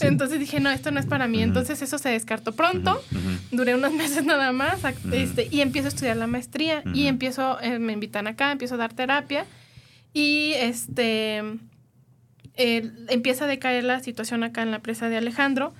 [0.00, 1.42] Entonces dije, no, esto no es para mí.
[1.42, 3.00] Entonces eso se descartó pronto.
[3.50, 4.80] Duré unos meses nada más
[5.12, 8.92] este, y empiezo estudiar la maestría y empiezo, eh, me invitan acá, empiezo a dar
[8.92, 9.46] terapia
[10.12, 11.42] y este
[12.58, 15.74] eh, empieza a decaer la situación acá en la presa de Alejandro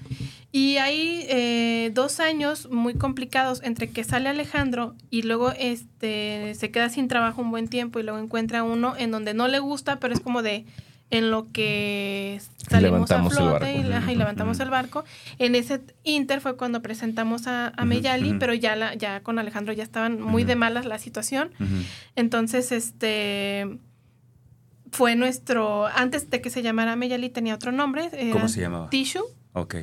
[0.53, 6.71] y hay eh, dos años muy complicados entre que sale Alejandro y luego este se
[6.71, 9.99] queda sin trabajo un buen tiempo y luego encuentra uno en donde no le gusta
[10.01, 10.67] pero es como de
[11.11, 15.05] en lo que salimos a flote y, levantamos el barco.
[15.39, 19.73] En ese inter fue cuando presentamos a, a Meyali, pero ya, la, ya con Alejandro
[19.73, 21.51] ya estaban muy de malas la situación.
[22.17, 23.79] Entonces, este
[24.91, 28.11] fue nuestro, antes de que se llamara Meyali tenía otro nombre.
[28.33, 28.91] ¿Cómo se llamaba?
[28.91, 29.25] Tishu.
[29.53, 29.77] Ok.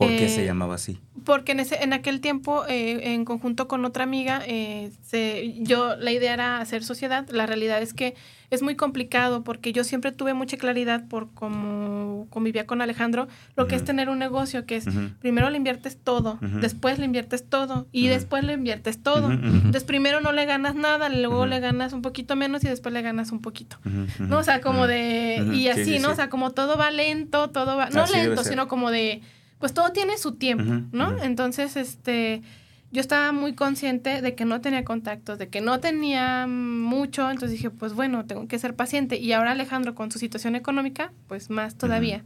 [0.00, 0.98] ¿Por qué se eh, llamaba así?
[1.24, 5.94] Porque en, ese, en aquel tiempo, eh, en conjunto con otra amiga, eh, se, yo
[5.96, 7.28] la idea era hacer sociedad.
[7.28, 8.14] La realidad es que
[8.48, 13.66] es muy complicado porque yo siempre tuve mucha claridad por cómo convivía con Alejandro, lo
[13.66, 14.86] que es tener un negocio, que es
[15.20, 19.30] primero le inviertes todo, después le inviertes todo y después le inviertes todo.
[19.30, 23.02] Entonces primero no le ganas nada, luego le ganas un poquito menos y después le
[23.02, 23.76] ganas un poquito.
[24.18, 24.38] ¿No?
[24.38, 25.46] O sea, como de...
[25.52, 26.10] Y así, ¿no?
[26.10, 27.90] O sea, como todo va lento, todo va...
[27.90, 29.20] No lento, sino como de
[29.60, 31.22] pues todo tiene su tiempo, ¿no?
[31.22, 32.42] Entonces, este,
[32.90, 37.52] yo estaba muy consciente de que no tenía contactos, de que no tenía mucho, entonces
[37.52, 39.18] dije, pues bueno, tengo que ser paciente.
[39.18, 42.24] Y ahora Alejandro con su situación económica, pues más todavía.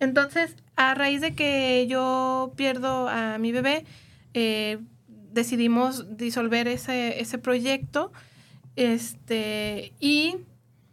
[0.00, 3.84] Entonces, a raíz de que yo pierdo a mi bebé,
[4.32, 4.78] eh,
[5.32, 8.10] decidimos disolver ese, ese proyecto,
[8.74, 10.36] este, y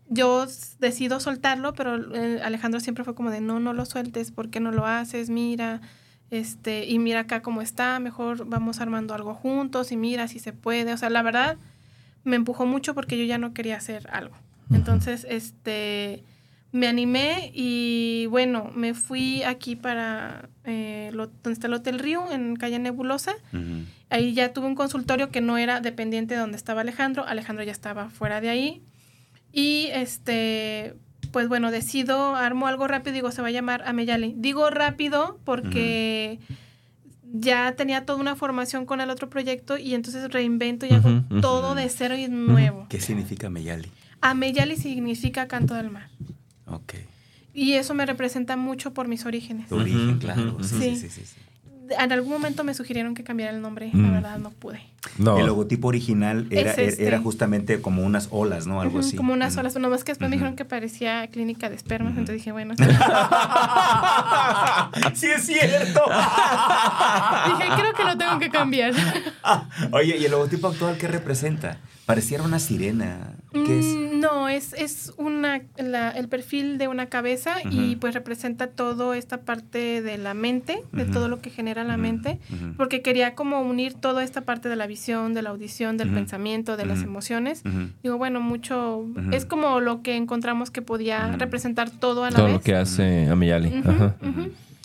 [0.10, 0.46] yo
[0.80, 4.60] decido soltarlo, pero eh, Alejandro siempre fue como de, no, no lo sueltes, ¿por qué
[4.60, 5.30] no lo haces?
[5.30, 5.82] Mira,
[6.30, 10.54] este, y mira acá cómo está, mejor vamos armando algo juntos y mira si se
[10.54, 10.94] puede.
[10.94, 11.58] O sea, la verdad
[12.24, 14.36] me empujó mucho porque yo ya no quería hacer algo.
[14.70, 16.24] Entonces, este,
[16.74, 22.58] me animé y bueno, me fui aquí para eh, donde está el Hotel Río, en
[22.58, 23.34] calle Nebulosa.
[24.10, 27.26] Ahí ya tuve un consultorio que no era dependiente de donde estaba Alejandro.
[27.26, 28.82] Alejandro ya estaba fuera de ahí.
[29.58, 30.94] Y este,
[31.32, 34.36] pues bueno, decido, armo algo rápido, digo, se va a llamar Ameyali.
[34.38, 36.38] Digo rápido porque
[37.24, 41.74] ya tenía toda una formación con el otro proyecto y entonces reinvento y hago todo
[41.74, 42.86] de cero y nuevo.
[42.88, 43.92] ¿Qué significa Ameyali?
[44.22, 46.12] Ameyali significa canto del mar.
[46.68, 46.94] Ok.
[47.56, 49.70] Y eso me representa mucho por mis orígenes.
[49.70, 50.60] Tu origen, claro.
[50.62, 51.26] sí, sí, sí.
[51.26, 51.47] sí
[51.90, 54.14] en algún momento me sugirieron que cambiara el nombre, la mm.
[54.14, 54.82] verdad no pude.
[55.20, 57.08] El logotipo original era, este.
[57.08, 58.82] era justamente como unas olas, ¿no?
[58.82, 59.16] Algo así.
[59.16, 62.36] Como unas olas, pero más que después me dijeron que parecía clínica de espermas, entonces
[62.36, 62.76] dije, bueno.
[65.16, 66.02] sí es cierto.
[67.48, 68.94] dije, creo que lo tengo que cambiar.
[69.92, 71.78] Oye, ¿y el logotipo actual qué representa?
[72.08, 73.34] Pareciera una sirena.
[73.52, 73.86] ¿Qué es?
[73.86, 79.42] Mm, no, es, es una, el perfil de una cabeza y pues representa toda esta
[79.42, 82.40] parte de la mente, de todo lo que genera la mente,
[82.78, 86.78] porque quería como unir toda esta parte de la visión, de la audición, del pensamiento,
[86.78, 87.62] de las emociones.
[88.04, 92.46] Digo, bueno, mucho, es como lo que encontramos que podía representar todo a la vez.
[92.46, 93.84] Todo lo que hace Amiyali.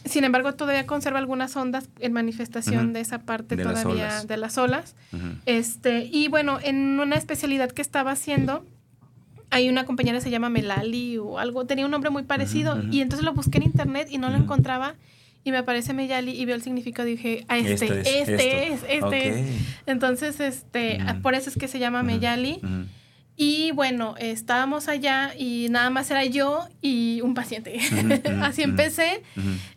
[0.05, 4.97] Sin embargo, todavía conserva algunas ondas en manifestación de esa parte todavía de las olas.
[5.47, 8.65] este, y bueno, en una especialidad que estaba haciendo,
[9.51, 12.83] hay una compañera que se llama Melali o algo, tenía un nombre muy parecido.
[12.91, 14.95] Y entonces lo busqué en internet y no lo encontraba.
[15.45, 18.73] Y me aparece Meyali y veo el significado y dije, ah, este, este, es, este
[18.73, 19.61] es, este es.
[19.87, 22.61] Entonces, este, por eso es que se llama Meyali.
[23.37, 27.79] Y bueno, estábamos allá y nada más era yo y un paciente.
[28.43, 29.23] Así empecé,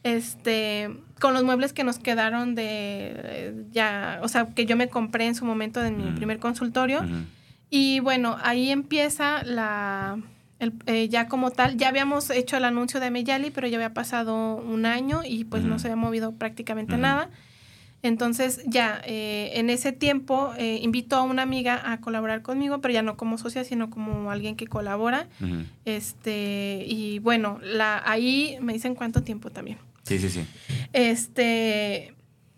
[0.04, 5.26] este, con los muebles que nos quedaron de ya, o sea, que yo me compré
[5.26, 7.04] en su momento de mi primer consultorio.
[7.70, 10.20] Y bueno, ahí empieza la,
[10.60, 14.56] eh, ya como tal, ya habíamos hecho el anuncio de Meyali, pero ya había pasado
[14.56, 17.30] un año y pues no se había movido prácticamente nada.
[18.06, 22.94] Entonces ya eh, en ese tiempo eh, invito a una amiga a colaborar conmigo, pero
[22.94, 25.28] ya no como socia, sino como alguien que colabora.
[25.86, 29.80] Este, y bueno, la, ahí me dicen cuánto tiempo también.
[30.04, 30.46] Sí, sí, sí.
[30.94, 32.14] este,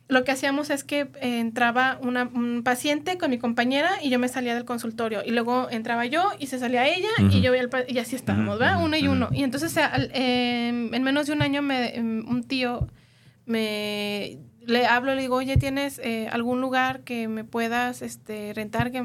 [0.09, 4.27] lo que hacíamos es que entraba una, un paciente con mi compañera y yo me
[4.27, 5.21] salía del consultorio.
[5.25, 7.53] Y luego entraba yo y se salía ella y yo
[7.87, 8.83] y así estábamos, ¿verdad?
[8.83, 9.29] Uno y uno.
[9.31, 12.89] Y entonces em, en menos de un año me, em, un tío
[13.45, 18.91] me le hablo, le digo, oye, ¿tienes eh, algún lugar que me puedas este, rentar?
[18.91, 19.01] Que,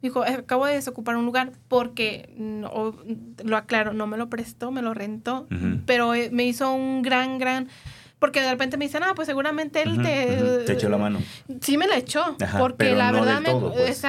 [0.00, 4.94] dijo, acabo de desocupar un lugar porque, lo aclaro, no me lo prestó, me lo
[4.94, 5.48] rentó,
[5.84, 7.68] pero eh, me hizo un gran, gran
[8.18, 10.64] porque de repente me dicen, ah, pues seguramente él te...
[10.66, 11.20] Te echó la mano.
[11.60, 13.54] Sí me la echó, porque la verdad me...
[13.54, 14.02] Pues.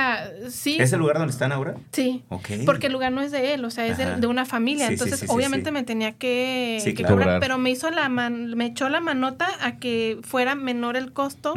[0.50, 0.78] sí.
[0.80, 1.76] ¿Es el lugar donde están ahora?
[1.92, 2.24] Sí.
[2.66, 4.88] Porque el lugar no es de él, o sea, es de, una familia.
[4.88, 9.48] Entonces, obviamente me tenía que, cobrar, pero me hizo la man, me echó la manota
[9.62, 11.54] a que fuera menor el costo,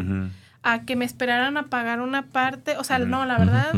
[0.62, 2.76] a que me esperaran a pagar una parte.
[2.76, 3.72] O sea, no, la verdad...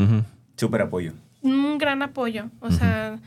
[0.57, 1.13] Súper apoyo.
[1.41, 3.19] Un gran apoyo, o sea,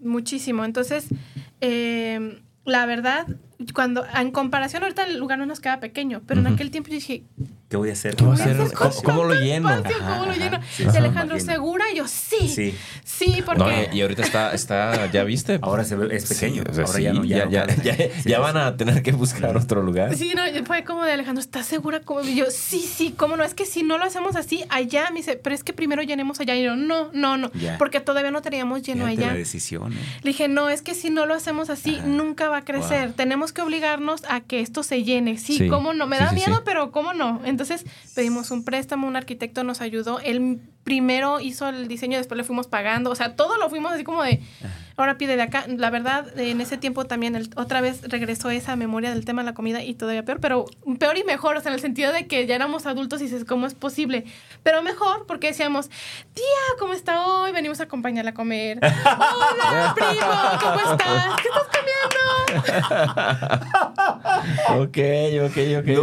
[0.00, 0.64] muchísimo.
[0.64, 1.06] Entonces,
[1.60, 3.26] eh, la verdad,
[3.74, 6.94] cuando en comparación ahorita el lugar no nos queda pequeño, pero en aquel tiempo yo
[6.94, 7.24] dije,
[7.68, 8.16] ¿Qué voy a hacer?
[8.16, 8.34] ¿Cómo,
[9.04, 9.68] ¿Cómo, lo lleno?
[9.68, 10.58] ¿Cómo lo lleno?
[10.96, 11.84] Alejandro, ¿segura?
[11.92, 12.48] Y yo, sí.
[12.48, 12.74] Sí,
[13.04, 13.90] sí porque...
[13.92, 15.58] y ahorita está, está, ¿ya viste?
[15.60, 16.62] Ahora se ve, es pequeño.
[16.66, 17.24] Ahora ya no.
[17.24, 17.66] Ya, ya,
[18.24, 20.16] ya, van a tener que buscar otro lugar.
[20.16, 22.00] Sí, no, fue como de Alejandro, ¿estás segura?
[22.00, 23.44] Como, y yo, sí, sí, ¿cómo no?
[23.44, 26.40] Es que si no lo hacemos así, allá, me dice, pero es que primero llenemos
[26.40, 26.56] allá.
[26.56, 29.26] Y yo, no, no, no, porque todavía no teníamos lleno allá.
[29.26, 29.92] La decisión.
[29.92, 29.96] ¿eh?
[30.22, 33.12] Le dije, no, es que si no lo hacemos así, nunca va a crecer.
[33.12, 35.36] Tenemos que obligarnos a que esto se llene.
[35.36, 36.06] Sí, ¿cómo no?
[36.06, 37.42] Me da miedo, pero ¿cómo no?
[37.44, 37.57] Entonces
[38.14, 42.66] pedimos un préstamo, un arquitecto nos ayudó, él primero hizo el diseño, después le fuimos
[42.66, 44.40] pagando, o sea, todo lo fuimos así como de,
[44.98, 45.64] ahora pide de acá.
[45.68, 49.54] La verdad, en ese tiempo también otra vez regresó esa memoria del tema de la
[49.54, 50.66] comida y todavía peor, pero
[50.98, 53.44] peor y mejor, o sea, en el sentido de que ya éramos adultos y dices,
[53.44, 54.24] ¿cómo es posible?
[54.62, 55.88] Pero mejor porque decíamos,
[56.34, 56.44] tía,
[56.78, 57.52] ¿cómo está hoy?
[57.52, 58.78] Venimos a acompañarla a comer.
[58.82, 60.10] Hola, primo,
[60.60, 61.36] ¿cómo estás?
[61.40, 61.88] ¿Qué estás comiendo?
[64.82, 64.98] ok,
[65.48, 65.56] ok,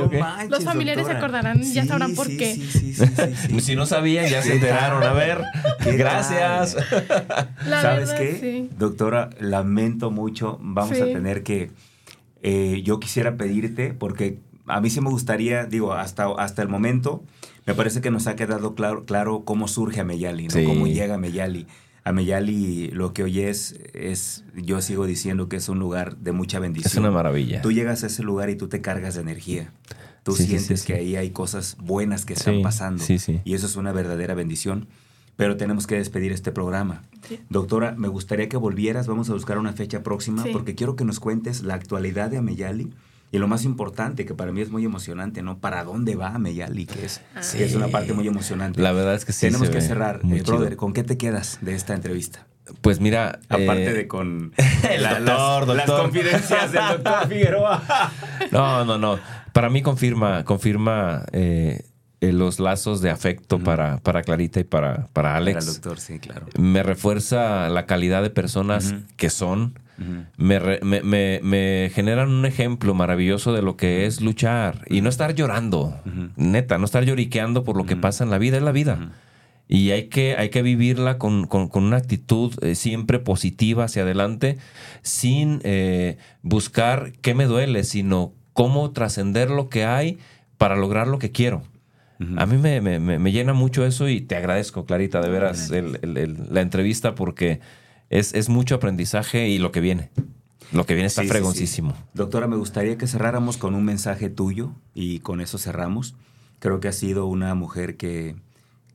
[0.06, 0.50] ok.
[0.50, 2.56] Los familiares se acordarán, ya sabrán por qué.
[3.60, 5.04] si no sabían, ya se enteraron.
[5.04, 5.44] A ver,
[5.86, 6.78] gracias.
[7.68, 8.70] ¿Sabes qué?
[8.90, 10.60] Doctora, lamento mucho.
[10.62, 11.72] Vamos a tener que.
[12.42, 17.24] Eh, yo quisiera pedirte, porque a mí sí me gustaría, digo, hasta, hasta el momento,
[17.66, 20.64] me parece que nos ha quedado claro, claro cómo surge Ameyali, ¿no?
[20.66, 21.66] Cómo llega Ameyali.
[22.04, 26.60] Ameyali, lo que hoy es, es, yo sigo diciendo que es un lugar de mucha
[26.60, 26.92] bendición.
[26.92, 27.64] Es una maravilla.
[27.64, 29.74] Tú llegas a ese lugar y tú te cargas de energía.
[30.22, 33.04] Tú sientes que ahí hay cosas buenas que están pasando.
[33.44, 34.88] Y eso es una verdadera bendición.
[35.36, 37.04] Pero tenemos que despedir este programa.
[37.50, 39.08] Doctora, me gustaría que volvieras.
[39.08, 42.94] Vamos a buscar una fecha próxima porque quiero que nos cuentes la actualidad de Ameyali.
[43.32, 45.58] Y lo más importante, que para mí es muy emocionante, ¿no?
[45.58, 46.86] ¿Para dónde va Ameyali?
[46.86, 47.42] Que es, ah.
[47.42, 48.82] es una parte muy emocionante.
[48.82, 49.48] La verdad es que sí.
[49.48, 50.22] Tenemos que cerrar.
[50.24, 52.48] Eh, brother, ¿con qué te quedas de esta entrevista?
[52.82, 53.40] Pues mira.
[53.50, 54.54] Aparte eh, de con
[55.00, 57.84] las, confidencias del doctor Figueroa.
[58.52, 59.20] no, no, no.
[59.52, 61.84] Para mí confirma, confirma eh,
[62.30, 65.58] eh, los lazos de afecto para, para Clarita y para, para Alex.
[65.58, 66.48] Para el doctor, sí, claro.
[66.58, 69.80] Me refuerza la calidad de personas que son.
[70.38, 75.36] me, me, me, generan un ejemplo maravilloso de lo que es luchar y no estar
[75.36, 75.98] llorando,
[76.36, 79.12] neta, no estar lloriqueando por lo que pasa en la vida, es la vida.
[79.68, 84.58] Y hay que, hay que vivirla con, una actitud eh, siempre positiva hacia adelante,
[85.02, 90.20] sin eh, buscar qué me duele, sino cómo trascender lo que hay
[90.58, 91.64] para lograr lo que quiero.
[92.38, 97.60] A mí me, llena mucho eso y te agradezco, Clarita, de veras la entrevista porque
[98.10, 100.12] es, mucho aprendizaje y lo que viene.
[100.72, 101.94] Lo que viene está fregoncísimo.
[102.14, 106.16] Doctora, me gustaría que cerráramos con un mensaje tuyo y con eso cerramos.
[106.60, 108.36] Creo que has sido una mujer que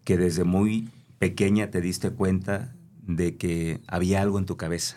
[0.04, 0.88] que desde muy
[1.18, 4.96] pequeña te diste cuenta de que había algo en tu cabeza,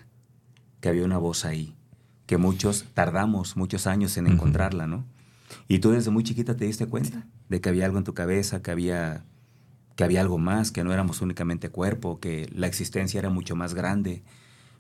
[0.80, 1.76] que había una voz ahí,
[2.26, 5.06] que muchos tardamos muchos años en encontrarla, ¿no?
[5.68, 8.62] Y tú desde muy chiquita te diste cuenta de que había algo en tu cabeza,
[8.62, 9.26] que había,
[9.96, 13.74] que había algo más, que no éramos únicamente cuerpo, que la existencia era mucho más
[13.74, 14.24] grande.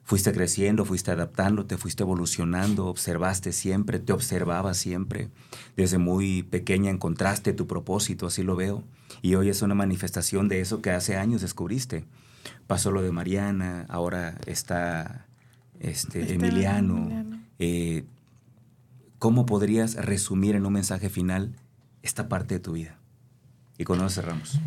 [0.06, 5.30] Fuiste creciendo, fuiste adaptándote, fuiste evolucionando, observaste siempre, te observaba siempre.
[5.78, 8.84] Desde muy pequeña encontraste tu propósito, así lo veo.
[9.22, 12.04] Y hoy es una manifestación de eso que hace años descubriste.
[12.68, 15.28] Pasó lo de Mariana, ahora está
[15.80, 17.10] este, Emiliano.
[17.60, 18.04] Eh,
[19.24, 21.56] ¿Cómo podrías resumir en un mensaje final
[22.02, 23.00] esta parte de tu vida?
[23.78, 24.60] Y con eso cerramos.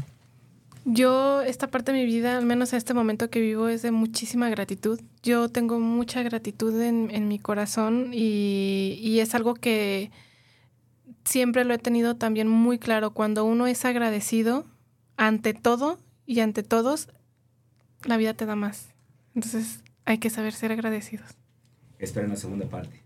[0.86, 3.90] Yo, esta parte de mi vida, al menos en este momento que vivo, es de
[3.90, 4.98] muchísima gratitud.
[5.22, 10.10] Yo tengo mucha gratitud en, mi corazón y, y, es algo que
[11.26, 13.10] siempre lo he tenido también muy claro.
[13.10, 14.64] Cuando uno es agradecido
[15.18, 17.10] ante todo y ante todos,
[18.04, 18.88] la vida te da más.
[19.34, 21.28] Entonces hay que saber ser agradecidos.
[21.98, 23.05] Esperen la segunda parte.